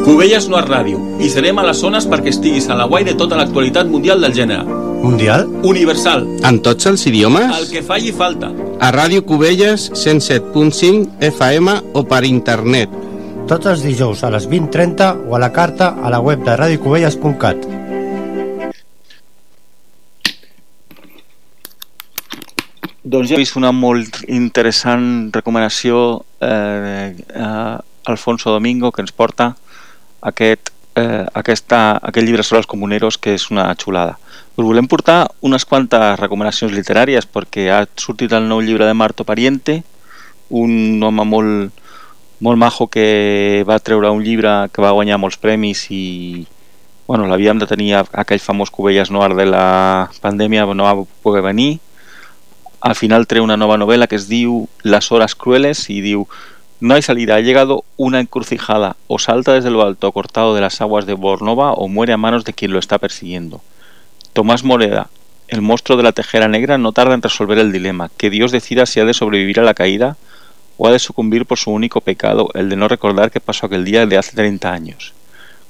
Cubelles 0.07 0.45
no 0.47 0.55
és 0.55 0.63
ràdio 0.69 1.01
i 1.19 1.27
serem 1.27 1.57
a 1.59 1.65
les 1.67 1.81
zones 1.83 2.05
perquè 2.07 2.31
estiguis 2.31 2.69
a 2.71 2.75
la 2.79 2.85
guai 2.87 3.03
de 3.03 3.11
tota 3.19 3.35
l'actualitat 3.35 3.89
mundial 3.91 4.21
del 4.23 4.31
gènere. 4.37 4.63
Mundial? 5.01 5.43
Universal. 5.67 6.23
En 6.47 6.61
tots 6.63 6.87
els 6.87 7.03
idiomes? 7.11 7.51
El 7.57 7.65
que 7.67 7.81
falli 7.83 8.13
falta. 8.15 8.53
A 8.79 8.91
Ràdio 8.95 9.25
Cubelles 9.27 9.89
107.5 9.91 11.19
FM 11.27 11.75
o 11.91 12.05
per 12.07 12.21
internet. 12.23 12.95
Tots 13.51 13.67
els 13.73 13.83
dijous 13.83 14.23
a 14.23 14.31
les 14.31 14.47
20.30 14.47 15.27
o 15.27 15.35
a 15.35 15.43
la 15.43 15.51
carta 15.51 15.91
a 15.99 16.13
la 16.13 16.23
web 16.23 16.47
de 16.47 16.55
radiocubelles.cat. 16.55 17.67
Doncs 23.03 23.27
ja 23.27 23.35
he 23.35 23.43
vist 23.43 23.59
una 23.59 23.75
molt 23.75 24.23
interessant 24.31 25.33
recomanació 25.35 26.23
eh, 26.39 27.11
a 27.35 27.53
Alfonso 28.07 28.55
Domingo 28.55 28.95
que 28.95 29.03
ens 29.03 29.11
porta 29.11 29.57
aquest, 30.21 30.71
eh, 30.95 31.25
aquesta, 31.33 31.99
aquest 32.01 32.25
llibre 32.25 32.43
sobre 32.43 32.61
els 32.63 32.69
comuneros 32.69 33.17
que 33.17 33.33
és 33.37 33.49
una 33.51 33.69
xulada. 33.75 34.17
Us 34.57 34.65
volem 34.65 34.87
portar 34.89 35.27
unes 35.41 35.65
quantes 35.65 36.19
recomanacions 36.19 36.73
literàries 36.73 37.27
perquè 37.29 37.69
ha 37.69 37.85
sortit 37.95 38.33
el 38.33 38.47
nou 38.49 38.61
llibre 38.61 38.85
de 38.85 38.93
Marto 38.97 39.23
Pariente, 39.23 39.83
un 40.49 41.03
home 41.03 41.25
molt, 41.25 41.81
molt 42.39 42.57
majo 42.57 42.87
que 42.87 43.63
va 43.67 43.79
treure 43.79 44.09
un 44.11 44.23
llibre 44.23 44.69
que 44.73 44.81
va 44.81 44.95
guanyar 44.95 45.19
molts 45.21 45.37
premis 45.37 45.87
i 45.91 46.45
bueno, 47.07 47.27
l'havíem 47.27 47.59
de 47.59 47.67
tenir 47.67 47.93
aquell 47.95 48.43
famós 48.43 48.71
Cubelles 48.71 49.11
Noir 49.11 49.35
de 49.35 49.45
la 49.47 50.09
pandèmia, 50.21 50.65
no 50.73 50.83
va 50.83 51.05
poder 51.23 51.43
venir 51.45 51.77
al 52.79 52.95
final 52.95 53.27
trae 53.27 53.41
una 53.41 53.57
nueva 53.57 53.77
novela 53.77 54.07
que 54.07 54.15
es 54.15 54.27
diu 54.27 54.69
Las 54.83 55.11
horas 55.11 55.35
crueles 55.35 55.89
y 55.89 56.01
diu 56.01 56.27
No 56.79 56.93
hay 56.93 57.01
salida, 57.01 57.35
ha 57.35 57.39
llegado 57.39 57.83
una 57.97 58.19
encrucijada, 58.19 58.97
o 59.07 59.17
salta 59.17 59.53
desde 59.53 59.71
lo 59.71 59.81
alto 59.81 60.11
cortado 60.11 60.53
de 60.53 60.61
las 60.61 60.79
aguas 60.79 61.07
de 61.07 61.13
Bornova 61.13 61.73
o 61.73 61.87
muere 61.87 62.13
a 62.13 62.17
manos 62.17 62.45
de 62.45 62.53
quien 62.53 62.71
lo 62.71 62.77
está 62.77 62.99
persiguiendo. 62.99 63.61
Tomás 64.33 64.63
Moreda, 64.63 65.09
el 65.47 65.63
monstruo 65.63 65.97
de 65.97 66.03
la 66.03 66.11
tejera 66.11 66.47
negra, 66.47 66.77
no 66.77 66.91
tarda 66.91 67.15
en 67.15 67.23
resolver 67.23 67.57
el 67.57 67.71
dilema, 67.71 68.11
que 68.15 68.29
Dios 68.29 68.51
decida 68.51 68.85
si 68.85 68.99
ha 68.99 69.05
de 69.05 69.15
sobrevivir 69.15 69.59
a 69.59 69.63
la 69.63 69.73
caída 69.73 70.17
o 70.77 70.87
ha 70.87 70.91
de 70.91 70.99
sucumbir 70.99 71.47
por 71.47 71.57
su 71.57 71.71
único 71.71 72.01
pecado, 72.01 72.49
el 72.53 72.69
de 72.69 72.75
no 72.75 72.87
recordar 72.87 73.31
qué 73.31 73.39
pasó 73.39 73.65
aquel 73.65 73.83
día 73.83 74.05
de 74.05 74.19
hace 74.19 74.35
30 74.35 74.71
años, 74.71 75.13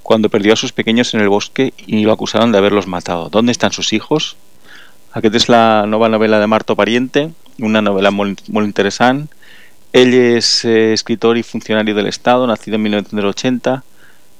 cuando 0.03 0.27
perdió 0.27 0.51
a 0.51 0.57
sus 0.57 0.73
pequeños 0.73 1.13
en 1.13 1.21
el 1.21 1.29
bosque 1.29 1.73
y 1.77 2.03
lo 2.03 2.11
acusaron 2.11 2.51
de 2.51 2.57
haberlos 2.57 2.87
matado. 2.87 3.29
¿Dónde 3.29 3.53
están 3.53 3.71
sus 3.71 3.93
hijos? 3.93 4.35
Aquesta 5.17 5.39
és 5.39 5.47
la 5.49 5.87
nova 5.89 6.11
novel·la 6.11 6.37
de 6.37 6.45
Marto 6.51 6.75
Pariente, 6.75 7.29
una 7.63 7.81
novel·la 7.81 8.11
molt, 8.13 8.43
molt 8.53 8.67
interessant. 8.67 9.31
Ell 9.93 10.13
és 10.13 10.65
eh, 10.65 10.93
escritor 10.93 11.37
y 11.37 11.43
funcionario 11.43 11.95
del 11.95 12.07
Estado, 12.07 12.45
nacido 12.45 12.75
en 12.75 12.83
1980, 12.83 13.83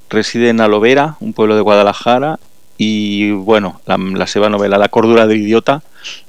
reside 0.09 0.49
en 0.49 0.61
Alovera, 0.61 1.15
un 1.19 1.33
pueblo 1.33 1.55
de 1.55 1.61
Guadalajara, 1.61 2.39
i 2.77 3.31
bueno, 3.31 3.81
la, 3.85 3.97
la 3.97 4.27
seva 4.27 4.49
novel·la 4.49 4.77
La 4.77 4.89
cordura 4.89 5.25
de 5.25 5.35
l'idiota 5.35 5.81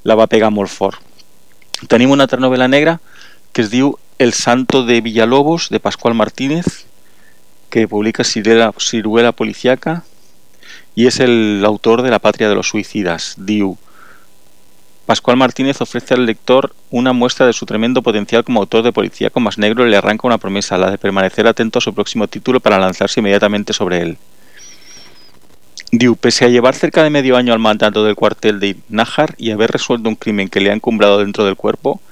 la 0.03 0.17
va 0.17 0.27
pegar 0.27 0.51
molt. 0.51 0.97
Tenim 1.89 2.11
una 2.11 2.25
altra 2.25 2.41
novel·la 2.41 2.69
negra 2.69 2.99
que 3.53 3.63
es 3.63 3.71
diu 3.71 3.99
El 4.19 4.33
santo 4.33 4.85
de 4.85 5.01
Villalobos, 5.01 5.69
de 5.71 5.79
Pascual 5.79 6.15
Martínez, 6.15 6.87
que 7.71 7.87
publica 7.87 8.25
Ciruela, 8.25 8.73
Ciruela 8.79 9.33
Policiaca 9.33 10.05
y 10.95 11.07
es 11.07 11.21
el 11.21 11.63
autor 11.65 12.03
de 12.03 12.11
La 12.11 12.19
patria 12.19 12.49
de 12.49 12.55
los 12.55 12.69
suicidas. 12.69 13.35
Diu, 13.37 13.79
Pascual 15.09 15.39
Martínez 15.39 15.81
ofrece 15.81 16.13
al 16.13 16.27
lector 16.27 16.75
una 16.91 17.15
muestra 17.15 17.47
de 17.47 17.55
su 17.55 17.65
tremendo 17.65 18.03
potencial 18.03 18.45
como 18.45 18.61
autor 18.61 18.83
de 18.83 18.93
policíaco 18.93 19.41
más 19.41 19.57
negro 19.57 19.87
y 19.87 19.91
le 19.91 19.97
arranca 19.97 20.27
una 20.27 20.37
promesa, 20.37 20.77
la 20.77 20.91
de 20.91 20.99
permanecer 20.99 21.47
atento 21.47 21.79
a 21.79 21.81
su 21.81 21.95
próximo 21.95 22.29
título 22.29 22.61
para 22.61 22.79
lanzarse 22.79 23.21
inmediatamente 23.21 23.73
sobre 23.73 24.03
él. 24.03 24.19
Diu, 25.93 26.15
pese 26.15 26.45
a 26.45 26.49
llevar 26.49 26.75
cerca 26.75 27.03
de 27.03 27.09
medio 27.09 27.39
año 27.39 27.55
al 27.55 27.59
mandato 27.59 28.05
del 28.05 28.17
cuartel 28.17 28.61
de 28.61 28.77
Nájar 28.91 29.35
y 29.39 29.51
haber 29.51 29.71
resuelto 29.71 30.11
un 30.11 30.15
crimen 30.15 30.51
que 30.51 30.61
le 30.61 30.71
ha 30.71 30.75
encumbrado 30.75 31.21
dentro 31.21 31.47
del 31.47 31.57
cuerpo, 31.57 32.03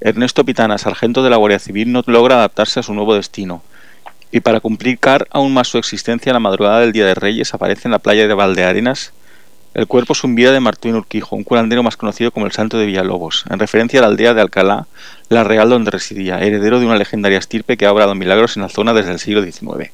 Ernesto 0.00 0.42
Pitana, 0.42 0.78
sargento 0.78 1.22
de 1.22 1.28
la 1.28 1.36
Guardia 1.36 1.58
Civil, 1.58 1.92
no 1.92 2.04
logra 2.06 2.36
adaptarse 2.36 2.80
a 2.80 2.82
su 2.82 2.94
nuevo 2.94 3.14
destino. 3.14 3.62
Y 4.32 4.40
para 4.40 4.60
complicar 4.60 5.28
aún 5.30 5.52
más 5.52 5.68
su 5.68 5.76
existencia, 5.76 6.32
la 6.32 6.40
madrugada 6.40 6.80
del 6.80 6.92
Día 6.92 7.04
de 7.04 7.16
Reyes 7.16 7.52
aparece 7.52 7.82
en 7.88 7.92
la 7.92 7.98
playa 7.98 8.26
de 8.26 8.32
Valdearenas 8.32 9.12
el 9.76 9.86
cuerpo 9.86 10.14
sin 10.14 10.34
vida 10.34 10.52
de 10.52 10.60
Martín 10.60 10.94
Urquijo, 10.94 11.36
un 11.36 11.44
curandero 11.44 11.82
más 11.82 11.98
conocido 11.98 12.30
como 12.30 12.46
el 12.46 12.52
Santo 12.52 12.78
de 12.78 12.86
Villalobos, 12.86 13.44
en 13.50 13.58
referencia 13.58 13.98
a 13.98 14.02
la 14.02 14.08
aldea 14.08 14.32
de 14.32 14.40
Alcalá, 14.40 14.86
la 15.28 15.44
real 15.44 15.68
donde 15.68 15.90
residía, 15.90 16.40
heredero 16.40 16.80
de 16.80 16.86
una 16.86 16.96
legendaria 16.96 17.38
estirpe 17.38 17.76
que 17.76 17.84
ha 17.84 17.92
obrado 17.92 18.14
milagros 18.14 18.56
en 18.56 18.62
la 18.62 18.70
zona 18.70 18.94
desde 18.94 19.12
el 19.12 19.18
siglo 19.18 19.42
XIX. 19.42 19.90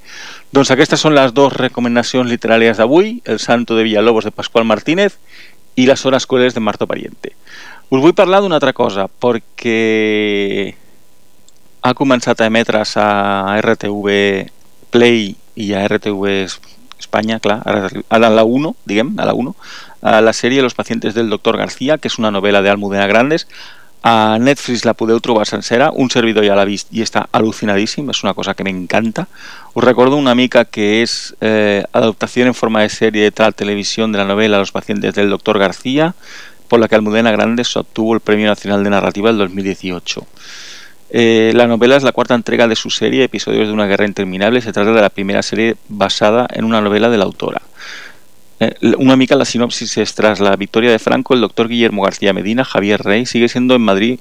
Doncs 0.55 0.71
aquestes 0.71 1.03
són 1.03 1.17
les 1.19 1.35
dues 1.35 1.57
recomanacions 1.59 2.31
literàries 2.31 2.79
d'avui, 2.79 3.25
El 3.27 3.43
Santo 3.43 3.75
de 3.75 3.83
Villalobos 3.83 4.23
de 4.23 4.31
Pascual 4.31 4.65
Martínez 4.71 5.19
i 5.75 5.89
Les 5.91 6.07
Hores 6.07 6.29
Crueles 6.31 6.55
de 6.55 6.63
Marto 6.63 6.87
Pariente. 6.87 7.35
Us 7.91 7.99
vull 7.99 8.15
parlar 8.15 8.39
d'una 8.39 8.63
altra 8.63 8.71
cosa, 8.71 9.09
perquè 9.11 10.77
ha 11.83 11.99
començat 11.99 12.39
a 12.39 12.47
emetre's 12.47 12.95
a 13.03 13.59
RTV 13.59 14.15
Play 14.95 15.35
i 15.59 15.73
a 15.75 15.83
RTV 15.91 16.47
España, 17.03 17.41
clar, 17.43 17.61
ara, 17.67 17.91
ara 18.09 18.31
la 18.31 18.45
1, 18.45 18.75
diguem, 18.87 19.13
a 19.19 19.27
la 19.29 19.35
1, 19.35 19.55
a 20.03 20.21
la 20.21 20.33
sèrie 20.33 20.63
Los 20.63 20.75
pacientes 20.75 21.15
del 21.15 21.31
doctor 21.31 21.59
García, 21.59 21.99
que 21.99 22.09
és 22.09 22.19
una 22.23 22.33
novel·la 22.35 22.63
d'Almudena 22.63 23.07
Grandes, 23.11 23.47
a 24.03 24.37
Netflix 24.43 24.83
la 24.83 24.97
podeu 24.99 25.21
trobar 25.23 25.47
sencera, 25.47 25.93
un 25.95 26.11
servidor 26.11 26.43
ja 26.43 26.57
l'ha 26.59 26.67
vist 26.67 26.89
i 26.91 27.05
està 27.05 27.29
al·lucinadíssim, 27.31 28.09
és 28.11 28.23
una 28.27 28.35
cosa 28.35 28.55
que 28.59 28.65
m'encanta. 28.67 29.29
Us 29.79 29.85
recordo 29.85 30.19
una 30.19 30.35
mica 30.35 30.65
que 30.65 31.05
és 31.05 31.37
eh, 31.41 31.85
adaptació 31.93 32.49
en 32.49 32.59
forma 32.59 32.83
de 32.83 32.91
sèrie 32.91 33.23
de 33.23 33.31
tal 33.31 33.55
televisión 33.55 34.11
de 34.11 34.19
la 34.19 34.27
novela 34.27 34.59
Los 34.59 34.73
pacientes 34.75 35.15
del 35.15 35.31
doctor 35.31 35.61
García, 35.61 36.15
por 36.67 36.81
la 36.81 36.89
que 36.89 36.97
Almudena 36.97 37.31
Grandes 37.31 37.77
obtuvo 37.77 38.15
el 38.15 38.21
Premio 38.21 38.49
Nacional 38.49 38.83
de 38.83 38.91
Narrativa 38.91 39.29
del 39.29 39.39
2018. 39.39 40.27
Eh, 41.15 41.53
la 41.55 41.67
novela 41.67 41.97
es 41.97 42.03
la 42.03 42.13
cuarta 42.13 42.35
entrega 42.35 42.67
de 42.67 42.75
su 42.75 42.89
serie 42.89 43.25
Episodios 43.25 43.69
de 43.69 43.75
una 43.75 43.87
guerra 43.87 44.07
interminable. 44.07 44.63
Se 44.63 44.73
trata 44.73 44.93
de 44.93 45.01
la 45.03 45.11
primera 45.11 45.43
serie 45.43 45.77
basada 45.89 46.49
en 46.51 46.65
una 46.65 46.81
novela 46.81 47.11
de 47.11 47.19
la 47.19 47.25
autora. 47.25 47.61
Eh, 48.61 48.75
una 48.97 49.15
mica 49.15 49.37
la 49.37 49.45
sinopsis 49.45 49.99
es 49.99 50.15
tras 50.15 50.41
la 50.41 50.57
victoria 50.57 50.91
de 50.91 50.99
Franco, 50.99 51.35
el 51.35 51.43
doctor 51.43 51.69
Guillermo 51.69 52.03
García 52.03 52.33
Medina, 52.33 52.65
Javier 52.65 53.03
Rey, 53.03 53.27
sigue 53.27 53.49
siendo 53.49 53.75
en 53.75 53.83
Madrid, 53.83 54.21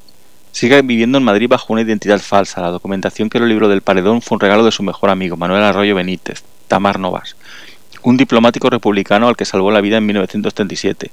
sigue 0.52 0.82
viviendo 0.82 1.18
en 1.18 1.24
Madrid 1.24 1.48
bajo 1.48 1.72
una 1.72 1.84
identidad 1.84 2.20
falsa. 2.20 2.60
La 2.60 2.72
documentación 2.72 3.30
que 3.30 3.38
el 3.38 3.48
libro 3.48 3.70
del 3.70 3.82
paredón 3.82 4.22
fue 4.22 4.36
un 4.36 4.42
regalo 4.42 4.66
de 4.66 4.72
su 4.72 4.84
mejor 4.84 5.12
amigo, 5.12 5.38
Manuel 5.38 5.64
Arroyo 5.64 5.96
Benítez, 5.96 6.44
Tamar 6.68 7.00
Novas, 7.00 7.38
un 8.04 8.18
diplomático 8.18 8.70
republicano 8.70 9.30
al 9.30 9.38
que 9.38 9.46
salvó 9.46 9.72
la 9.72 9.80
vida 9.80 9.98
en 9.98 10.06
1937. 10.08 11.10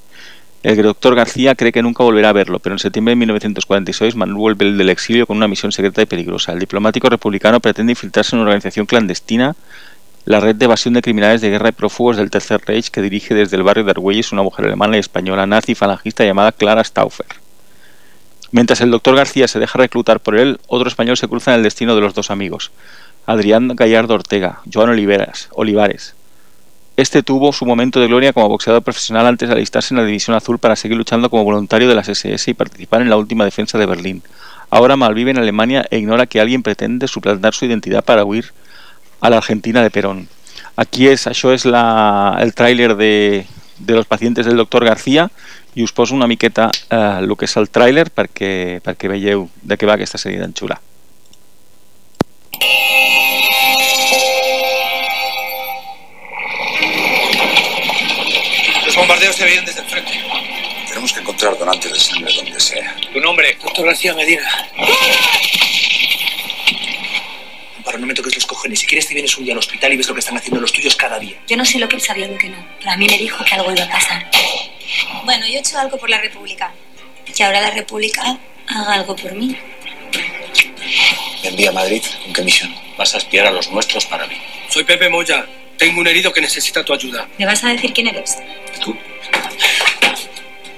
El 0.64 0.82
doctor 0.82 1.14
García 1.14 1.54
cree 1.54 1.70
que 1.70 1.82
nunca 1.82 2.02
volverá 2.02 2.30
a 2.30 2.32
verlo, 2.32 2.58
pero 2.58 2.74
en 2.74 2.80
septiembre 2.80 3.12
de 3.12 3.16
1946 3.16 4.16
Manuel 4.16 4.56
vuelve 4.56 4.76
del 4.76 4.88
exilio 4.88 5.24
con 5.24 5.36
una 5.36 5.46
misión 5.46 5.70
secreta 5.70 6.02
y 6.02 6.06
peligrosa. 6.06 6.52
El 6.52 6.58
diplomático 6.58 7.08
republicano 7.08 7.60
pretende 7.60 7.92
infiltrarse 7.92 8.34
en 8.34 8.40
una 8.40 8.50
organización 8.50 8.84
clandestina, 8.84 9.54
la 10.24 10.40
red 10.40 10.56
de 10.56 10.64
evasión 10.64 10.94
de 10.94 11.02
criminales 11.02 11.40
de 11.40 11.50
guerra 11.50 11.68
y 11.68 11.72
prófugos 11.72 12.16
del 12.16 12.30
Tercer 12.30 12.60
Reich 12.66 12.90
que 12.90 13.00
dirige 13.00 13.34
desde 13.34 13.56
el 13.56 13.62
barrio 13.62 13.84
de 13.84 13.92
Argüelles 13.92 14.32
una 14.32 14.42
mujer 14.42 14.66
alemana 14.66 14.96
y 14.96 15.00
española 15.00 15.46
nazi 15.46 15.76
falangista 15.76 16.24
llamada 16.24 16.50
Clara 16.50 16.82
Stauffer. 16.82 17.26
Mientras 18.50 18.80
el 18.80 18.90
doctor 18.90 19.14
García 19.14 19.46
se 19.46 19.60
deja 19.60 19.78
reclutar 19.78 20.18
por 20.18 20.36
él, 20.36 20.58
otro 20.66 20.88
español 20.88 21.16
se 21.16 21.28
cruza 21.28 21.52
en 21.52 21.58
el 21.58 21.62
destino 21.62 21.94
de 21.94 22.00
los 22.00 22.14
dos 22.14 22.32
amigos, 22.32 22.72
Adrián 23.26 23.68
Gallardo 23.76 24.14
Ortega, 24.14 24.60
Joan 24.72 24.90
Oliveras, 24.90 25.50
Olivares, 25.52 26.14
este 26.98 27.22
tuvo 27.22 27.52
su 27.52 27.64
momento 27.64 28.00
de 28.00 28.08
gloria 28.08 28.32
como 28.32 28.48
boxeador 28.48 28.82
profesional 28.82 29.24
antes 29.24 29.48
de 29.48 29.54
alistarse 29.54 29.94
en 29.94 30.00
la 30.00 30.04
División 30.04 30.36
Azul 30.36 30.58
para 30.58 30.74
seguir 30.74 30.96
luchando 30.96 31.30
como 31.30 31.44
voluntario 31.44 31.88
de 31.88 31.94
las 31.94 32.08
SS 32.08 32.50
y 32.50 32.54
participar 32.54 33.02
en 33.02 33.08
la 33.08 33.16
última 33.16 33.44
defensa 33.44 33.78
de 33.78 33.86
Berlín. 33.86 34.24
Ahora 34.68 34.96
malvive 34.96 35.30
en 35.30 35.38
Alemania 35.38 35.86
e 35.92 35.98
ignora 35.98 36.26
que 36.26 36.40
alguien 36.40 36.64
pretende 36.64 37.06
suplantar 37.06 37.54
su 37.54 37.66
identidad 37.66 38.04
para 38.04 38.24
huir 38.24 38.46
a 39.20 39.30
la 39.30 39.36
Argentina 39.36 39.80
de 39.80 39.90
Perón. 39.90 40.26
Aquí 40.74 41.06
és, 41.06 41.28
això 41.30 41.54
és 41.54 41.62
la, 41.70 42.34
el 42.42 42.50
tràiler 42.50 42.96
de, 42.96 43.46
los 43.86 44.06
pacientes 44.06 44.44
del 44.44 44.56
doctor 44.56 44.84
García 44.84 45.30
i 45.78 45.86
us 45.86 45.94
poso 45.94 46.16
una 46.18 46.26
miqueta 46.26 46.72
eh, 46.90 47.22
el 47.22 47.30
que 47.38 47.46
és 47.46 47.56
el 47.62 47.70
tràiler 47.70 48.08
perquè, 48.10 48.82
perquè 48.82 49.06
veieu 49.06 49.46
de 49.62 49.78
què 49.78 49.86
va 49.86 49.94
aquesta 49.94 50.18
sèrie 50.18 50.42
tan 50.42 50.50
xula. 50.50 50.82
Bombardeos 58.98 59.36
se 59.36 59.44
veían 59.44 59.64
desde 59.64 59.80
el 59.80 59.86
frente. 59.86 60.12
Tenemos 60.88 61.12
que 61.12 61.20
encontrar 61.20 61.56
donantes 61.56 61.92
de 61.92 62.00
sangre 62.00 62.32
donde 62.34 62.60
sea. 62.60 62.96
Tu 63.12 63.20
nombre, 63.20 63.56
doctor 63.62 63.86
García 63.86 64.14
Medina. 64.14 64.42
Para 67.84 67.98
no 67.98 68.06
me 68.06 68.14
toques 68.14 68.34
los 68.34 68.46
cojones. 68.46 68.80
Si 68.80 68.86
quieres 68.86 69.06
te 69.06 69.14
vienes 69.14 69.36
un 69.38 69.44
día 69.44 69.54
al 69.54 69.58
hospital 69.58 69.92
y 69.92 69.96
ves 69.96 70.08
lo 70.08 70.14
que 70.14 70.20
están 70.20 70.36
haciendo 70.36 70.60
los 70.60 70.72
tuyos 70.72 70.96
cada 70.96 71.18
día. 71.18 71.38
Yo 71.46 71.56
no 71.56 71.64
sé 71.64 71.78
lo 71.78 71.88
que 71.88 71.96
él 71.96 72.02
sabía 72.02 72.26
o 72.26 72.32
lo 72.32 72.38
que 72.38 72.48
no, 72.48 72.66
pero 72.78 72.90
a 72.90 72.96
mí 72.96 73.06
me 73.06 73.16
dijo 73.16 73.44
que 73.44 73.54
algo 73.54 73.72
iba 73.72 73.84
a 73.84 73.88
pasar. 73.88 74.30
Bueno, 75.24 75.46
yo 75.46 75.54
he 75.54 75.58
hecho 75.58 75.78
algo 75.78 75.96
por 75.96 76.10
la 76.10 76.20
República. 76.20 76.72
Y 77.34 77.42
ahora 77.42 77.60
la 77.60 77.70
República 77.70 78.38
haga 78.66 78.94
algo 78.94 79.14
por 79.14 79.32
mí. 79.32 79.56
Me 81.42 81.48
envía 81.48 81.70
a 81.70 81.72
Madrid. 81.72 82.02
¿Con 82.24 82.32
qué 82.32 82.42
misión? 82.42 82.74
Vas 82.96 83.14
a 83.14 83.18
espiar 83.18 83.46
a 83.46 83.50
los 83.52 83.70
nuestros 83.70 84.04
para 84.06 84.26
mí. 84.26 84.36
Soy 84.68 84.84
Pepe 84.84 85.08
Moya. 85.08 85.46
Tengo 85.78 86.00
un 86.00 86.08
herido 86.08 86.32
que 86.32 86.40
necesita 86.40 86.84
tu 86.84 86.92
ayuda. 86.92 87.28
¿Me 87.38 87.46
vas 87.46 87.62
a 87.62 87.68
decir 87.68 87.92
quién 87.92 88.08
eres? 88.08 88.36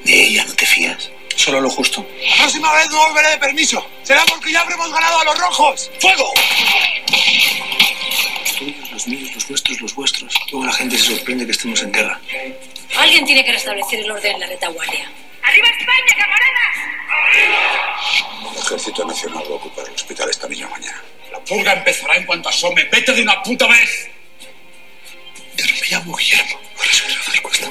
De 0.04 0.22
ella 0.26 0.44
no 0.44 0.54
te 0.54 0.66
fías. 0.66 1.10
Solo 1.36 1.60
lo 1.60 1.70
justo. 1.70 2.06
La 2.28 2.36
próxima 2.36 2.74
vez 2.74 2.90
no 2.90 2.98
volveré 3.08 3.30
de 3.30 3.38
permiso. 3.38 3.84
Será 4.02 4.22
porque 4.26 4.52
ya 4.52 4.60
habremos 4.60 4.92
ganado 4.92 5.20
a 5.20 5.24
los 5.24 5.38
rojos. 5.38 5.90
¡Fuego! 6.00 6.34
Los 8.42 8.56
tuyos, 8.56 8.92
los 8.92 9.06
míos, 9.06 9.30
los 9.34 9.48
nuestros, 9.48 9.80
los 9.80 9.94
vuestros. 9.94 10.34
Luego 10.52 10.66
la 10.66 10.72
gente 10.74 10.98
se 10.98 11.16
sorprende 11.16 11.46
que 11.46 11.52
estemos 11.52 11.82
en 11.82 11.92
guerra. 11.92 12.20
Alguien 12.98 13.24
tiene 13.24 13.42
que 13.42 13.52
restablecer 13.52 14.00
el 14.00 14.10
orden 14.10 14.34
en 14.34 14.40
la 14.40 14.46
retaguardia. 14.48 15.10
¡Arriba 15.42 15.68
España, 15.68 16.14
camaradas! 16.18 16.76
El 18.52 18.58
Ejército 18.62 19.04
Nacional 19.06 19.44
va 19.44 19.54
a 19.54 19.56
ocupar 19.56 19.86
el 19.88 19.94
hospital 19.94 20.28
esta 20.28 20.46
misma 20.46 20.68
mañana. 20.68 21.02
La 21.32 21.40
purga 21.40 21.72
empezará 21.72 22.16
en 22.16 22.26
cuanto 22.26 22.50
asome. 22.50 22.84
¡Vete 22.84 23.14
de 23.14 23.22
una 23.22 23.42
puta 23.42 23.66
vez! 23.66 24.10
Me 25.60 25.88
llamo 25.90 26.16
Guillermo. 26.16 26.58
Ahora 26.76 26.92
soy 26.92 27.14
Rafael 27.14 27.42
Cuesta. 27.42 27.66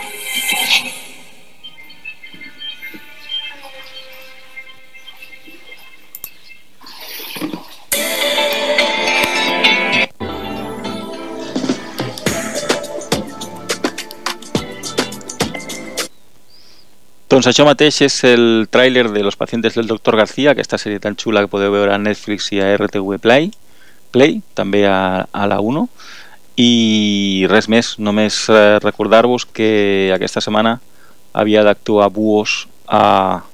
Doncs 17.29 17.47
això 17.49 17.65
mateix 17.65 18.01
és 18.05 18.23
el 18.25 18.67
tràiler 18.69 19.09
de 19.09 19.23
Los 19.23 19.35
pacientes 19.35 19.73
del 19.73 19.87
doctor 19.87 20.17
García, 20.17 20.51
aquesta 20.51 20.77
sèrie 20.77 21.01
tan 21.01 21.17
xula 21.17 21.41
que 21.41 21.49
podeu 21.49 21.73
veure 21.73 21.93
a 21.93 21.97
Netflix 21.97 22.51
i 22.53 22.61
a 22.61 22.69
RTV 22.75 23.17
Play, 23.21 23.49
Play 24.11 24.41
a, 24.85 25.25
a 25.31 25.47
la 25.47 25.59
1. 25.61 25.87
I 26.60 27.45
res 27.48 27.69
més, 27.72 27.94
només 28.03 28.41
eh, 28.52 28.80
recordar-vos 28.84 29.45
que 29.45 30.11
aquesta 30.11 30.41
setmana 30.44 30.80
havia 31.31 31.64
d'actuar 31.64 32.10
Buos 32.11 32.65
a, 32.88 33.45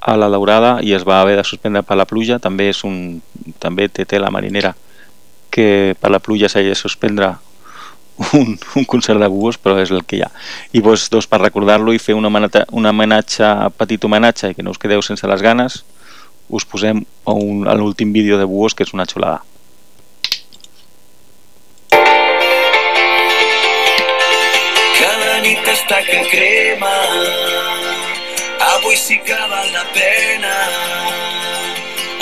a 0.00 0.16
la 0.16 0.28
Daurada 0.30 0.76
i 0.86 0.94
es 0.94 1.02
va 1.08 1.20
haver 1.20 1.34
de 1.40 1.44
suspendre 1.48 1.82
per 1.82 1.98
la 1.98 2.06
pluja. 2.06 2.38
També 2.38 2.68
és 2.70 2.84
un 2.86 3.18
també 3.58 3.88
té 3.88 4.06
tela 4.06 4.30
marinera 4.30 4.76
que 5.50 5.96
per 5.98 6.12
la 6.14 6.22
pluja 6.22 6.48
s'ha 6.48 6.62
de 6.62 6.78
suspendre 6.78 7.34
un, 8.38 8.54
un 8.76 8.84
concert 8.84 9.18
de 9.18 9.28
búhos 9.28 9.58
però 9.58 9.80
és 9.82 9.90
el 9.90 10.04
que 10.04 10.20
hi 10.20 10.22
ha. 10.22 10.30
I 10.72 10.84
doncs, 10.84 11.08
doncs 11.10 11.26
per 11.26 11.42
recordar-lo 11.42 11.94
i 11.96 11.98
fer 11.98 12.14
un 12.14 12.30
homenatge, 12.30 12.66
un 12.70 12.86
homenatge 12.86 13.50
petit 13.80 14.04
homenatge 14.04 14.52
i 14.52 14.54
que 14.54 14.62
no 14.62 14.70
us 14.76 14.78
quedeu 14.78 15.02
sense 15.02 15.26
les 15.26 15.42
ganes 15.42 15.82
us 16.50 16.66
posem 16.66 17.02
a 17.26 17.74
l'últim 17.78 18.12
vídeo 18.12 18.38
de 18.38 18.46
búhos 18.46 18.74
que 18.74 18.86
és 18.86 18.94
una 18.94 19.06
xulada 19.06 19.40
està 25.90 26.04
que 26.06 26.20
crema. 26.30 26.90
Avui 28.74 28.96
sí 28.96 29.16
que 29.26 29.34
val 29.34 29.72
la 29.72 29.82
pena. 29.92 30.52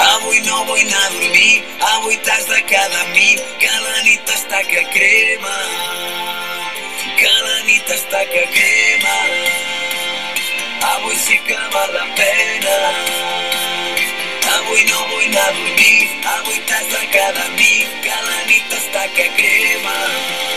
Avui 0.05 0.41
no 0.47 0.65
vull 0.65 0.81
anar 0.81 1.03
a 1.05 1.11
dormir. 1.13 1.65
Avui 1.91 2.17
t'has 2.25 2.47
de 2.49 2.63
quedar 2.71 3.03
amb 3.03 3.13
mi 3.13 3.37
Que 3.61 3.75
la 3.85 4.01
nit 4.07 4.33
està 4.37 4.63
que 4.71 4.87
crema. 4.95 5.55
Que 7.21 7.29
la 7.29 7.61
nit 7.69 7.93
està 7.99 8.25
que 8.33 8.47
crema. 8.57 9.17
Avui 10.95 11.17
sí 11.29 11.39
que 11.45 11.61
val 11.77 11.93
la 11.93 12.09
pena. 12.17 12.77
Avui 14.57 14.85
no 14.89 15.09
vull 15.13 15.27
anar 15.29 15.49
a 15.49 15.57
dormir. 15.61 16.13
Avui 16.39 16.63
t'has 16.73 16.93
de 16.97 17.07
quedar 17.13 17.49
amb 17.51 17.59
mi 17.61 17.75
Que 18.07 18.23
la 18.31 18.45
nit 18.49 18.79
està 18.81 19.11
que 19.13 19.29
crema 19.37 20.48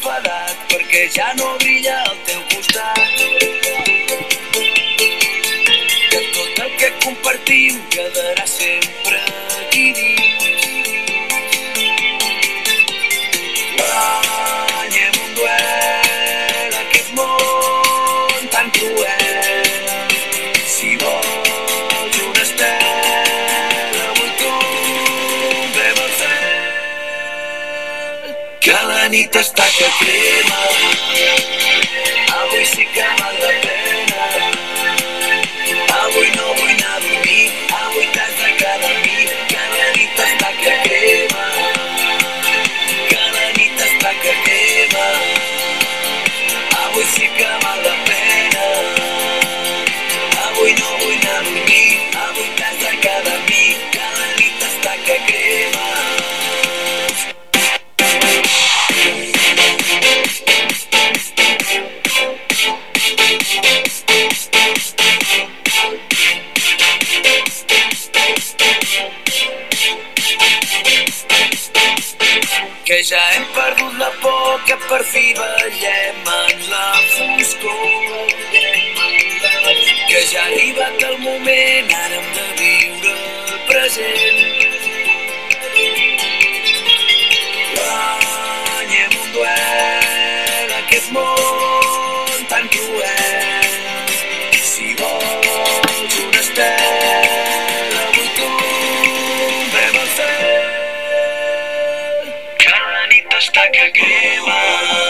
enfadat 0.00 0.56
perquè 0.72 1.02
ja 1.12 1.28
no 1.36 1.56
brilla 1.60 1.96
al 2.08 2.16
teu 2.24 2.40
costat. 2.52 3.00
Que 6.10 6.20
tot 6.36 6.62
el 6.64 6.70
que 6.80 6.88
compartim 7.04 7.82
quedarà 7.92 8.39
Que 28.60 28.72
la 28.72 29.06
nit 29.08 29.36
està 29.40 29.64
que 29.72 29.88
crema. 29.98 30.58
Avui 32.42 32.64
sí 32.68 32.84
que 32.92 33.12
val 33.22 33.38
la 33.40 33.54
pena 33.62 33.79
perdut 73.60 73.94
la 73.98 74.10
por 74.22 74.60
que 74.66 74.76
per 74.88 75.02
fi 75.12 75.24
ballem 75.38 76.28
en 76.36 76.56
la 76.72 76.86
foscor. 77.14 78.28
Que 80.08 80.20
ja 80.30 80.40
ha 80.40 80.46
arribat 80.46 81.04
el 81.10 81.16
moment 81.26 81.92
ara 82.02 82.16
hem 82.20 82.28
de 82.38 82.46
viure 82.60 83.12
el 83.52 83.60
present 83.68 84.19
hasta 103.60 103.72
que 103.72 103.92
quema. 103.92 105.09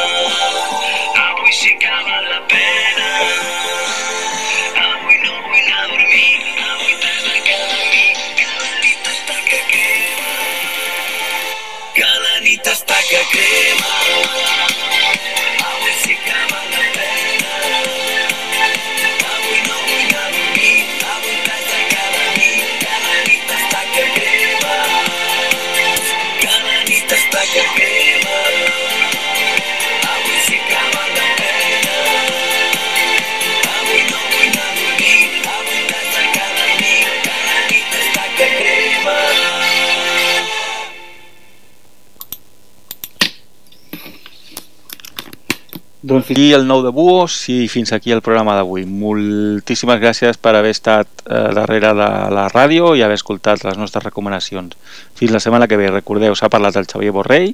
Aquí 46.31 46.53
el 46.53 46.67
nou 46.67 46.83
de 46.85 46.91
Buos 46.95 47.49
i 47.51 47.67
fins 47.69 47.93
aquí 47.93 48.13
el 48.15 48.23
programa 48.23 48.55
d'avui. 48.55 48.85
Moltíssimes 48.87 49.99
gràcies 50.01 50.39
per 50.39 50.55
haver 50.55 50.71
estat 50.71 51.09
eh, 51.27 51.51
darrere 51.57 51.91
de 51.99 52.09
la 52.31 52.47
ràdio 52.53 52.95
i 52.95 53.03
haver 53.03 53.19
escoltat 53.19 53.65
les 53.67 53.79
nostres 53.79 54.05
recomanacions. 54.05 54.77
Fins 55.19 55.35
la 55.35 55.43
setmana 55.43 55.67
que 55.67 55.79
ve. 55.81 55.91
Recordeu, 55.91 56.37
s'ha 56.39 56.51
parlat 56.53 56.79
el 56.79 56.87
Xavier 56.87 57.13
Borrell 57.13 57.51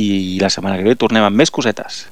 i 0.00 0.38
la 0.40 0.50
setmana 0.50 0.78
que 0.80 0.88
ve 0.88 0.96
tornem 0.96 1.24
amb 1.26 1.36
més 1.36 1.52
cosetes. 1.52 2.06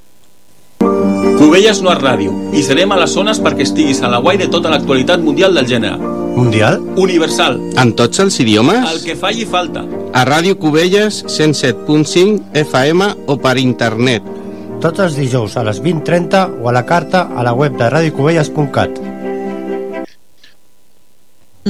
Cubelles 1.38 1.80
no 1.82 1.90
és 1.94 2.02
ràdio 2.02 2.34
i 2.54 2.62
serem 2.62 2.92
a 2.92 2.98
les 3.00 3.14
zones 3.16 3.40
perquè 3.42 3.64
estiguis 3.64 4.02
a 4.02 4.10
la 4.10 4.20
guai 4.22 4.36
de 4.38 4.50
tota 4.52 4.70
l'actualitat 4.70 5.22
mundial 5.24 5.56
del 5.56 5.66
gènere. 5.70 5.96
Mundial? 6.36 6.78
Universal. 6.96 7.58
En 7.80 7.94
tots 7.96 8.20
els 8.22 8.38
idiomes? 8.40 8.84
El 8.90 9.02
que 9.04 9.16
falli 9.16 9.46
falta. 9.48 9.84
A 10.12 10.26
Ràdio 10.28 10.58
Cubelles 10.60 11.24
107.5 11.24 12.52
FM 12.66 13.10
o 13.26 13.40
per 13.40 13.56
internet. 13.60 14.41
Tots 14.82 14.98
els 14.98 15.14
dijous 15.14 15.52
a 15.54 15.62
les 15.62 15.78
20.30 15.78 16.58
o 16.58 16.66
a 16.66 16.72
la 16.74 16.82
carta 16.82 17.28
a 17.38 17.44
la 17.46 17.52
web 17.54 17.76
de 17.78 17.86
radiocubelles.cat. 17.92 18.98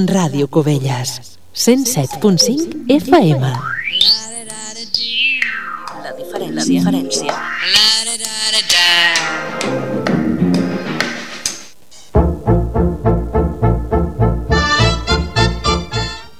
Ràdio 0.08 0.48
Cubelles, 0.48 1.36
107.5 1.52 2.88
FM. 2.96 3.52
La 6.00 6.16
diferència. 6.16 6.56
La 6.56 6.64
diferència. 6.64 7.36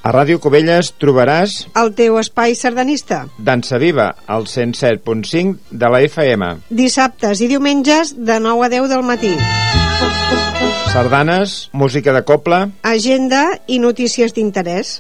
A 0.02 0.10
Ràdio 0.10 0.40
Cubelles 0.42 0.88
trobaràs 0.98 1.60
El 1.78 1.92
teu 1.94 2.16
espai 2.18 2.56
sardanista. 2.58 3.20
Dansa 3.38 3.78
Viva, 3.78 4.08
al 4.26 4.48
107.5 4.50 5.70
de 5.70 5.90
la 5.94 6.00
FM. 6.02 6.48
Dissabtes 6.74 7.38
i 7.38 7.46
diumenges 7.52 8.16
de 8.18 8.40
9 8.42 8.66
a 8.66 8.70
10 8.72 8.88
del 8.90 9.04
matí. 9.06 9.30
Sardanes, 10.90 11.70
música 11.72 12.12
de 12.12 12.24
copla... 12.26 12.64
Agenda 12.82 13.44
i 13.70 13.78
notícies 13.78 14.34
d'interès. 14.34 14.98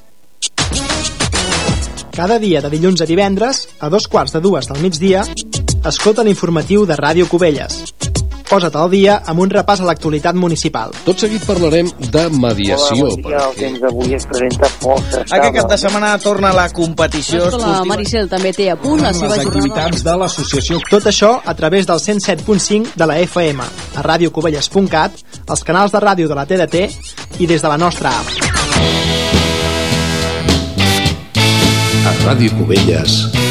Cada 2.14 2.38
dia 2.38 2.62
de 2.62 2.70
dilluns 2.70 3.02
a 3.02 3.08
divendres, 3.08 3.66
a 3.80 3.90
dos 3.90 4.06
quarts 4.06 4.36
de 4.36 4.40
dues 4.44 4.70
del 4.70 4.78
migdia, 4.84 5.26
escolta 5.82 6.22
l'informatiu 6.22 6.86
de 6.86 6.94
Ràdio 6.94 7.26
Cubelles. 7.26 7.82
Posa't 8.52 8.76
al 8.76 8.90
dia 8.92 9.14
amb 9.30 9.40
un 9.40 9.50
repàs 9.52 9.80
a 9.80 9.86
l'actualitat 9.88 10.36
municipal. 10.36 10.92
Tot 11.06 11.22
seguit 11.24 11.44
parlarem 11.48 11.88
de 12.12 12.24
mediació. 12.36 13.08
Hola, 13.08 13.14
bon 13.14 13.22
dia. 13.24 13.40
El 13.46 13.54
temps 13.56 13.80
d'avui 13.80 14.16
es 14.18 14.26
presenta 14.28 14.68
força 14.82 15.22
Aquest 15.22 15.56
cap 15.56 15.70
de 15.70 15.78
setmana 15.80 16.12
torna 16.20 16.52
la 16.56 16.66
competició 16.74 17.46
L'escola 17.46 17.84
Maricel 17.88 18.28
també 18.28 18.52
té 18.56 18.68
a 18.72 18.76
punt 18.76 19.00
la 19.02 19.14
seva 19.16 19.38
jornada. 19.40 19.88
de 20.04 20.16
l'associació. 20.20 20.80
Tot 20.90 21.08
això 21.08 21.32
a 21.44 21.54
través 21.54 21.86
del 21.88 21.98
107.5 21.98 22.94
de 22.96 23.06
la 23.06 23.18
FM, 23.20 23.62
a 23.96 24.02
radiocovelles.cat, 24.02 25.12
els 25.48 25.64
canals 25.64 25.92
de 25.92 26.00
ràdio 26.00 26.28
de 26.28 26.34
la 26.36 26.46
TDT 26.46 26.84
i 27.40 27.46
des 27.46 27.62
de 27.62 27.68
la 27.68 27.78
nostra 27.78 28.10
app. 28.10 28.28
A 32.02 32.12
Ràdio 32.26 32.50
Cubelles 32.58 33.30
ens 33.32 33.41